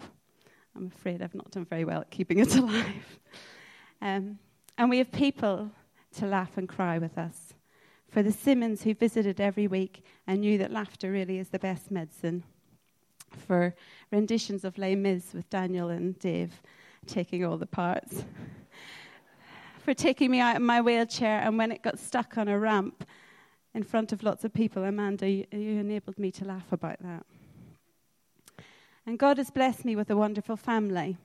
I'm 0.76 0.88
afraid 0.88 1.22
I've 1.22 1.36
not 1.36 1.52
done 1.52 1.66
very 1.66 1.86
well 1.86 2.02
at 2.02 2.12
keeping 2.12 2.40
it 2.40 2.56
alive. 2.56 3.20
um, 4.02 4.38
and 4.78 4.90
we 4.90 4.98
have 4.98 5.12
people 5.12 5.72
to 6.18 6.26
laugh 6.26 6.58
and 6.58 6.68
cry 6.68 6.98
with 6.98 7.18
us. 7.18 7.54
For 8.10 8.22
the 8.22 8.32
Simmons 8.32 8.84
who 8.84 8.94
visited 8.94 9.42
every 9.42 9.68
week 9.68 10.06
and 10.28 10.42
knew 10.42 10.58
that 10.60 10.72
laughter 10.72 11.12
really 11.12 11.40
is 11.40 11.50
the 11.50 11.60
best 11.60 11.90
medicine. 11.90 12.44
For 13.48 13.74
renditions 14.12 14.64
of 14.64 14.78
Les 14.78 14.96
Mis 14.96 15.34
with 15.34 15.50
Daniel 15.50 15.90
and 15.90 16.18
Dave 16.20 16.62
taking 17.08 17.44
all 17.44 17.58
the 17.58 17.66
parts 17.66 18.24
for 19.84 19.94
taking 19.94 20.32
me 20.32 20.40
out 20.40 20.56
of 20.56 20.62
my 20.62 20.82
wheelchair 20.82 21.42
and 21.42 21.58
when 21.58 21.72
it 21.72 21.82
got 21.82 22.00
stuck 22.00 22.38
on 22.38 22.48
a 22.48 22.58
ramp 22.58 23.06
in 23.74 23.84
front 23.84 24.12
of 24.12 24.24
lots 24.24 24.44
of 24.44 24.54
people. 24.54 24.84
Amanda, 24.84 25.30
you, 25.30 25.46
you 25.52 25.80
enabled 25.80 26.18
me 26.18 26.32
to 26.32 26.46
laugh 26.46 26.72
about 26.72 26.98
that. 27.02 27.26
And 29.06 29.20
God 29.20 29.38
has 29.38 29.52
blessed 29.52 29.84
me 29.84 29.96
with 29.96 30.10
a 30.10 30.16
wonderful 30.16 30.56
family. 30.56 31.18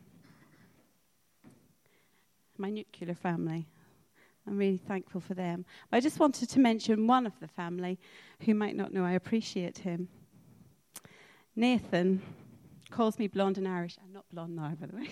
My 2.56 2.70
nuclear 2.70 3.14
family. 3.14 3.68
I'm 4.46 4.56
really 4.56 4.78
thankful 4.78 5.20
for 5.20 5.34
them. 5.34 5.64
I 5.92 6.00
just 6.00 6.18
wanted 6.18 6.48
to 6.48 6.58
mention 6.58 7.06
one 7.06 7.26
of 7.26 7.38
the 7.38 7.48
family 7.48 7.98
who 8.40 8.54
might 8.54 8.74
not 8.74 8.92
know 8.92 9.04
I 9.04 9.12
appreciate 9.12 9.78
him. 9.78 10.08
Nathan 11.54 12.22
calls 12.90 13.18
me 13.18 13.28
blonde 13.28 13.58
and 13.58 13.68
Irish. 13.68 13.96
I'm 14.02 14.12
not 14.12 14.24
blonde 14.32 14.56
now, 14.56 14.74
by 14.80 14.86
the 14.86 14.96
way. 14.96 15.10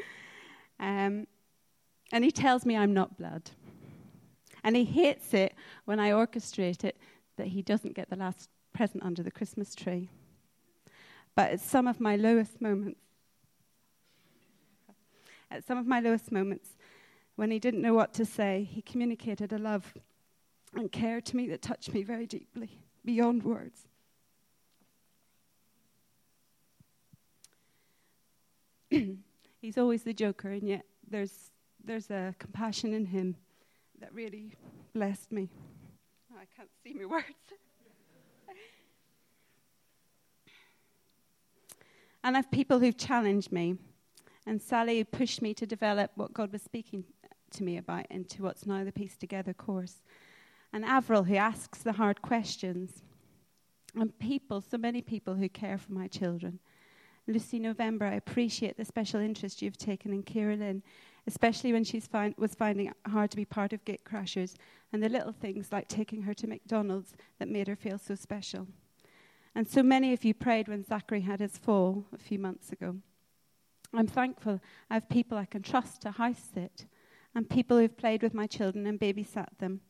um, 0.80 1.26
and 2.12 2.22
he 2.22 2.30
tells 2.30 2.64
me 2.64 2.76
I'm 2.76 2.94
not 2.94 3.18
blood. 3.18 3.50
And 4.62 4.76
he 4.76 4.84
hates 4.84 5.34
it 5.34 5.54
when 5.86 5.98
I 5.98 6.10
orchestrate 6.10 6.84
it 6.84 6.96
that 7.36 7.48
he 7.48 7.62
doesn't 7.62 7.94
get 7.94 8.10
the 8.10 8.16
last 8.16 8.48
present 8.72 9.02
under 9.02 9.24
the 9.24 9.30
Christmas 9.30 9.74
tree. 9.74 10.08
But 11.34 11.50
at 11.50 11.60
some 11.60 11.88
of 11.88 11.98
my 11.98 12.14
lowest 12.14 12.60
moments, 12.60 13.00
at 15.50 15.64
some 15.66 15.78
of 15.78 15.86
my 15.86 15.98
lowest 15.98 16.30
moments, 16.30 16.76
When 17.36 17.50
he 17.50 17.58
didn't 17.58 17.80
know 17.80 17.94
what 17.94 18.12
to 18.14 18.24
say, 18.24 18.68
he 18.70 18.82
communicated 18.82 19.52
a 19.52 19.58
love 19.58 19.94
and 20.74 20.92
care 20.92 21.20
to 21.20 21.36
me 21.36 21.48
that 21.48 21.62
touched 21.62 21.92
me 21.92 22.02
very 22.02 22.26
deeply, 22.26 22.82
beyond 23.04 23.42
words. 23.42 23.88
He's 29.60 29.78
always 29.78 30.02
the 30.02 30.12
joker, 30.12 30.50
and 30.50 30.68
yet 30.68 30.84
there's, 31.08 31.51
there's 31.84 32.10
a 32.10 32.34
compassion 32.38 32.92
in 32.94 33.06
him 33.06 33.36
that 34.00 34.12
really 34.14 34.52
blessed 34.94 35.32
me. 35.32 35.48
Oh, 36.32 36.36
I 36.40 36.46
can't 36.56 36.68
see 36.82 36.94
my 36.94 37.04
words. 37.06 37.24
and 42.24 42.36
I've 42.36 42.50
people 42.50 42.78
who've 42.78 42.96
challenged 42.96 43.52
me, 43.52 43.76
and 44.46 44.60
Sally 44.60 44.98
who 44.98 45.04
pushed 45.04 45.42
me 45.42 45.54
to 45.54 45.66
develop 45.66 46.12
what 46.14 46.32
God 46.32 46.52
was 46.52 46.62
speaking 46.62 47.04
to 47.52 47.62
me 47.62 47.76
about 47.76 48.06
into 48.10 48.42
what's 48.42 48.66
now 48.66 48.84
the 48.84 48.92
Piece 48.92 49.16
Together 49.16 49.52
course, 49.52 50.02
and 50.72 50.84
Avril 50.84 51.24
who 51.24 51.36
asks 51.36 51.78
the 51.78 51.92
hard 51.92 52.22
questions, 52.22 53.02
and 53.94 54.18
people, 54.18 54.60
so 54.60 54.78
many 54.78 55.02
people 55.02 55.34
who 55.34 55.48
care 55.48 55.78
for 55.78 55.92
my 55.92 56.06
children. 56.08 56.58
Lucy 57.28 57.58
November, 57.60 58.06
I 58.06 58.14
appreciate 58.14 58.76
the 58.76 58.84
special 58.84 59.20
interest 59.20 59.62
you've 59.62 59.76
taken 59.76 60.12
in 60.12 60.22
Kira 60.22 60.58
Lynn, 60.58 60.82
especially 61.26 61.72
when 61.72 61.84
she 61.84 62.00
find, 62.00 62.34
was 62.36 62.54
finding 62.54 62.86
it 62.86 62.96
hard 63.06 63.30
to 63.30 63.36
be 63.36 63.44
part 63.44 63.72
of 63.72 63.84
Gate 63.84 64.04
Crashers, 64.04 64.54
and 64.92 65.02
the 65.02 65.08
little 65.08 65.32
things 65.32 65.72
like 65.72 65.88
taking 65.88 66.22
her 66.22 66.34
to 66.34 66.46
McDonald's 66.46 67.14
that 67.38 67.48
made 67.48 67.68
her 67.68 67.76
feel 67.76 67.98
so 67.98 68.14
special. 68.14 68.66
And 69.54 69.68
so 69.68 69.82
many 69.82 70.12
of 70.12 70.24
you 70.24 70.34
prayed 70.34 70.68
when 70.68 70.84
Zachary 70.84 71.20
had 71.20 71.40
his 71.40 71.58
fall 71.58 72.06
a 72.12 72.18
few 72.18 72.38
months 72.38 72.72
ago. 72.72 72.96
I'm 73.94 74.06
thankful 74.06 74.60
I 74.88 74.94
have 74.94 75.08
people 75.08 75.36
I 75.36 75.44
can 75.44 75.62
trust 75.62 76.02
to 76.02 76.10
house 76.10 76.42
sit, 76.54 76.86
and 77.34 77.48
people 77.48 77.78
who've 77.78 77.96
played 77.96 78.22
with 78.22 78.34
my 78.34 78.46
children 78.46 78.86
and 78.86 78.98
babysat 78.98 79.58
them, 79.58 79.80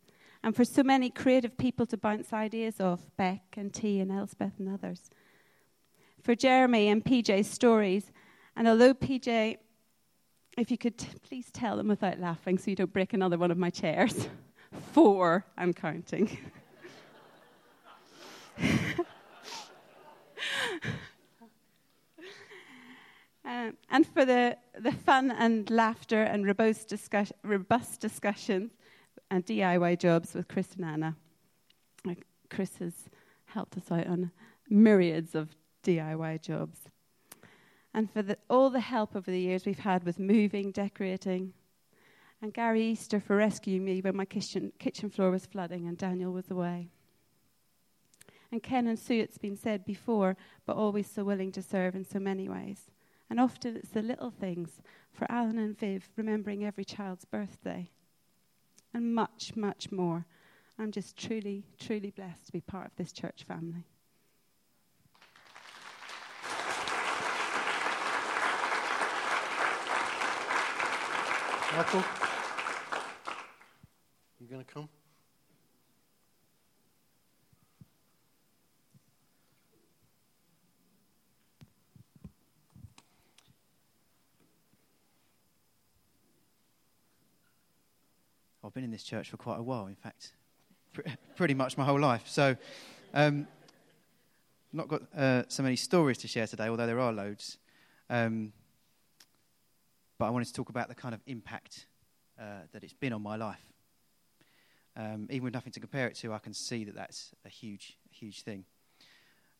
and 0.43 0.55
for 0.55 0.65
so 0.65 0.83
many 0.83 1.11
creative 1.11 1.57
people 1.57 1.87
to 1.87 1.97
bounce 1.97 2.33
ideas 2.33 2.81
off 2.81 3.11
Beck 3.17 3.43
and 3.57 3.73
T 3.73 4.01
and 4.01 4.11
Elspeth 4.11 4.59
and 4.59 4.69
others 4.69 5.11
for 6.23 6.35
Jeremy 6.35 6.89
and 6.89 7.05
PJ's 7.05 7.49
stories. 7.49 8.13
And 8.57 8.69
although 8.69 8.95
PJ, 8.95 9.59
if 10.57 10.71
you 10.71 10.79
could 10.79 10.99
t- 10.99 11.09
please 11.27 11.51
tell 11.51 11.77
them 11.77 11.89
without 11.89 12.19
laughing 12.19 12.59
so 12.59 12.71
you 12.71 12.77
don't 12.77 12.93
break 12.93 13.13
another 13.13 13.39
one 13.39 13.51
of 13.51 13.59
my 13.59 13.71
chairs. 13.71 14.29
Four, 14.93 15.45
I'm 15.57 15.73
counting. 15.73 16.39
um, 23.45 23.77
and 23.91 24.07
for 24.07 24.25
the, 24.25 24.57
the 24.79 24.93
fun 24.93 25.31
and 25.31 25.71
laughter 25.71 26.23
and 26.23 26.47
robust, 26.47 26.89
discuss- 26.89 27.33
robust 27.43 28.01
discussions 28.01 28.73
and 29.31 29.45
DIY 29.47 29.99
jobs 29.99 30.35
with 30.35 30.49
Chris 30.49 30.75
and 30.77 30.85
Anna. 30.85 31.17
Chris 32.53 32.77
has 32.77 32.93
helped 33.47 33.79
us 33.79 33.91
out 33.91 34.07
on 34.07 34.31
myriads 34.69 35.35
of 35.35 35.57
DIY 35.85 36.43
jobs. 36.43 36.81
And 37.95 38.11
for 38.11 38.23
the, 38.23 38.39
all 38.49 38.71
the 38.71 38.81
help 38.81 39.15
over 39.15 39.31
the 39.31 39.41
years 39.41 39.67
we've 39.67 39.79
had 39.79 40.05
with 40.05 40.19
moving, 40.19 40.71
decorating, 40.71 41.53
and 42.41 42.53
Gary 42.53 42.83
Easter 42.83 43.21
for 43.21 43.37
rescuing 43.37 43.85
me 43.85 44.01
when 44.01 44.17
my 44.17 44.25
kitchen, 44.25 44.73
kitchen 44.79 45.11
floor 45.11 45.31
was 45.31 45.47
flooding 45.47 45.87
and 45.87 45.97
Daniel 45.97 46.33
was 46.33 46.51
away. 46.51 46.91
And 48.51 48.63
Ken 48.63 48.87
and 48.87 48.99
Sue, 48.99 49.21
it's 49.21 49.39
been 49.39 49.57
said 49.57 49.85
before, 49.85 50.37
but 50.67 50.77
always 50.77 51.11
so 51.11 51.25
willing 51.25 51.53
to 51.53 51.63
serve 51.63 51.95
in 51.95 52.05
so 52.05 52.19
many 52.19 52.49
ways. 52.49 52.91
And 53.31 53.41
often 53.41 53.77
it's 53.77 53.91
the 53.91 54.03
little 54.03 54.31
things, 54.31 54.83
for 55.11 55.31
Alan 55.31 55.59
and 55.59 55.79
Viv, 55.79 56.11
remembering 56.17 56.65
every 56.65 56.85
child's 56.85 57.25
birthday. 57.25 57.91
And 58.93 59.15
much, 59.15 59.57
much 59.57 59.91
more. 59.91 60.27
I'm 60.79 60.93
just 60.93 61.17
truly, 61.17 61.65
truly 61.81 62.11
blessed 62.11 62.47
to 62.47 62.53
be 62.53 62.61
part 62.61 62.87
of 62.87 62.97
this 62.97 63.13
church 63.13 63.45
family. 63.45 63.87
Michael, 71.75 72.05
you 74.39 74.47
going 74.47 74.63
to 74.63 74.71
come? 74.71 74.91
I've 88.63 88.75
been 88.75 88.85
in 88.85 88.91
this 88.91 89.03
church 89.03 89.31
for 89.31 89.39
quite 89.39 89.59
a 89.59 89.63
while, 89.63 89.87
in 89.87 89.95
fact, 89.95 90.35
pretty 91.37 91.55
much 91.55 91.79
my 91.79 91.87
whole 91.87 91.99
life. 91.99 92.29
So, 92.29 92.55
um, 93.15 93.47
not 94.75 94.89
got 94.89 95.03
uh, 95.17 95.45
so 95.49 95.63
many 95.63 95.77
stories 95.77 96.19
to 96.19 96.29
share 96.29 96.47
today, 96.47 96.69
although 96.69 96.87
there 96.87 97.01
are 97.01 97.15
loads. 97.15 97.57
Um, 98.11 98.53
but 100.23 100.29
I 100.29 100.31
wanted 100.31 100.47
to 100.47 100.55
talk 100.55 100.69
about 100.69 100.87
the 100.87 100.95
kind 100.95 101.17
of 101.17 101.21
impact 101.27 101.87
uh, 102.41 102.61
that 102.71 102.85
it's 102.85 102.93
been 102.93 103.13
on 103.13 103.23
my 103.23 103.35
life. 103.35 103.73
Um, 104.97 105.27
even 105.31 105.43
with 105.43 105.53
nothing 105.53 105.73
to 105.73 105.81
compare 105.81 106.07
it 106.07 106.15
to, 106.19 106.33
I 106.33 106.39
can 106.39 106.55
see 106.55 106.85
that 106.85 106.95
that's 106.95 107.35
a 107.45 107.49
huge, 107.49 107.99
huge 108.09 108.43
thing. 108.43 108.65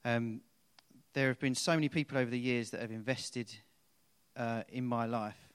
Um, 0.05 0.41
there 1.15 1.27
have 1.27 1.41
been 1.41 1.57
so 1.57 1.75
many 1.75 1.89
people 1.89 2.17
over 2.17 2.31
the 2.31 2.39
years 2.39 2.71
that 2.71 2.81
have 2.81 2.93
invested 2.93 3.53
uh, 4.37 4.63
in 4.69 4.87
my 4.87 5.05
life. 5.05 5.51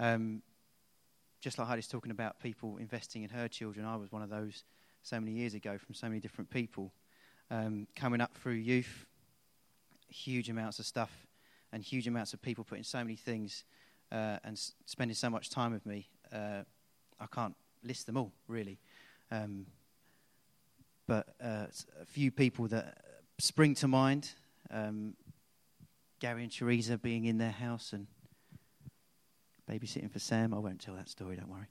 Um, 0.00 0.40
just 1.42 1.58
like 1.58 1.68
Heidi's 1.68 1.86
talking 1.86 2.10
about 2.10 2.40
people 2.40 2.78
investing 2.78 3.24
in 3.24 3.28
her 3.28 3.48
children, 3.48 3.84
I 3.84 3.96
was 3.96 4.10
one 4.12 4.22
of 4.22 4.30
those 4.30 4.64
so 5.02 5.20
many 5.20 5.32
years 5.32 5.52
ago 5.52 5.76
from 5.76 5.94
so 5.94 6.08
many 6.08 6.20
different 6.20 6.48
people. 6.48 6.90
Um, 7.50 7.86
coming 7.94 8.22
up 8.22 8.34
through 8.38 8.54
youth, 8.54 9.04
huge 10.08 10.48
amounts 10.48 10.78
of 10.78 10.86
stuff 10.86 11.26
and 11.70 11.82
huge 11.82 12.08
amounts 12.08 12.32
of 12.32 12.40
people 12.40 12.64
putting 12.64 12.82
so 12.82 12.96
many 12.96 13.16
things 13.16 13.64
uh, 14.12 14.38
and 14.44 14.52
s- 14.52 14.72
spending 14.86 15.14
so 15.14 15.30
much 15.30 15.50
time 15.50 15.72
with 15.72 15.86
me, 15.86 16.08
uh, 16.32 16.62
I 17.18 17.26
can't 17.32 17.54
list 17.82 18.06
them 18.06 18.16
all, 18.16 18.32
really. 18.46 18.78
Um, 19.30 19.66
but 21.06 21.34
uh, 21.42 21.66
a 22.00 22.06
few 22.06 22.30
people 22.30 22.68
that 22.68 22.98
spring 23.38 23.74
to 23.76 23.88
mind 23.88 24.30
um, 24.70 25.14
Gary 26.20 26.42
and 26.44 26.52
Teresa 26.52 26.98
being 26.98 27.24
in 27.24 27.38
their 27.38 27.50
house 27.50 27.92
and 27.92 28.06
babysitting 29.68 30.10
for 30.10 30.18
Sam. 30.18 30.54
I 30.54 30.58
won't 30.58 30.80
tell 30.80 30.94
that 30.94 31.08
story, 31.08 31.36
don't 31.36 31.48
worry. 31.48 31.68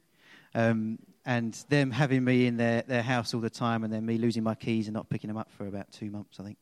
Um, 0.53 0.99
and 1.25 1.53
them 1.69 1.91
having 1.91 2.23
me 2.23 2.45
in 2.45 2.57
their, 2.57 2.81
their 2.81 3.03
house 3.03 3.33
all 3.33 3.41
the 3.41 3.49
time, 3.49 3.83
and 3.83 3.93
then 3.93 4.05
me 4.05 4.17
losing 4.17 4.43
my 4.43 4.55
keys 4.55 4.87
and 4.87 4.93
not 4.93 5.09
picking 5.09 5.27
them 5.27 5.37
up 5.37 5.51
for 5.51 5.67
about 5.67 5.91
two 5.91 6.09
months, 6.09 6.39
I 6.39 6.43
think, 6.43 6.57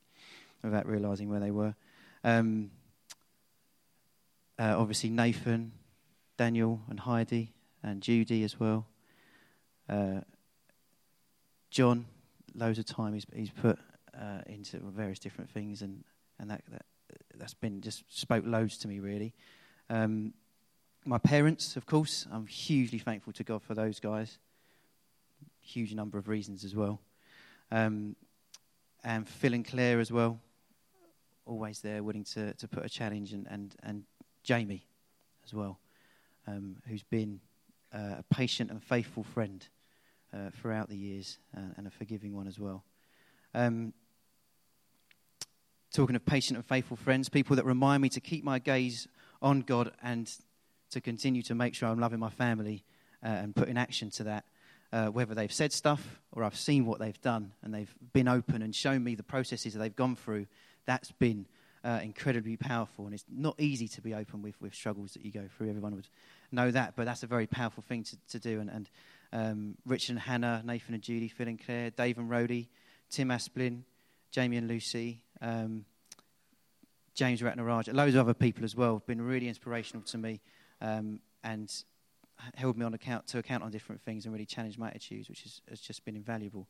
without 0.63 0.85
realizing 0.85 1.29
where 1.29 1.39
they 1.39 1.51
were. 1.51 1.73
Um, 2.23 2.71
uh, 4.59 4.75
obviously, 4.77 5.09
Nathan, 5.09 5.71
Daniel, 6.37 6.81
and 6.89 6.99
Heidi, 6.99 7.53
and 7.81 8.01
Judy 8.01 8.43
as 8.43 8.59
well. 8.59 8.85
Uh, 9.87 10.19
John, 11.71 12.05
loads 12.53 12.77
of 12.77 12.85
time 12.85 13.13
he's, 13.13 13.25
he's 13.33 13.51
put 13.51 13.79
uh, 14.13 14.41
into 14.47 14.77
various 14.77 15.17
different 15.17 15.49
things, 15.49 15.81
and, 15.81 16.03
and 16.39 16.51
that, 16.51 16.61
that, 16.71 16.85
that's 17.35 17.53
been 17.53 17.79
just 17.79 18.03
spoke 18.09 18.43
loads 18.45 18.77
to 18.79 18.89
me, 18.89 18.99
really. 18.99 19.33
Um, 19.89 20.33
my 21.05 21.17
parents, 21.17 21.77
of 21.77 21.85
course, 21.85 22.27
I'm 22.29 22.45
hugely 22.45 22.99
thankful 22.99 23.31
to 23.33 23.43
God 23.45 23.63
for 23.63 23.73
those 23.73 24.01
guys. 24.01 24.39
Huge 25.61 25.93
number 25.93 26.17
of 26.17 26.27
reasons 26.27 26.65
as 26.65 26.75
well. 26.75 26.99
Um, 27.71 28.17
and 29.05 29.27
Phil 29.27 29.53
and 29.53 29.65
Claire 29.65 30.01
as 30.01 30.11
well, 30.11 30.41
always 31.45 31.79
there, 31.79 32.03
willing 32.03 32.25
to, 32.25 32.53
to 32.55 32.67
put 32.67 32.83
a 32.83 32.89
challenge, 32.89 33.31
and, 33.31 33.47
and, 33.49 33.75
and 33.83 34.03
Jamie 34.43 34.85
as 35.45 35.53
well, 35.53 35.79
um, 36.47 36.77
who's 36.87 37.03
been 37.03 37.39
uh, 37.93 38.15
a 38.19 38.23
patient 38.33 38.71
and 38.71 38.83
faithful 38.83 39.23
friend 39.23 39.67
uh, 40.33 40.49
throughout 40.61 40.89
the 40.89 40.97
years 40.97 41.37
uh, 41.55 41.61
and 41.77 41.87
a 41.87 41.89
forgiving 41.91 42.35
one 42.35 42.47
as 42.47 42.59
well. 42.59 42.83
Um, 43.53 43.93
talking 45.91 46.15
of 46.15 46.25
patient 46.25 46.57
and 46.57 46.65
faithful 46.65 46.97
friends, 46.97 47.29
people 47.29 47.55
that 47.55 47.65
remind 47.65 48.01
me 48.01 48.09
to 48.09 48.19
keep 48.19 48.43
my 48.43 48.59
gaze 48.59 49.07
on 49.41 49.61
God 49.61 49.91
and 50.03 50.31
to 50.91 51.01
continue 51.01 51.41
to 51.43 51.55
make 51.55 51.75
sure 51.75 51.89
I'm 51.89 51.99
loving 51.99 52.19
my 52.19 52.29
family 52.29 52.83
uh, 53.23 53.27
and 53.27 53.55
putting 53.55 53.77
action 53.77 54.09
to 54.11 54.23
that. 54.25 54.45
Uh, 54.91 55.05
whether 55.05 55.35
they've 55.35 55.53
said 55.53 55.71
stuff 55.71 56.19
or 56.31 56.43
I've 56.43 56.57
seen 56.57 56.87
what 56.87 56.97
they've 56.97 57.21
done 57.21 57.51
and 57.61 57.71
they've 57.71 57.93
been 58.11 58.27
open 58.27 58.63
and 58.63 58.73
shown 58.73 59.03
me 59.03 59.13
the 59.13 59.21
processes 59.21 59.73
that 59.73 59.79
they've 59.79 59.95
gone 59.95 60.15
through, 60.15 60.47
that's 60.87 61.11
been 61.11 61.45
uh, 61.83 61.99
incredibly 62.03 62.57
powerful. 62.57 63.05
And 63.05 63.13
it's 63.13 63.25
not 63.29 63.55
easy 63.59 63.87
to 63.89 64.01
be 64.01 64.13
open 64.13 64.41
with, 64.41 64.59
with 64.61 64.73
struggles 64.73 65.13
that 65.13 65.25
you 65.25 65.31
go 65.31 65.45
through. 65.57 65.69
Everyone 65.69 65.95
would 65.95 66.07
know 66.51 66.71
that, 66.71 66.93
but 66.95 67.05
that's 67.05 67.23
a 67.23 67.27
very 67.27 67.47
powerful 67.47 67.83
thing 67.83 68.03
to, 68.03 68.17
to 68.31 68.39
do. 68.39 68.59
And, 68.59 68.69
and 68.69 68.89
um, 69.31 69.75
Richard 69.85 70.11
and 70.11 70.19
Hannah, 70.19 70.61
Nathan 70.65 70.93
and 70.93 71.03
Judy, 71.03 71.27
Phil 71.27 71.47
and 71.47 71.63
Claire, 71.63 71.91
Dave 71.91 72.17
and 72.17 72.29
Rhodey, 72.29 72.67
Tim 73.09 73.29
Asplin, 73.29 73.81
Jamie 74.31 74.57
and 74.57 74.67
Lucy, 74.67 75.23
um, 75.41 75.85
James 77.15 77.41
Ratnaraj, 77.41 77.93
loads 77.93 78.15
of 78.15 78.21
other 78.21 78.33
people 78.33 78.63
as 78.63 78.75
well 78.75 78.93
have 78.93 79.05
been 79.05 79.21
really 79.21 79.47
inspirational 79.47 80.03
to 80.03 80.17
me. 80.17 80.41
Um, 80.81 81.19
and 81.43 81.71
held 82.55 82.77
me 82.77 82.85
on 82.85 82.93
account 82.93 83.27
to 83.27 83.37
account 83.37 83.63
on 83.63 83.71
different 83.71 84.01
things 84.01 84.25
and 84.25 84.33
really 84.33 84.45
challenged 84.45 84.79
my 84.79 84.89
attitudes, 84.89 85.29
which 85.29 85.45
is, 85.45 85.61
has 85.69 85.79
just 85.79 86.05
been 86.05 86.15
invaluable. 86.15 86.67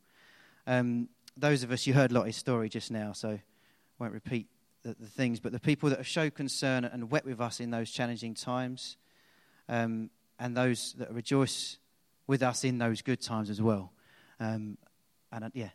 Um, 0.67 1.09
those 1.37 1.63
of 1.63 1.71
us, 1.71 1.87
you 1.87 1.93
heard 1.93 2.11
Lottie's 2.11 2.35
story 2.35 2.69
just 2.69 2.91
now, 2.91 3.13
so 3.13 3.29
I 3.29 3.41
won't 3.97 4.13
repeat 4.13 4.47
the, 4.83 4.95
the, 4.99 5.07
things, 5.07 5.39
but 5.39 5.51
the 5.51 5.59
people 5.59 5.89
that 5.89 5.97
have 5.97 6.07
showed 6.07 6.35
concern 6.35 6.85
and 6.85 7.11
wept 7.11 7.25
with 7.25 7.41
us 7.41 7.59
in 7.59 7.71
those 7.71 7.91
challenging 7.91 8.33
times, 8.33 8.97
um, 9.67 10.09
and 10.39 10.55
those 10.55 10.93
that 10.97 11.11
rejoice 11.11 11.77
with 12.27 12.43
us 12.43 12.63
in 12.63 12.77
those 12.77 13.01
good 13.01 13.21
times 13.21 13.49
as 13.49 13.61
well. 13.61 13.91
Um, 14.39 14.77
and 15.31 15.45
uh, 15.45 15.49
yeah, 15.53 15.69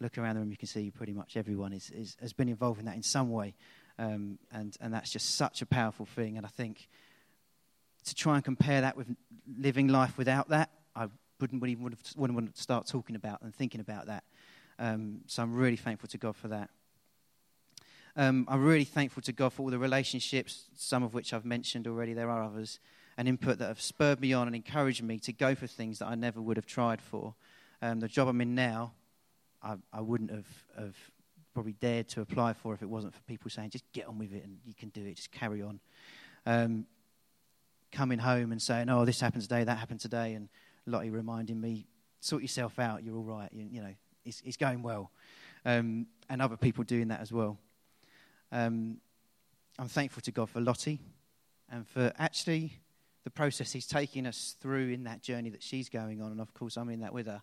look 0.00 0.18
around 0.18 0.34
the 0.34 0.40
room, 0.40 0.50
you 0.50 0.56
can 0.56 0.68
see 0.68 0.90
pretty 0.90 1.12
much 1.12 1.36
everyone 1.36 1.72
is, 1.72 1.90
is 1.90 2.16
has 2.20 2.32
been 2.32 2.48
involved 2.48 2.78
in 2.78 2.86
that 2.86 2.96
in 2.96 3.02
some 3.02 3.30
way. 3.30 3.54
Um, 3.98 4.38
and, 4.52 4.76
and 4.80 4.92
that's 4.92 5.10
just 5.10 5.36
such 5.36 5.62
a 5.62 5.66
powerful 5.66 6.06
thing. 6.06 6.36
And 6.36 6.46
I 6.46 6.48
think 6.48 6.88
to 8.04 8.14
try 8.14 8.34
and 8.34 8.44
compare 8.44 8.80
that 8.80 8.96
with 8.96 9.08
living 9.58 9.88
life 9.88 10.18
without 10.18 10.48
that, 10.48 10.70
I 10.94 11.08
wouldn't, 11.40 11.64
even 11.66 11.84
would 11.84 11.92
have, 11.92 12.00
wouldn't 12.16 12.36
want 12.36 12.54
to 12.54 12.62
start 12.62 12.86
talking 12.86 13.16
about 13.16 13.42
and 13.42 13.54
thinking 13.54 13.80
about 13.80 14.06
that. 14.06 14.24
Um, 14.78 15.20
so 15.26 15.42
I'm 15.42 15.54
really 15.54 15.76
thankful 15.76 16.08
to 16.08 16.18
God 16.18 16.36
for 16.36 16.48
that. 16.48 16.70
Um, 18.14 18.46
I'm 18.48 18.62
really 18.62 18.84
thankful 18.84 19.22
to 19.22 19.32
God 19.32 19.52
for 19.52 19.62
all 19.62 19.70
the 19.70 19.78
relationships, 19.78 20.64
some 20.76 21.02
of 21.02 21.14
which 21.14 21.32
I've 21.32 21.46
mentioned 21.46 21.86
already. 21.86 22.12
There 22.12 22.28
are 22.28 22.42
others, 22.42 22.78
and 23.16 23.26
input 23.26 23.58
that 23.58 23.68
have 23.68 23.80
spurred 23.80 24.20
me 24.20 24.32
on 24.32 24.46
and 24.46 24.54
encouraged 24.54 25.02
me 25.02 25.18
to 25.20 25.32
go 25.32 25.54
for 25.54 25.66
things 25.66 25.98
that 26.00 26.06
I 26.06 26.14
never 26.14 26.40
would 26.40 26.56
have 26.56 26.66
tried 26.66 27.00
for. 27.00 27.34
Um, 27.80 28.00
the 28.00 28.08
job 28.08 28.28
I'm 28.28 28.40
in 28.40 28.54
now, 28.54 28.92
I, 29.62 29.76
I 29.92 30.00
wouldn't 30.00 30.30
have, 30.30 30.46
have 30.78 30.96
probably 31.54 31.72
dared 31.72 32.08
to 32.08 32.20
apply 32.20 32.52
for 32.52 32.74
if 32.74 32.82
it 32.82 32.88
wasn't 32.88 33.14
for 33.14 33.22
people 33.22 33.50
saying, 33.50 33.70
just 33.70 33.90
get 33.92 34.06
on 34.06 34.18
with 34.18 34.32
it 34.32 34.44
and 34.44 34.58
you 34.64 34.74
can 34.74 34.90
do 34.90 35.04
it, 35.04 35.16
just 35.16 35.32
carry 35.32 35.62
on. 35.62 35.80
Um, 36.46 36.86
coming 37.92 38.18
home 38.18 38.52
and 38.52 38.60
saying, 38.60 38.88
oh, 38.88 39.04
this 39.04 39.20
happened 39.20 39.42
today, 39.42 39.64
that 39.64 39.78
happened 39.78 40.00
today, 40.00 40.34
and 40.34 40.48
Lottie 40.86 41.10
reminding 41.10 41.60
me, 41.60 41.86
sort 42.20 42.42
yourself 42.42 42.78
out, 42.78 43.02
you're 43.04 43.16
all 43.16 43.22
right, 43.22 43.50
you, 43.52 43.68
you 43.70 43.80
know, 43.82 43.94
it's, 44.24 44.42
it's 44.44 44.56
going 44.56 44.82
well. 44.82 45.10
Um, 45.64 46.06
and 46.28 46.40
other 46.40 46.56
people 46.56 46.84
doing 46.84 47.08
that 47.08 47.20
as 47.20 47.32
well. 47.32 47.58
Um, 48.52 48.98
I'm 49.78 49.88
thankful 49.88 50.20
to 50.22 50.30
God 50.30 50.50
for 50.50 50.60
Lottie 50.60 51.00
and 51.70 51.88
for 51.88 52.12
actually 52.18 52.74
the 53.24 53.30
process 53.30 53.72
He's 53.72 53.86
taking 53.86 54.26
us 54.26 54.56
through 54.60 54.90
in 54.90 55.04
that 55.04 55.22
journey 55.22 55.48
that 55.50 55.62
she's 55.62 55.88
going 55.88 56.20
on. 56.20 56.30
And 56.32 56.40
of 56.40 56.52
course, 56.52 56.76
I'm 56.76 56.90
in 56.90 57.00
that 57.00 57.14
with 57.14 57.26
her. 57.26 57.42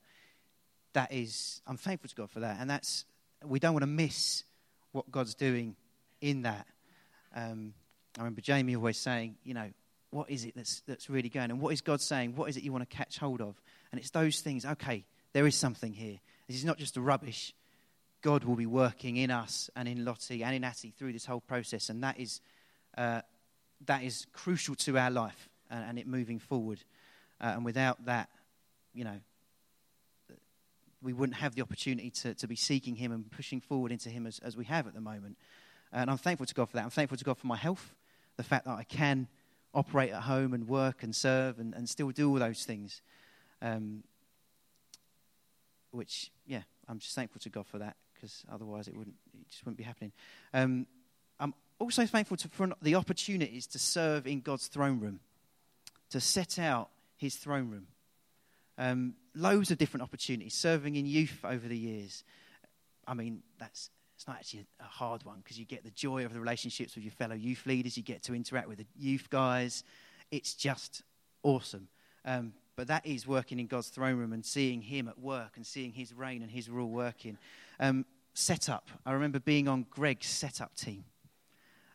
That 0.94 1.12
is, 1.12 1.62
I'm 1.66 1.78
thankful 1.78 2.10
to 2.10 2.16
God 2.16 2.30
for 2.30 2.42
that. 2.42 2.58
And 2.60 2.70
that's, 2.70 3.06
we 3.44 3.60
don't 3.60 3.74
want 3.74 3.84
to 3.84 3.88
miss 3.88 4.44
what 4.92 5.10
God's 5.10 5.34
doing 5.34 5.76
in 6.22 6.44
that. 6.44 6.68
Um, 7.36 7.74
I 8.18 8.22
remember 8.22 8.42
Jamie 8.42 8.76
always 8.76 8.98
saying, 8.98 9.36
you 9.44 9.54
know, 9.56 9.70
what 10.12 10.30
is 10.30 10.46
it 10.46 10.56
that's, 10.56 10.82
that's 10.82 11.10
really 11.10 11.30
going? 11.30 11.52
And 11.52 11.60
what 11.60 11.74
is 11.74 11.82
God 11.82 12.02
saying? 12.02 12.36
What 12.36 12.50
is 12.50 12.58
it 12.58 12.64
you 12.64 12.72
want 12.72 12.88
to 12.88 12.96
catch 12.96 13.18
hold 13.18 13.42
of? 13.42 13.60
And 13.92 14.00
it's 14.00 14.10
those 14.12 14.42
things. 14.42 14.66
Okay, 14.66 15.06
there 15.34 15.48
is 15.48 15.56
something 15.56 15.94
here. 15.94 16.20
This 16.48 16.58
is 16.58 16.66
not 16.66 16.78
just 16.78 16.98
rubbish. 16.98 17.54
God 18.22 18.44
will 18.44 18.56
be 18.56 18.66
working 18.66 19.18
in 19.18 19.32
us 19.32 19.70
and 19.76 19.88
in 19.88 20.04
Lottie 20.04 20.44
and 20.44 20.56
in 20.56 20.64
Attie 20.64 20.94
through 20.98 21.14
this 21.14 21.26
whole 21.26 21.42
process, 21.42 21.90
and 21.90 22.04
that 22.04 22.20
is 22.20 22.42
uh, 22.98 23.22
that 23.86 24.04
is 24.04 24.26
crucial 24.34 24.76
to 24.76 24.98
our 24.98 25.10
life 25.10 25.50
and, 25.70 25.86
and 25.86 26.00
it 26.00 26.08
moving 26.08 26.40
forward. 26.40 26.80
Uh, 27.40 27.54
and 27.56 27.64
without 27.64 28.04
that, 28.06 28.30
you 28.94 29.06
know, 29.06 29.20
we 31.02 31.14
wouldn't 31.14 31.38
have 31.38 31.56
the 31.56 31.62
opportunity 31.62 32.10
to, 32.10 32.34
to 32.36 32.48
be 32.48 32.58
seeking 32.58 32.96
Him 32.96 33.14
and 33.14 33.32
pushing 33.32 33.62
forward 33.62 33.92
into 33.92 34.10
Him 34.10 34.28
as, 34.28 34.40
as 34.40 34.58
we 34.58 34.66
have 34.66 34.86
at 34.88 34.94
the 34.94 35.02
moment. 35.02 35.38
And 35.94 36.10
I'm 36.12 36.18
thankful 36.18 36.46
to 36.46 36.54
God 36.54 36.70
for 36.70 36.76
that. 36.76 36.84
I'm 36.84 36.90
thankful 36.90 37.18
to 37.18 37.24
God 37.24 37.38
for 37.38 37.48
my 37.48 37.56
health, 37.56 37.96
the 38.36 38.44
fact 38.44 38.66
that 38.66 38.78
I 38.78 38.84
can 38.84 39.28
operate 39.74 40.12
at 40.12 40.24
home 40.24 40.54
and 40.54 40.68
work 40.68 41.04
and 41.04 41.16
serve 41.16 41.58
and, 41.60 41.74
and 41.74 41.88
still 41.88 42.10
do 42.10 42.30
all 42.30 42.40
those 42.40 42.66
things. 42.66 43.02
Um, 43.62 44.04
which, 45.92 46.32
yeah, 46.46 46.64
I'm 46.88 47.00
just 47.00 47.16
thankful 47.16 47.40
to 47.42 47.50
God 47.50 47.66
for 47.66 47.80
that 47.80 47.96
because 48.20 48.44
otherwise 48.52 48.88
it 48.88 48.96
wouldn't, 48.96 49.16
it 49.34 49.50
just 49.50 49.66
wouldn't 49.66 49.78
be 49.78 49.84
happening. 49.84 50.12
Um, 50.54 50.88
I'm 51.40 51.54
also 51.80 52.06
thankful 52.06 52.38
to, 52.38 52.50
for 52.50 52.70
the 52.82 52.96
opportunities 52.96 53.68
to 53.68 53.80
serve 53.80 54.28
in 54.28 54.42
God's 54.42 54.68
throne 54.68 55.00
room, 55.00 55.20
to 56.12 56.20
set 56.20 56.60
out 56.60 56.90
His 57.18 57.36
throne 57.36 57.70
room. 57.70 57.88
Um, 58.78 59.16
loads 59.36 59.72
of 59.72 59.78
different 59.78 60.04
opportunities, 60.04 60.54
serving 60.54 60.96
in 60.96 61.06
youth 61.06 61.40
over 61.44 61.68
the 61.68 61.78
years. 61.78 62.24
I 63.08 63.14
mean, 63.14 63.42
that's 63.60 63.90
it's 64.16 64.28
not 64.28 64.36
actually 64.36 64.66
a 64.82 64.84
hard 64.84 65.24
one 65.24 65.38
because 65.38 65.58
you 65.58 65.64
get 65.64 65.86
the 65.86 65.92
joy 65.92 66.26
of 66.26 66.34
the 66.34 66.42
relationships 66.42 66.96
with 66.96 67.06
your 67.06 67.14
fellow 67.14 67.36
youth 67.36 67.66
leaders. 67.66 67.96
You 67.96 68.04
get 68.04 68.24
to 68.24 68.36
interact 68.36 68.68
with 68.68 68.80
the 68.80 68.86
youth 68.98 69.30
guys. 69.30 69.84
It's 70.30 70.54
just 70.56 71.04
awesome. 71.42 71.88
Um, 72.26 72.52
but 72.76 72.88
that 72.88 73.06
is 73.06 73.26
working 73.26 73.60
in 73.60 73.68
God's 73.68 73.88
throne 73.90 74.18
room 74.18 74.34
and 74.34 74.46
seeing 74.46 74.82
Him 74.82 75.08
at 75.08 75.18
work 75.20 75.54
and 75.56 75.66
seeing 75.66 75.94
His 75.94 76.14
reign 76.14 76.42
and 76.42 76.52
His 76.52 76.70
rule 76.70 76.90
working. 76.90 77.38
Um, 77.80 78.06
setup. 78.34 78.90
I 79.06 79.12
remember 79.12 79.40
being 79.40 79.68
on 79.68 79.86
Greg's 79.90 80.28
setup 80.28 80.76
team. 80.76 81.04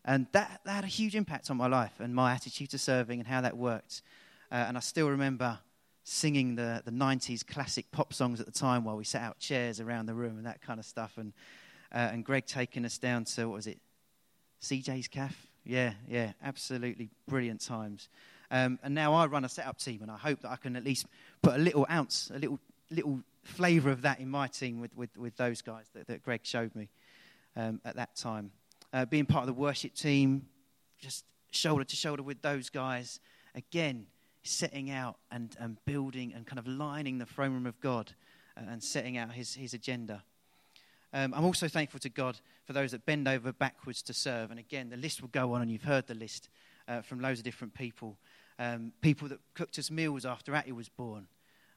And 0.03 0.27
that, 0.33 0.61
that 0.65 0.71
had 0.71 0.83
a 0.83 0.87
huge 0.87 1.15
impact 1.15 1.49
on 1.49 1.57
my 1.57 1.67
life 1.67 1.99
and 1.99 2.13
my 2.13 2.33
attitude 2.33 2.69
to 2.71 2.77
serving 2.77 3.19
and 3.19 3.27
how 3.27 3.41
that 3.41 3.57
worked. 3.57 4.03
Uh, 4.51 4.65
and 4.67 4.77
I 4.77 4.79
still 4.79 5.09
remember 5.09 5.57
singing 6.03 6.55
the, 6.55 6.83
the 6.85 6.91
90s 6.91 7.45
classic 7.45 7.89
pop 7.91 8.13
songs 8.13 8.39
at 8.39 8.45
the 8.45 8.51
time 8.51 8.83
while 8.83 8.95
we 8.95 9.03
set 9.03 9.23
out 9.23 9.39
chairs 9.39 9.79
around 9.79 10.05
the 10.05 10.13
room 10.13 10.37
and 10.37 10.45
that 10.45 10.61
kind 10.61 10.79
of 10.79 10.85
stuff. 10.85 11.17
And 11.17 11.33
uh, 11.95 12.09
and 12.11 12.25
Greg 12.25 12.45
taking 12.45 12.85
us 12.85 12.97
down 12.97 13.23
to, 13.23 13.47
what 13.47 13.55
was 13.55 13.67
it, 13.67 13.79
CJ's 14.61 15.07
Calf? 15.07 15.47
Yeah, 15.63 15.93
yeah, 16.07 16.33
absolutely 16.43 17.09
brilliant 17.27 17.61
times. 17.61 18.09
Um, 18.51 18.79
and 18.83 18.93
now 18.93 19.13
I 19.13 19.25
run 19.25 19.45
a 19.45 19.49
setup 19.49 19.79
team, 19.79 20.01
and 20.01 20.11
I 20.11 20.17
hope 20.17 20.41
that 20.41 20.51
I 20.51 20.57
can 20.57 20.75
at 20.75 20.83
least 20.83 21.07
put 21.41 21.55
a 21.55 21.57
little 21.57 21.87
ounce, 21.89 22.31
a 22.33 22.37
little 22.37 22.59
little 22.91 23.21
flavour 23.45 23.91
of 23.91 24.01
that 24.01 24.19
in 24.19 24.29
my 24.29 24.47
team 24.47 24.81
with, 24.81 24.95
with, 24.95 25.15
with 25.17 25.37
those 25.37 25.61
guys 25.61 25.85
that, 25.93 26.07
that 26.07 26.23
Greg 26.23 26.41
showed 26.43 26.75
me 26.75 26.89
um, 27.55 27.79
at 27.85 27.95
that 27.95 28.15
time. 28.15 28.51
Uh, 28.91 29.05
being 29.05 29.25
part 29.25 29.43
of 29.43 29.47
the 29.47 29.53
worship 29.53 29.93
team, 29.93 30.47
just 30.99 31.25
shoulder 31.51 31.83
to 31.83 31.95
shoulder 31.95 32.23
with 32.23 32.41
those 32.41 32.69
guys, 32.69 33.19
again, 33.53 34.07
setting 34.43 34.89
out 34.89 35.17
and, 35.31 35.55
and 35.59 35.77
building 35.85 36.33
and 36.33 36.45
kind 36.45 36.59
of 36.59 36.67
lining 36.67 37.17
the 37.17 37.25
throne 37.25 37.53
room 37.53 37.65
of 37.65 37.79
God 37.79 38.11
uh, 38.57 38.61
and 38.69 38.83
setting 38.83 39.17
out 39.17 39.31
his, 39.31 39.55
his 39.55 39.73
agenda. 39.73 40.23
Um, 41.13 41.33
I'm 41.33 41.45
also 41.45 41.67
thankful 41.67 41.99
to 42.01 42.09
God 42.09 42.39
for 42.65 42.73
those 42.73 42.91
that 42.91 43.05
bend 43.05 43.27
over 43.27 43.53
backwards 43.53 44.01
to 44.03 44.13
serve. 44.13 44.51
And 44.51 44.59
again, 44.59 44.89
the 44.89 44.97
list 44.97 45.21
will 45.21 45.29
go 45.29 45.53
on, 45.53 45.61
and 45.61 45.71
you've 45.71 45.83
heard 45.83 46.07
the 46.07 46.15
list 46.15 46.49
uh, 46.87 47.01
from 47.01 47.21
loads 47.21 47.39
of 47.39 47.45
different 47.45 47.73
people. 47.73 48.17
Um, 48.59 48.91
people 49.01 49.27
that 49.29 49.39
cooked 49.53 49.79
us 49.79 49.89
meals 49.89 50.25
after 50.25 50.53
Attie 50.53 50.71
was 50.73 50.89
born. 50.89 51.27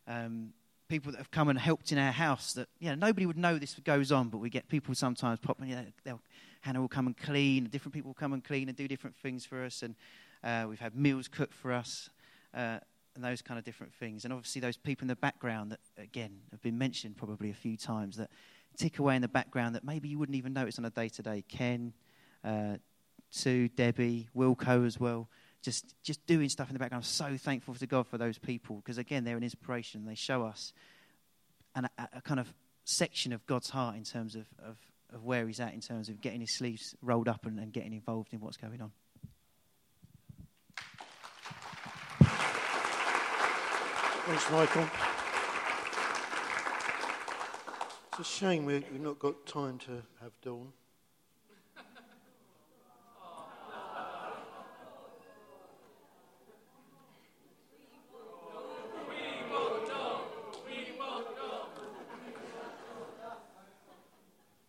Um, 0.06 0.52
people 0.88 1.12
that 1.12 1.18
have 1.18 1.30
come 1.30 1.48
and 1.48 1.58
helped 1.58 1.92
in 1.92 1.98
our 1.98 2.12
house 2.12 2.54
that, 2.54 2.68
you 2.78 2.88
know, 2.88 2.94
nobody 2.94 3.26
would 3.26 3.36
know 3.36 3.58
this 3.58 3.74
goes 3.84 4.10
on, 4.10 4.28
but 4.28 4.38
we 4.38 4.50
get 4.50 4.68
people 4.68 4.94
sometimes 4.94 5.38
popping, 5.38 5.68
you 5.68 5.76
know, 5.76 5.84
they'll, 6.04 6.20
Hannah 6.62 6.80
will 6.80 6.88
come 6.88 7.06
and 7.06 7.16
clean, 7.16 7.64
different 7.64 7.94
people 7.94 8.08
will 8.10 8.14
come 8.14 8.32
and 8.32 8.42
clean 8.42 8.68
and 8.68 8.76
do 8.76 8.88
different 8.88 9.16
things 9.16 9.44
for 9.44 9.64
us. 9.64 9.82
And 9.82 9.94
uh, 10.42 10.66
we've 10.68 10.80
had 10.80 10.96
meals 10.96 11.28
cooked 11.28 11.54
for 11.54 11.72
us. 11.72 12.10
Uh, 12.54 12.78
and 13.14 13.24
those 13.24 13.42
kind 13.42 13.58
of 13.58 13.64
different 13.64 13.92
things. 13.92 14.24
And 14.24 14.32
obviously, 14.32 14.60
those 14.60 14.76
people 14.76 15.02
in 15.02 15.08
the 15.08 15.16
background 15.16 15.72
that, 15.72 15.80
again, 15.98 16.38
have 16.52 16.62
been 16.62 16.78
mentioned 16.78 17.16
probably 17.16 17.50
a 17.50 17.54
few 17.54 17.76
times 17.76 18.16
that 18.16 18.30
tick 18.76 19.00
away 19.00 19.16
in 19.16 19.22
the 19.22 19.28
background 19.28 19.74
that 19.74 19.82
maybe 19.82 20.08
you 20.08 20.20
wouldn't 20.20 20.36
even 20.36 20.52
notice 20.52 20.78
on 20.78 20.84
a 20.84 20.90
day 20.90 21.08
to 21.08 21.22
day. 21.22 21.44
Ken, 21.48 21.92
uh, 22.44 22.76
Sue, 23.30 23.66
Debbie, 23.68 24.28
Wilco 24.36 24.86
as 24.86 25.00
well. 25.00 25.28
Just, 25.62 25.94
just 26.02 26.24
doing 26.26 26.48
stuff 26.48 26.68
in 26.68 26.74
the 26.74 26.78
background. 26.78 27.02
I'm 27.02 27.08
so 27.08 27.36
thankful 27.36 27.74
to 27.74 27.86
God 27.86 28.06
for 28.06 28.16
those 28.16 28.38
people 28.38 28.76
because, 28.76 28.98
again, 28.98 29.24
they're 29.24 29.36
an 29.36 29.42
inspiration. 29.42 30.04
They 30.04 30.14
show 30.14 30.44
us 30.44 30.72
an, 31.74 31.88
a, 31.98 32.08
a, 32.14 32.22
kind 32.22 32.38
of 32.38 32.52
section 32.84 33.32
of 33.32 33.44
God's 33.46 33.70
heart 33.70 33.96
in 33.96 34.04
terms 34.04 34.36
of, 34.36 34.46
of, 34.64 34.76
of, 35.12 35.24
where 35.24 35.46
He's 35.46 35.58
at, 35.58 35.74
in 35.74 35.80
terms 35.80 36.08
of 36.08 36.20
getting 36.20 36.40
His 36.40 36.56
sleeves 36.56 36.94
rolled 37.02 37.28
up 37.28 37.44
and, 37.44 37.58
and 37.58 37.72
getting 37.72 37.92
involved 37.92 38.32
in 38.32 38.40
what's 38.40 38.56
going 38.56 38.80
on. 38.80 38.92
Thanks, 44.28 44.50
Michael. 44.50 44.86
It's 48.18 48.18
a 48.18 48.24
shame 48.24 48.66
we, 48.66 48.74
have 48.74 49.00
not 49.00 49.18
got 49.18 49.46
time 49.46 49.78
to 49.86 50.02
have 50.20 50.32
Dawn. 50.42 50.72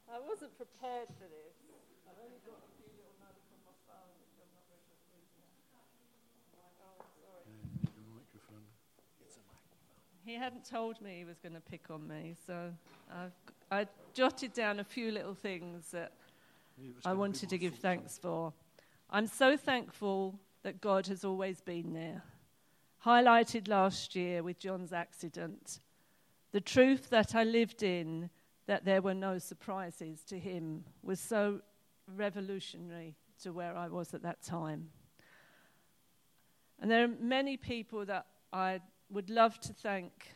I 0.08 0.20
wasn't 0.26 0.56
prepared 0.56 1.08
for 1.18 1.26
this. 1.26 1.50
He 10.30 10.36
hadn't 10.36 10.64
told 10.64 11.02
me 11.02 11.18
he 11.18 11.26
was 11.26 11.40
going 11.40 11.56
to 11.56 11.62
pick 11.62 11.90
on 11.90 12.08
me, 12.08 12.36
so 12.46 12.72
I've, 13.12 13.32
I 13.72 13.88
jotted 14.14 14.54
down 14.54 14.80
a 14.80 14.84
few 14.84 15.12
little 15.12 15.34
things 15.34 15.90
that 15.90 16.12
I 17.04 17.14
wanted 17.14 17.50
to 17.50 17.58
give 17.58 17.76
thanks 17.76 18.20
for. 18.20 18.54
I'm 19.10 19.26
so 19.26 19.58
thankful 19.58 20.40
that 20.62 20.82
God 20.82 21.08
has 21.08 21.26
always 21.26 21.62
been 21.62 21.94
there. 21.94 22.22
highlighted 23.04 23.68
last 23.68 24.16
year 24.16 24.44
with 24.44 24.60
John's 24.60 24.94
accident. 24.94 25.80
The 26.52 26.62
truth 26.62 27.10
that 27.10 27.34
I 27.34 27.44
lived 27.44 27.82
in, 27.82 28.30
that 28.68 28.86
there 28.86 29.02
were 29.02 29.16
no 29.16 29.40
surprises 29.40 30.22
to 30.26 30.38
him, 30.38 30.84
was 31.02 31.20
so 31.20 31.62
revolutionary 32.16 33.16
to 33.42 33.52
where 33.52 33.76
I 33.76 33.88
was 33.88 34.14
at 34.14 34.22
that 34.22 34.44
time. 34.44 34.90
And 36.80 36.92
there 36.92 37.04
are 37.04 37.16
many 37.20 37.58
people 37.58 38.06
that 38.06 38.28
I 38.54 38.82
would 39.12 39.30
love 39.30 39.60
to 39.62 39.74
thank 39.74 40.28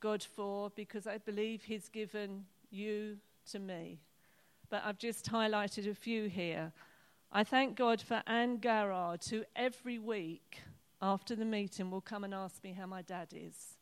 God 0.00 0.22
for 0.22 0.70
because 0.74 1.06
I 1.06 1.18
believe 1.18 1.64
He's 1.64 1.88
given 1.88 2.44
you 2.70 3.18
to 3.50 3.58
me. 3.58 4.00
But 4.68 4.82
I've 4.84 4.98
just 4.98 5.30
highlighted 5.30 5.88
a 5.88 5.94
few 5.94 6.28
here. 6.28 6.72
I 7.30 7.44
thank 7.44 7.76
God 7.76 8.00
for 8.00 8.22
Anne 8.26 8.56
Garrard, 8.56 9.24
who 9.24 9.44
every 9.54 9.98
week 9.98 10.60
after 11.02 11.36
the 11.36 11.44
meeting 11.44 11.90
will 11.90 12.00
come 12.00 12.24
and 12.24 12.34
ask 12.34 12.62
me 12.64 12.72
how 12.72 12.86
my 12.86 13.02
dad 13.02 13.28
is. 13.32 13.76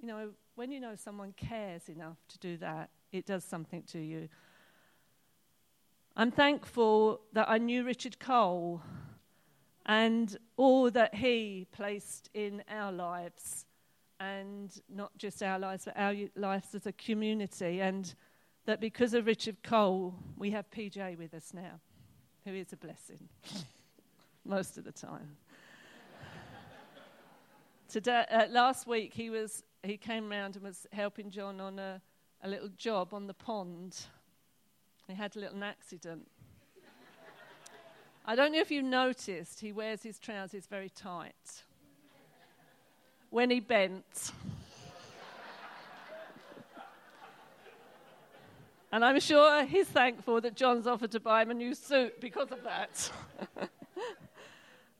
You 0.00 0.08
know, 0.08 0.30
when 0.54 0.70
you 0.70 0.80
know 0.80 0.94
someone 0.94 1.32
cares 1.36 1.88
enough 1.88 2.18
to 2.28 2.38
do 2.38 2.56
that, 2.58 2.90
it 3.12 3.26
does 3.26 3.44
something 3.44 3.82
to 3.92 3.98
you. 3.98 4.28
I'm 6.16 6.30
thankful 6.30 7.20
that 7.32 7.48
I 7.48 7.58
knew 7.58 7.84
Richard 7.84 8.20
Cole 8.20 8.82
and 9.86 10.36
all 10.56 10.90
that 10.90 11.14
he 11.14 11.66
placed 11.72 12.30
in 12.34 12.62
our 12.70 12.92
lives, 12.92 13.66
and 14.20 14.80
not 14.88 15.16
just 15.18 15.42
our 15.42 15.58
lives, 15.58 15.84
but 15.84 15.94
our 15.96 16.14
lives 16.36 16.74
as 16.74 16.86
a 16.86 16.92
community. 16.92 17.80
And 17.80 18.14
that 18.66 18.80
because 18.80 19.12
of 19.12 19.26
Richard 19.26 19.62
Cole, 19.62 20.14
we 20.36 20.50
have 20.52 20.70
PJ 20.70 21.18
with 21.18 21.34
us 21.34 21.52
now, 21.52 21.80
who 22.44 22.54
is 22.54 22.72
a 22.72 22.76
blessing 22.76 23.28
most 24.44 24.78
of 24.78 24.84
the 24.84 24.92
time. 24.92 25.36
Today, 27.88 28.24
uh, 28.30 28.46
last 28.50 28.86
week, 28.86 29.12
he, 29.12 29.30
was, 29.30 29.62
he 29.82 29.96
came 29.96 30.30
round 30.30 30.56
and 30.56 30.64
was 30.64 30.86
helping 30.92 31.30
John 31.30 31.60
on 31.60 31.78
a, 31.78 32.00
a 32.42 32.48
little 32.48 32.70
job 32.76 33.12
on 33.12 33.26
the 33.26 33.34
pond. 33.34 33.96
He 35.06 35.14
had 35.14 35.36
a 35.36 35.38
little 35.38 35.62
accident. 35.62 36.26
I 38.26 38.34
don't 38.36 38.52
know 38.52 38.60
if 38.60 38.70
you 38.70 38.80
noticed, 38.80 39.60
he 39.60 39.70
wears 39.70 40.02
his 40.02 40.18
trousers 40.18 40.66
very 40.66 40.88
tight. 40.88 41.62
When 43.28 43.50
he 43.50 43.60
bent. 43.60 44.32
and 48.90 49.04
I'm 49.04 49.20
sure 49.20 49.64
he's 49.66 49.88
thankful 49.88 50.40
that 50.40 50.56
John's 50.56 50.86
offered 50.86 51.10
to 51.10 51.20
buy 51.20 51.42
him 51.42 51.50
a 51.50 51.54
new 51.54 51.74
suit 51.74 52.18
because 52.18 52.50
of 52.50 52.62
that. 52.62 53.10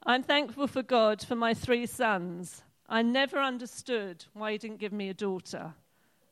I'm 0.05 0.23
thankful 0.23 0.67
for 0.67 0.83
God 0.83 1.23
for 1.23 1.35
my 1.35 1.55
three 1.55 1.87
sons. 1.87 2.63
I 2.91 3.01
never 3.01 3.39
understood 3.39 4.27
why 4.35 4.53
he 4.53 4.59
didn't 4.59 4.81
give 4.81 4.93
me 4.93 5.09
a 5.09 5.15
daughter, 5.15 5.73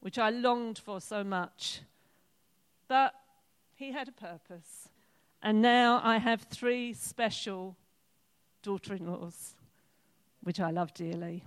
which 0.00 0.18
I 0.18 0.28
longed 0.28 0.78
for 0.78 1.00
so 1.00 1.24
much. 1.24 1.80
But 2.86 3.14
he 3.76 3.92
had 3.92 4.08
a 4.08 4.12
purpose. 4.12 4.90
And 5.42 5.60
now 5.60 6.00
I 6.04 6.18
have 6.18 6.42
three 6.42 6.92
special 6.92 7.76
daughter 8.62 8.94
in 8.94 9.06
laws, 9.06 9.56
which 10.40 10.60
I 10.60 10.70
love 10.70 10.94
dearly. 10.94 11.42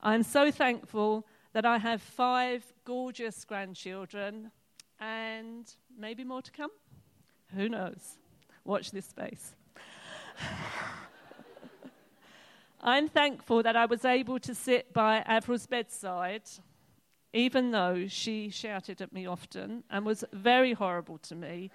I'm 0.00 0.22
so 0.22 0.52
thankful 0.52 1.26
that 1.52 1.66
I 1.66 1.78
have 1.78 2.00
five 2.00 2.64
gorgeous 2.84 3.44
grandchildren 3.44 4.52
and 5.00 5.68
maybe 5.98 6.22
more 6.22 6.42
to 6.42 6.52
come. 6.52 6.70
Who 7.56 7.68
knows? 7.68 8.18
Watch 8.64 8.92
this 8.92 9.06
space. 9.06 9.56
I'm 12.80 13.08
thankful 13.08 13.64
that 13.64 13.74
I 13.74 13.86
was 13.86 14.04
able 14.04 14.38
to 14.40 14.54
sit 14.54 14.92
by 14.92 15.24
Avril's 15.26 15.66
bedside, 15.66 16.42
even 17.32 17.72
though 17.72 18.06
she 18.06 18.50
shouted 18.50 19.02
at 19.02 19.12
me 19.12 19.26
often 19.26 19.82
and 19.90 20.06
was 20.06 20.22
very 20.32 20.74
horrible 20.74 21.18
to 21.18 21.34
me 21.34 21.70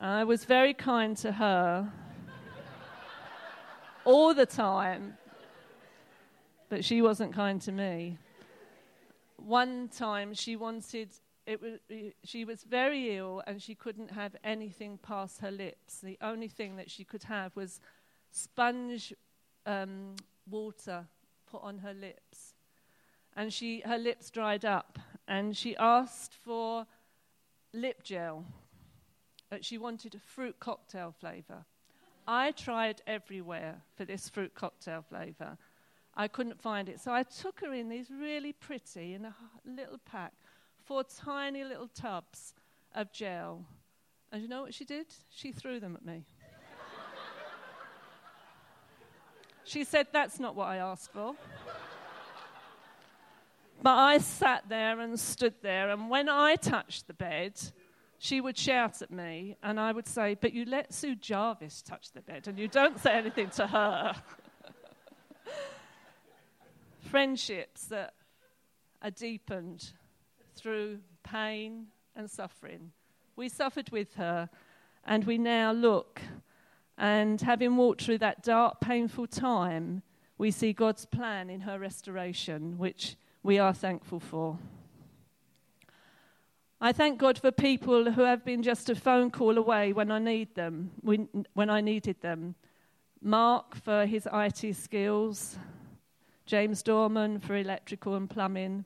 I 0.00 0.22
was 0.22 0.44
very 0.44 0.74
kind 0.74 1.16
to 1.18 1.32
her 1.32 1.92
all 4.04 4.32
the 4.32 4.46
time, 4.46 5.18
but 6.68 6.84
she 6.84 7.02
wasn't 7.02 7.34
kind 7.34 7.60
to 7.62 7.72
me. 7.72 8.16
One 9.38 9.88
time 9.88 10.34
she 10.34 10.54
wanted, 10.54 11.08
it 11.46 11.60
was, 11.60 11.80
she 12.22 12.44
was 12.44 12.62
very 12.62 13.16
ill 13.16 13.42
and 13.48 13.60
she 13.60 13.74
couldn't 13.74 14.12
have 14.12 14.36
anything 14.44 14.98
past 14.98 15.40
her 15.40 15.50
lips. 15.50 15.98
The 15.98 16.16
only 16.20 16.48
thing 16.48 16.76
that 16.76 16.88
she 16.88 17.02
could 17.02 17.24
have 17.24 17.56
was 17.56 17.80
sponge 18.30 19.12
um, 19.66 20.14
water 20.48 21.06
put 21.50 21.60
on 21.64 21.78
her 21.78 21.94
lips. 21.94 22.54
And 23.36 23.52
she, 23.52 23.80
her 23.80 23.98
lips 23.98 24.30
dried 24.30 24.64
up 24.64 24.96
and 25.26 25.56
she 25.56 25.76
asked 25.76 26.34
for 26.34 26.86
lip 27.72 28.04
gel 28.04 28.44
she 29.60 29.78
wanted 29.78 30.14
a 30.14 30.18
fruit 30.18 30.56
cocktail 30.60 31.14
flavour. 31.18 31.64
I 32.26 32.50
tried 32.50 33.00
everywhere 33.06 33.82
for 33.96 34.04
this 34.04 34.28
fruit 34.28 34.54
cocktail 34.54 35.02
flavour. 35.08 35.56
I 36.14 36.28
couldn't 36.28 36.60
find 36.60 36.88
it. 36.88 37.00
So 37.00 37.12
I 37.12 37.22
took 37.22 37.60
her 37.60 37.72
in 37.72 37.88
these 37.88 38.10
really 38.10 38.52
pretty, 38.52 39.14
in 39.14 39.24
a 39.24 39.34
little 39.64 39.98
pack, 40.04 40.32
four 40.84 41.04
tiny 41.04 41.64
little 41.64 41.88
tubs 41.88 42.54
of 42.94 43.12
gel. 43.12 43.64
And 44.30 44.42
you 44.42 44.48
know 44.48 44.62
what 44.62 44.74
she 44.74 44.84
did? 44.84 45.06
She 45.30 45.52
threw 45.52 45.80
them 45.80 45.96
at 45.96 46.04
me. 46.04 46.26
she 49.64 49.84
said, 49.84 50.08
That's 50.12 50.38
not 50.38 50.54
what 50.54 50.66
I 50.66 50.76
asked 50.76 51.12
for. 51.12 51.34
but 53.82 53.96
I 53.96 54.18
sat 54.18 54.68
there 54.68 55.00
and 55.00 55.18
stood 55.18 55.54
there, 55.62 55.88
and 55.88 56.10
when 56.10 56.28
I 56.28 56.56
touched 56.56 57.06
the 57.06 57.14
bed, 57.14 57.58
she 58.18 58.40
would 58.40 58.58
shout 58.58 59.00
at 59.00 59.12
me, 59.12 59.56
and 59.62 59.78
I 59.78 59.92
would 59.92 60.06
say, 60.06 60.36
But 60.40 60.52
you 60.52 60.64
let 60.64 60.92
Sue 60.92 61.14
Jarvis 61.14 61.82
touch 61.82 62.10
the 62.12 62.20
bed, 62.20 62.48
and 62.48 62.58
you 62.58 62.66
don't 62.66 62.98
say 62.98 63.12
anything 63.12 63.48
to 63.50 63.66
her. 63.66 64.14
Friendships 67.10 67.84
that 67.86 68.14
are 69.02 69.12
deepened 69.12 69.92
through 70.56 70.98
pain 71.22 71.86
and 72.16 72.28
suffering. 72.28 72.90
We 73.36 73.48
suffered 73.48 73.90
with 73.90 74.14
her, 74.16 74.50
and 75.04 75.24
we 75.24 75.38
now 75.38 75.70
look, 75.70 76.20
and 76.98 77.40
having 77.40 77.76
walked 77.76 78.02
through 78.02 78.18
that 78.18 78.42
dark, 78.42 78.80
painful 78.80 79.28
time, 79.28 80.02
we 80.36 80.50
see 80.50 80.72
God's 80.72 81.06
plan 81.06 81.48
in 81.48 81.60
her 81.60 81.78
restoration, 81.78 82.78
which 82.78 83.16
we 83.44 83.60
are 83.60 83.72
thankful 83.72 84.18
for. 84.18 84.58
I 86.80 86.92
thank 86.92 87.18
God 87.18 87.38
for 87.38 87.50
people 87.50 88.12
who 88.12 88.22
have 88.22 88.44
been 88.44 88.62
just 88.62 88.88
a 88.88 88.94
phone 88.94 89.32
call 89.32 89.58
away 89.58 89.92
when 89.92 90.12
I 90.12 90.20
need 90.20 90.54
them, 90.54 90.92
when, 91.02 91.70
I 91.70 91.80
needed 91.80 92.20
them. 92.20 92.54
Mark 93.20 93.74
for 93.74 94.06
his 94.06 94.28
IT 94.32 94.76
skills, 94.76 95.58
James 96.46 96.84
Dorman 96.84 97.40
for 97.40 97.56
electrical 97.56 98.14
and 98.14 98.30
plumbing, 98.30 98.84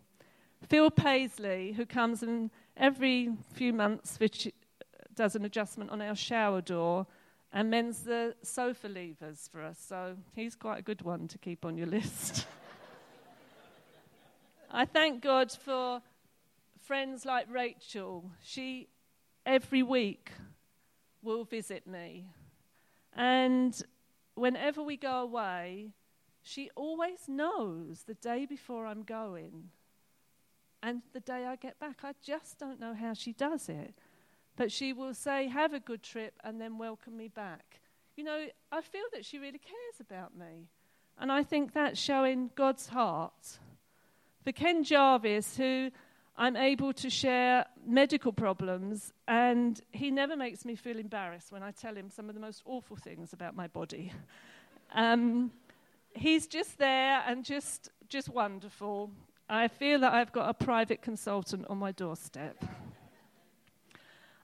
Phil 0.66 0.90
Paisley, 0.90 1.73
who 1.73 1.85
comes 1.85 2.23
in 2.23 2.51
every 2.78 3.31
few 3.52 3.74
months, 3.74 4.19
which 4.19 4.51
does 5.14 5.36
an 5.36 5.44
adjustment 5.44 5.90
on 5.90 6.01
our 6.01 6.16
shower 6.16 6.62
door 6.62 7.06
and 7.52 7.69
mends 7.69 8.05
the 8.05 8.35
sofa 8.43 8.89
levers 8.89 9.51
for 9.52 9.62
us. 9.62 9.78
So 9.78 10.16
he's 10.35 10.56
quite 10.56 10.78
a 10.78 10.82
good 10.82 11.02
one 11.02 11.28
to 11.28 11.36
keep 11.36 11.66
on 11.66 11.77
your 11.77 11.86
list. 11.98 12.47
I 14.70 14.86
thank 14.86 15.23
God 15.23 15.52
for 15.52 16.01
friends 16.82 17.24
like 17.24 17.46
Rachel, 17.50 18.30
she 18.42 18.88
every 19.46 19.82
week 19.82 20.30
will 21.22 21.44
visit 21.44 21.86
me. 21.86 22.26
And 23.14 23.80
whenever 24.34 24.82
we 24.82 24.96
go 24.96 25.20
away, 25.20 25.90
she 26.42 26.70
always 26.74 27.28
knows 27.28 28.02
the 28.06 28.14
day 28.14 28.46
before 28.46 28.86
I'm 28.86 29.02
going 29.04 29.70
and 30.82 31.02
the 31.12 31.20
day 31.20 31.46
I 31.46 31.56
get 31.56 31.78
back. 31.78 32.00
I 32.02 32.14
just 32.22 32.59
don't 32.59 32.80
know 32.80 32.94
how 32.94 33.14
she 33.14 33.32
does 33.32 33.68
it. 33.68 33.94
But 34.56 34.72
she 34.72 34.92
will 34.92 35.14
say, 35.14 35.48
Have 35.48 35.72
a 35.72 35.80
good 35.80 36.02
trip, 36.02 36.34
and 36.44 36.60
then 36.60 36.76
welcome 36.76 37.16
me 37.16 37.28
back. 37.28 37.80
You 38.16 38.24
know, 38.24 38.46
I 38.70 38.80
feel 38.82 39.04
that 39.12 39.24
she 39.24 39.38
really 39.38 39.59
cares 39.59 40.00
about 40.00 40.36
me. 40.36 40.68
And 41.18 41.30
I 41.30 41.42
think 41.42 41.72
that's 41.72 41.98
showing 41.98 42.50
God's 42.54 42.88
heart. 42.88 43.59
For 44.44 44.52
Ken 44.52 44.82
Jarvis, 44.82 45.56
who 45.56 45.90
I'm 46.36 46.56
able 46.56 46.92
to 46.94 47.10
share 47.10 47.66
medical 47.86 48.32
problems, 48.32 49.12
and 49.28 49.80
he 49.92 50.10
never 50.10 50.36
makes 50.36 50.64
me 50.64 50.74
feel 50.74 50.98
embarrassed 50.98 51.52
when 51.52 51.62
I 51.62 51.72
tell 51.72 51.94
him 51.94 52.09
some 52.09 52.28
of 52.28 52.34
the 52.34 52.40
most 52.40 52.62
awful 52.64 52.96
things 52.96 53.32
about 53.32 53.54
my 53.56 53.66
body. 53.68 54.12
Um, 54.94 55.52
he's 56.12 56.46
just 56.46 56.76
there 56.76 57.22
and 57.26 57.46
just, 57.46 57.88
just 58.10 58.28
wonderful. 58.28 59.10
I 59.48 59.68
feel 59.68 60.00
that 60.00 60.12
I've 60.12 60.32
got 60.32 60.50
a 60.50 60.52
private 60.52 61.00
consultant 61.00 61.64
on 61.70 61.78
my 61.78 61.92
doorstep. 61.92 62.62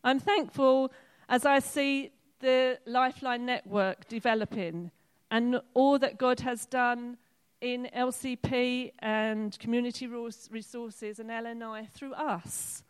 I'm 0.03 0.19
thankful 0.19 0.91
as 1.29 1.45
I 1.45 1.59
see 1.59 2.13
the 2.41 2.79
Lifeline 2.87 3.45
network 3.45 4.09
developing 4.09 4.91
and 5.31 5.61
all 5.75 5.99
that 5.99 6.19
God 6.19 6.41
has 6.41 6.65
done 6.65 7.19
in 7.61 7.89
LCP 7.95 8.93
and 9.01 9.59
community 9.59 10.07
resources 10.07 11.19
and 11.19 11.31
LNI 11.31 11.89
through 11.91 12.15
us. 12.15 12.83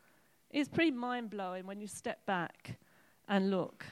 is 0.51 0.69
pretty 0.69 0.91
mind 0.91 1.31
blowing 1.31 1.67
when 1.67 1.81
you 1.81 1.87
step 1.87 2.25
back 2.27 2.79
and 3.29 3.51
look. 3.51 3.85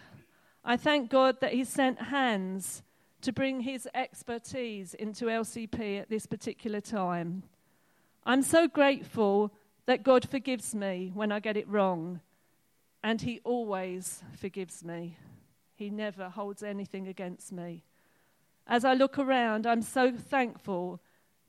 I 0.65 0.77
thank 0.77 1.11
God 1.11 1.41
that 1.41 1.53
He 1.53 1.65
sent 1.65 2.01
hands 2.01 2.83
to 3.23 3.33
bring 3.33 3.61
His 3.61 3.89
expertise 3.95 4.95
into 4.95 5.27
LCP 5.27 6.01
at 6.01 6.11
this 6.11 6.27
particular 6.27 6.81
time. 6.81 7.43
I'm 8.25 8.43
so 8.43 8.67
grateful 8.67 9.53
that 9.87 10.03
God 10.03 10.29
forgives 10.29 10.75
me 10.75 11.13
when 11.15 11.31
I 11.31 11.41
get 11.41 11.57
it 11.57 11.69
wrong, 11.69 12.21
and 13.03 13.21
He 13.21 13.41
always 13.45 14.23
forgives 14.37 14.83
me. 14.85 15.17
He 15.75 15.91
never 15.91 16.29
holds 16.29 16.63
anything 16.63 17.07
against 17.07 17.53
me. 17.53 17.85
As 18.69 18.85
I 18.85 18.95
look 18.95 19.17
around, 19.17 19.65
I'm 19.65 19.83
so 19.83 20.13
thankful 20.13 21.01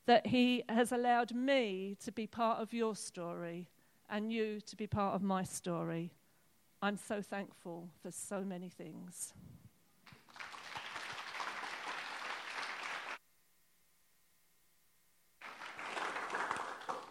that 0.05 0.27
He 0.27 0.63
has 0.69 0.91
allowed 0.91 1.33
me 1.33 1.97
to 2.03 2.11
be 2.11 2.27
part 2.27 2.59
of 2.61 2.73
your 2.73 2.95
story 2.95 3.67
and 4.07 4.31
you 4.31 4.61
to 4.61 4.75
be 4.75 4.85
part 4.85 5.15
of 5.15 5.23
my 5.23 5.43
story. 5.43 6.11
I'm 6.79 6.95
so 6.95 7.23
thankful 7.23 7.89
for 8.03 8.11
so 8.11 8.41
many 8.41 8.69
things. 8.69 9.33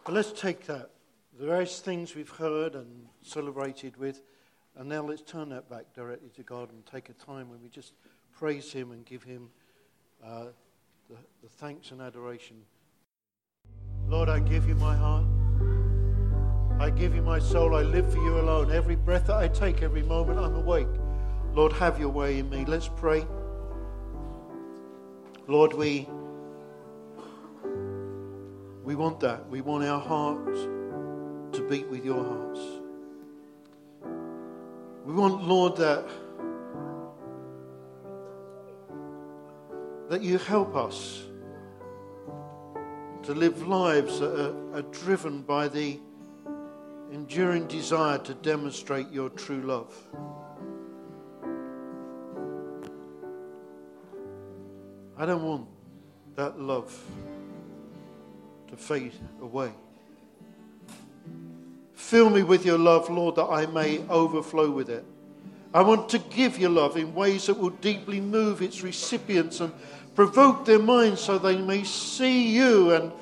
But 0.04 0.14
let's 0.14 0.40
take 0.40 0.66
that, 0.66 0.90
the 1.36 1.46
various 1.46 1.80
things 1.80 2.14
we've 2.14 2.30
heard 2.30 2.76
and 2.76 3.08
celebrated 3.22 3.96
with, 3.96 4.22
and 4.76 4.88
now 4.88 5.02
let's 5.02 5.22
turn 5.22 5.48
that 5.48 5.68
back 5.68 5.92
directly 5.96 6.28
to 6.36 6.44
God 6.44 6.70
and 6.70 6.86
take 6.86 7.08
a 7.08 7.12
time 7.12 7.50
when 7.50 7.60
we 7.60 7.68
just 7.68 7.92
praise 8.30 8.72
Him 8.72 8.92
and 8.92 9.04
give 9.04 9.24
Him 9.24 9.50
uh, 10.24 10.44
the, 11.08 11.16
the 11.42 11.48
thanks 11.48 11.90
and 11.90 12.00
adoration. 12.00 12.56
Lord, 14.08 14.28
I 14.28 14.38
give 14.38 14.68
you 14.68 14.74
my 14.74 14.94
heart. 14.94 15.24
I 16.78 16.90
give 16.90 17.14
you 17.14 17.22
my 17.22 17.38
soul. 17.38 17.74
I 17.74 17.82
live 17.82 18.12
for 18.12 18.18
you 18.18 18.38
alone. 18.38 18.70
Every 18.70 18.96
breath 18.96 19.28
that 19.28 19.36
I 19.36 19.48
take, 19.48 19.82
every 19.82 20.02
moment 20.02 20.38
I'm 20.38 20.54
awake. 20.54 20.88
Lord, 21.54 21.72
have 21.72 21.98
your 21.98 22.10
way 22.10 22.38
in 22.38 22.50
me. 22.50 22.64
Let's 22.64 22.88
pray. 22.88 23.26
Lord, 25.48 25.72
we 25.72 26.08
we 28.84 28.94
want 28.94 29.18
that. 29.20 29.48
We 29.48 29.62
want 29.62 29.84
our 29.84 30.00
hearts 30.00 30.60
to 31.56 31.66
beat 31.68 31.88
with 31.88 32.04
your 32.04 32.22
hearts. 32.22 32.60
We 35.04 35.12
want, 35.12 35.44
Lord, 35.44 35.76
that, 35.76 36.04
that 40.08 40.22
you 40.22 40.38
help 40.38 40.76
us 40.76 41.24
to 43.22 43.34
live 43.34 43.66
lives 43.66 44.20
that 44.20 44.32
are, 44.40 44.76
are 44.76 44.82
driven 44.82 45.42
by 45.42 45.66
the 45.66 45.98
enduring 47.10 47.66
desire 47.66 48.18
to 48.18 48.34
demonstrate 48.34 49.10
your 49.10 49.28
true 49.30 49.62
love. 49.62 49.92
I 55.18 55.26
don't 55.26 55.42
want 55.42 55.66
that 56.36 56.60
love 56.60 56.96
to 58.68 58.76
fade 58.76 59.14
away. 59.40 59.72
Fill 61.94 62.30
me 62.30 62.42
with 62.42 62.64
your 62.64 62.78
love, 62.78 63.10
Lord, 63.10 63.36
that 63.36 63.46
I 63.46 63.66
may 63.66 64.06
overflow 64.08 64.70
with 64.70 64.90
it. 64.90 65.04
I 65.76 65.82
want 65.82 66.08
to 66.08 66.18
give 66.18 66.58
your 66.58 66.70
love 66.70 66.96
in 66.96 67.14
ways 67.14 67.48
that 67.48 67.58
will 67.58 67.68
deeply 67.68 68.18
move 68.18 68.62
its 68.62 68.80
recipients 68.80 69.60
and 69.60 69.74
provoke 70.14 70.64
their 70.64 70.78
minds 70.78 71.20
so 71.20 71.36
they 71.36 71.58
may 71.58 71.84
see 71.84 72.48
you 72.48 72.92
and 72.92 73.12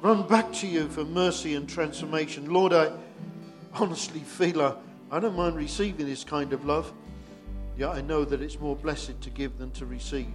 run 0.00 0.26
back 0.26 0.52
to 0.54 0.66
you 0.66 0.88
for 0.88 1.04
mercy 1.04 1.54
and 1.54 1.68
transformation. 1.68 2.52
Lord, 2.52 2.72
I 2.72 2.90
honestly 3.74 4.18
feel 4.18 4.60
I, 4.60 4.74
I 5.12 5.20
don't 5.20 5.36
mind 5.36 5.54
receiving 5.54 6.04
this 6.06 6.24
kind 6.24 6.52
of 6.52 6.64
love, 6.64 6.92
yet 7.78 7.90
I 7.90 8.00
know 8.00 8.24
that 8.24 8.42
it's 8.42 8.58
more 8.58 8.74
blessed 8.74 9.20
to 9.20 9.30
give 9.30 9.56
than 9.56 9.70
to 9.70 9.86
receive. 9.86 10.34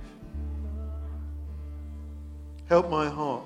Help 2.70 2.90
my 2.90 3.10
heart 3.10 3.44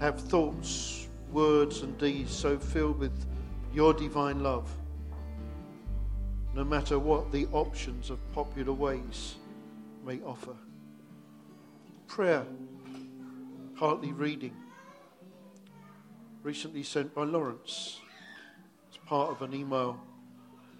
have 0.00 0.20
thoughts, 0.20 1.06
words, 1.30 1.82
and 1.82 1.96
deeds 1.96 2.34
so 2.34 2.58
filled 2.58 2.98
with 2.98 3.24
your 3.72 3.94
divine 3.94 4.42
love, 4.42 4.68
no 6.54 6.64
matter 6.64 6.98
what 6.98 7.30
the 7.30 7.46
options 7.52 8.10
of 8.10 8.18
popular 8.32 8.72
ways 8.72 9.36
may 10.04 10.20
offer. 10.22 10.54
Prayer, 12.08 12.44
heartly 13.76 14.12
reading, 14.12 14.54
recently 16.42 16.82
sent 16.82 17.14
by 17.14 17.24
Lawrence. 17.24 18.00
It's 18.88 18.98
part 19.06 19.30
of 19.30 19.42
an 19.42 19.54
email 19.54 20.00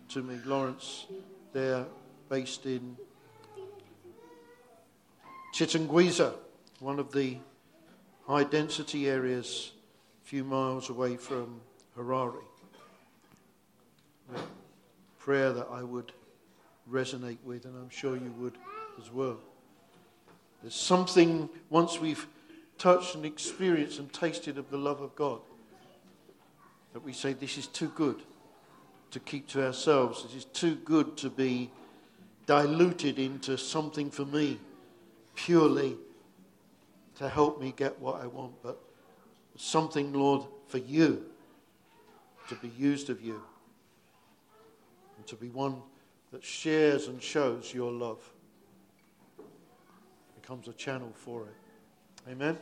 to 0.09 0.23
me. 0.23 0.41
Lawrence, 0.45 1.07
they're 1.53 1.87
based 2.29 2.67
in 2.67 2.97
Chitungwiza, 5.55 6.35
one 6.81 6.99
of 6.99 7.13
the 7.13 7.37
high 8.27 8.45
density 8.45 9.09
areas 9.09 9.73
a 10.25 10.29
few 10.29 10.45
miles 10.45 10.91
away 10.91 11.17
from 11.17 11.61
Harare. 11.97 12.43
Prayer 15.31 15.53
that 15.53 15.69
I 15.71 15.85
would 15.85 16.11
resonate 16.91 17.39
with, 17.45 17.65
and 17.65 17.77
I'm 17.77 17.89
sure 17.89 18.17
you 18.17 18.35
would 18.41 18.59
as 19.01 19.13
well. 19.13 19.39
There's 20.61 20.75
something, 20.75 21.49
once 21.69 22.01
we've 22.01 22.27
touched 22.79 23.15
and 23.15 23.25
experienced 23.25 24.01
and 24.01 24.13
tasted 24.13 24.59
of 24.59 24.69
the 24.73 24.77
love 24.77 25.01
of 25.01 25.15
God, 25.15 25.39
that 26.95 27.05
we 27.05 27.13
say, 27.13 27.33
This 27.33 27.59
is 27.59 27.69
too 27.69 27.93
good 27.95 28.25
to 29.13 29.21
keep 29.21 29.47
to 29.51 29.65
ourselves. 29.65 30.25
This 30.25 30.35
is 30.35 30.47
too 30.47 30.75
good 30.75 31.17
to 31.19 31.31
be 31.31 31.71
diluted 32.47 33.21
into 33.21 33.57
something 33.57 34.11
for 34.11 34.25
me 34.25 34.59
purely 35.37 35.97
to 37.19 37.29
help 37.29 37.61
me 37.61 37.73
get 37.77 38.01
what 38.01 38.21
I 38.21 38.27
want, 38.27 38.55
but 38.65 38.81
something, 39.55 40.13
Lord, 40.13 40.43
for 40.67 40.79
you, 40.79 41.25
to 42.49 42.57
be 42.57 42.73
used 42.77 43.11
of 43.11 43.23
you, 43.23 43.41
to 45.31 45.37
be 45.37 45.49
one 45.49 45.81
that 46.33 46.45
shares 46.45 47.07
and 47.07 47.23
shows 47.23 47.73
your 47.73 47.91
love, 47.91 48.21
becomes 50.35 50.69
a 50.69 50.73
channel 50.73 51.13
for 51.15 51.45
it. 51.45 52.31
Amen. 52.31 52.59